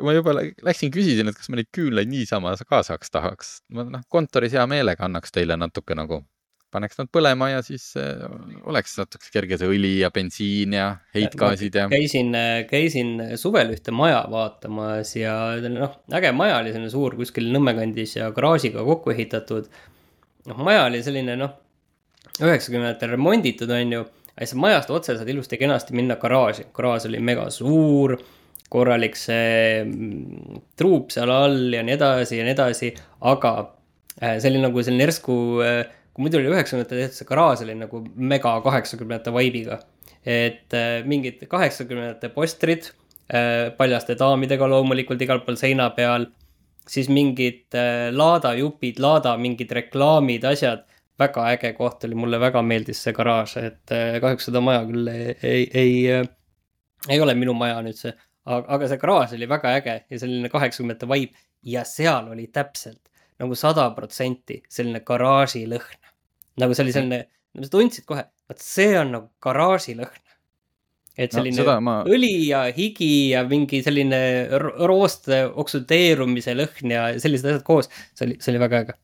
ma 0.05 0.15
juba 0.17 0.35
läksin, 0.39 0.91
küsisin, 0.95 1.31
et 1.31 1.39
kas 1.39 1.51
ma 1.53 1.61
neid 1.61 1.71
küünlaid 1.75 2.11
niisama 2.11 2.55
ka 2.69 2.83
saaks, 2.87 3.13
tahaks. 3.15 3.55
ma 3.75 3.87
noh, 3.89 4.03
kontoris 4.13 4.57
hea 4.57 4.67
meelega 4.71 5.07
annaks 5.07 5.35
teile 5.35 5.59
natuke 5.61 5.97
nagu, 5.99 6.21
paneks 6.75 6.99
nad 7.01 7.09
põlema 7.13 7.51
ja 7.53 7.63
siis 7.65 7.91
äh, 8.01 8.25
oleks 8.69 8.99
natuke 9.01 9.31
kerge 9.33 9.59
see 9.61 9.71
õli 9.73 9.95
ja 10.03 10.11
bensiin 10.15 10.77
ja 10.77 10.89
heitgaasid 11.17 11.79
ja. 11.81 11.87
käisin, 11.93 12.35
käisin 12.69 13.15
suvel 13.41 13.73
ühte 13.77 13.95
maja 13.95 14.25
vaatamas 14.31 15.15
ja 15.17 15.35
noh, 15.65 16.01
äge 16.13 16.33
maja 16.37 16.59
oli 16.63 16.75
selline 16.75 16.93
suur 16.93 17.17
kuskil 17.21 17.49
Nõmme 17.55 17.77
kandis 17.79 18.19
ja 18.19 18.29
garaažiga 18.37 18.85
kokku 18.85 19.15
ehitatud 19.15 19.71
noh, 20.49 20.63
maja 20.65 20.87
oli 20.89 21.03
selline 21.05 21.37
noh, 21.39 21.55
üheksakümnendatel 22.39 23.15
remonditud, 23.15 23.71
on 23.75 23.95
ju, 23.97 24.03
aga 24.35 24.47
siis 24.47 24.59
majast 24.63 24.91
otse 24.95 25.17
saad 25.19 25.31
ilusti-kenasti 25.33 25.97
minna 25.99 26.19
garaaži, 26.21 26.69
garaaž 26.75 27.09
oli 27.11 27.21
mega 27.25 27.49
suur, 27.55 28.17
korralik 28.69 29.17
see 29.17 29.83
mm, 29.83 30.63
truup 30.79 31.13
seal 31.15 31.33
all 31.33 31.73
ja 31.73 31.83
nii 31.85 31.97
edasi 31.97 32.41
ja 32.41 32.47
nii 32.47 32.55
edasi, 32.55 32.93
aga 33.31 33.53
äh, 34.21 34.37
see 34.37 34.51
oli 34.53 34.63
nagu 34.63 34.85
selline 34.85 35.07
järsku, 35.07 35.39
äh, 35.65 35.81
kui 36.13 36.27
muidu 36.27 36.41
oli 36.41 36.53
üheksakümnendatel 36.53 37.05
tehtud 37.05 37.21
see 37.21 37.31
garaaž 37.31 37.65
oli 37.65 37.79
nagu 37.79 38.03
mega 38.17 38.59
kaheksakümnendate 38.65 39.35
vibe'iga. 39.35 39.81
et 40.29 40.75
äh, 40.77 41.01
mingid 41.09 41.45
kaheksakümnendate 41.49 42.33
postrid 42.35 42.93
paljaste 43.77 44.15
daamidega 44.17 44.65
loomulikult 44.73 45.21
igal 45.21 45.43
pool 45.45 45.59
seina 45.61 45.91
peal, 45.93 46.25
siis 46.89 47.09
mingid 47.13 47.75
laadajupid, 48.17 49.01
laada 49.03 49.35
mingid 49.41 49.73
reklaamid, 49.77 50.47
asjad 50.49 50.87
väga 51.19 51.49
äge 51.53 51.73
koht 51.73 52.05
oli, 52.07 52.15
mulle 52.19 52.41
väga 52.41 52.63
meeldis 52.63 53.03
see 53.03 53.15
garaaž, 53.17 53.57
et 53.63 53.95
äh, 53.95 54.19
kahjuks 54.23 54.49
seda 54.49 54.63
maja 54.65 54.85
küll 54.89 55.11
ei, 55.11 55.35
ei, 55.43 55.65
ei, 55.83 55.95
äh, 56.15 56.29
ei 57.09 57.21
ole 57.23 57.35
minu 57.39 57.55
maja 57.59 57.81
nüüd 57.85 57.99
see, 57.99 58.13
aga, 58.47 58.65
aga 58.77 58.91
see 58.91 59.03
garaaž 59.03 59.35
oli 59.39 59.51
väga 59.51 59.75
äge 59.81 59.97
ja 60.11 60.21
selline 60.23 60.51
kaheksakümnendate 60.53 61.11
vibe 61.11 61.47
ja 61.67 61.85
seal 61.89 62.31
oli 62.35 62.47
täpselt 62.55 63.03
nagu 63.39 63.59
sada 63.59 63.89
protsenti 63.97 64.61
selline 64.71 65.03
garaaži 65.07 65.65
lõhn. 65.71 65.99
nagu 66.59 66.75
see 66.75 66.87
oli 66.87 66.95
selline, 66.95 67.21
sa 67.63 67.71
tundsid 67.75 68.07
kohe, 68.07 68.25
vot 68.51 68.63
see 68.63 68.95
on 68.99 69.15
nagu 69.15 69.31
garaaži 69.43 69.95
lõhn. 69.99 70.25
Et 71.19 71.35
selline 71.35 71.65
no, 71.67 71.75
ma... 71.83 71.99
õli 72.07 72.33
ja 72.47 72.63
higi 72.75 73.33
ja 73.33 73.43
mingi 73.49 73.83
selline 73.83 74.21
rooste 74.59 75.43
oksudeerumise 75.51 76.55
lõhn 76.55 76.95
ja 76.95 77.11
sellised 77.19 77.51
asjad 77.51 77.67
koos, 77.67 77.91
see 78.15 78.29
oli, 78.29 78.39
see 78.39 78.55
oli 78.55 78.63
väga 78.63 78.83
äge 78.87 78.99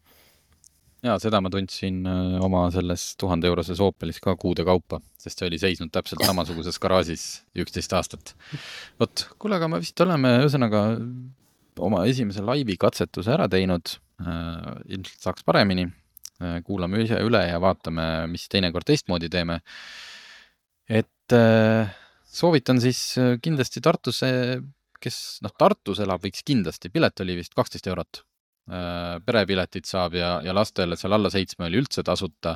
jaa, 1.05 1.17
seda 1.21 1.41
ma 1.45 1.51
tundsin 1.53 2.03
äh, 2.09 2.37
oma 2.45 2.67
selles 2.75 3.11
tuhande 3.21 3.49
euroses 3.51 3.81
Opelis 3.85 4.21
ka 4.25 4.35
kuude 4.41 4.65
kaupa, 4.67 5.01
sest 5.21 5.41
see 5.41 5.51
oli 5.51 5.61
seisnud 5.61 5.93
täpselt 5.95 6.25
samasuguses 6.25 6.79
garaažis 6.83 7.27
üksteist 7.65 7.93
aastat. 7.97 8.35
vot, 9.01 9.27
kuule, 9.39 9.59
aga 9.59 9.69
me 9.71 9.83
vist 9.83 10.01
oleme 10.05 10.37
ühesõnaga 10.41 10.87
oma 11.85 12.05
esimese 12.11 12.45
laivi 12.47 12.79
katsetuse 12.81 13.35
ära 13.35 13.49
teinud 13.51 13.97
äh,. 14.23 14.81
ilmselt 14.87 15.29
saaks 15.29 15.47
paremini 15.47 15.89
äh,. 15.89 16.63
kuulame 16.67 17.03
ise 17.05 17.21
üle 17.27 17.43
ja 17.49 17.61
vaatame, 17.63 18.09
mis 18.33 18.49
teinekord 18.53 18.89
teistmoodi 18.89 19.29
teeme. 19.33 19.61
et 20.89 21.37
äh, 21.37 21.93
soovitan 22.35 22.83
siis 22.83 23.01
äh, 23.21 23.37
kindlasti 23.43 23.83
Tartusse, 23.85 24.31
kes 25.01 25.19
noh, 25.45 25.53
Tartus 25.59 26.01
elab, 26.05 26.23
võiks 26.25 26.45
kindlasti, 26.47 26.91
pilet 26.91 27.25
oli 27.25 27.39
vist 27.41 27.55
kaksteist 27.55 27.87
eurot 27.91 28.25
Äh, 28.65 29.19
perepiletid 29.21 29.85
saab 29.85 30.15
ja, 30.17 30.39
ja 30.41 30.55
lastele 30.57 30.97
seal 30.97 31.13
alla 31.13 31.29
seitsme 31.29 31.67
oli 31.67 31.83
üldse 31.83 32.01
tasuta. 32.01 32.55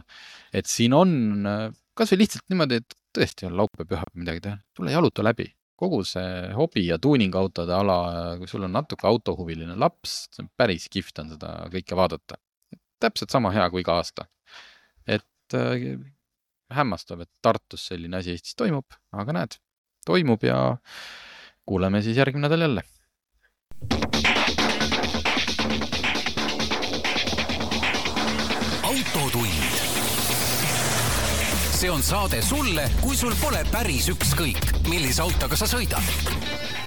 et 0.57 0.64
siin 0.64 0.95
on 0.97 1.11
äh, 1.45 1.66
kasvõi 1.93 2.22
lihtsalt 2.22 2.47
niimoodi, 2.49 2.79
et 2.81 2.95
tõesti 3.12 3.45
on 3.45 3.59
laupäev, 3.59 3.91
pühapäev 3.91 4.22
midagi 4.22 4.41
teha, 4.47 4.57
tule 4.72 4.95
jaluta 4.95 5.26
läbi. 5.26 5.51
kogu 5.76 6.01
see 6.09 6.49
hobi 6.57 6.87
ja 6.87 6.97
tuuningautode 6.99 7.74
ala, 7.76 7.99
kui 8.41 8.49
sul 8.49 8.64
on 8.64 8.72
natuke 8.72 9.05
autohuviline 9.07 9.76
laps, 9.76 10.31
päris 10.57 10.89
kihvt 10.89 11.20
on 11.20 11.35
seda 11.37 11.53
kõike 11.76 12.01
vaadata. 12.01 12.41
täpselt 13.05 13.31
sama 13.31 13.53
hea 13.53 13.68
kui 13.68 13.85
iga 13.85 14.01
aasta. 14.01 14.24
et 15.05 15.61
äh, 15.61 16.01
hämmastav, 16.72 17.20
et 17.20 17.31
Tartus 17.43 17.85
selline 17.93 18.16
asi 18.16 18.33
Eestis 18.33 18.57
toimub, 18.57 18.97
aga 19.12 19.37
näed, 19.43 19.61
toimub 20.09 20.45
ja 20.49 20.61
kuuleme 21.69 22.03
siis 22.03 22.17
järgmine 22.17 22.49
nädal 22.49 22.67
jälle. 22.69 22.87
See 31.79 31.91
on 31.91 32.03
saade 32.03 32.41
sulle, 32.43 32.89
kui 32.99 33.15
sul 33.15 33.37
pole 33.39 33.61
päris 33.71 34.09
ükskõik, 34.11 34.65
millise 34.91 35.23
autoga 35.23 35.55
sa 35.55 35.69
sõidad 35.71 36.78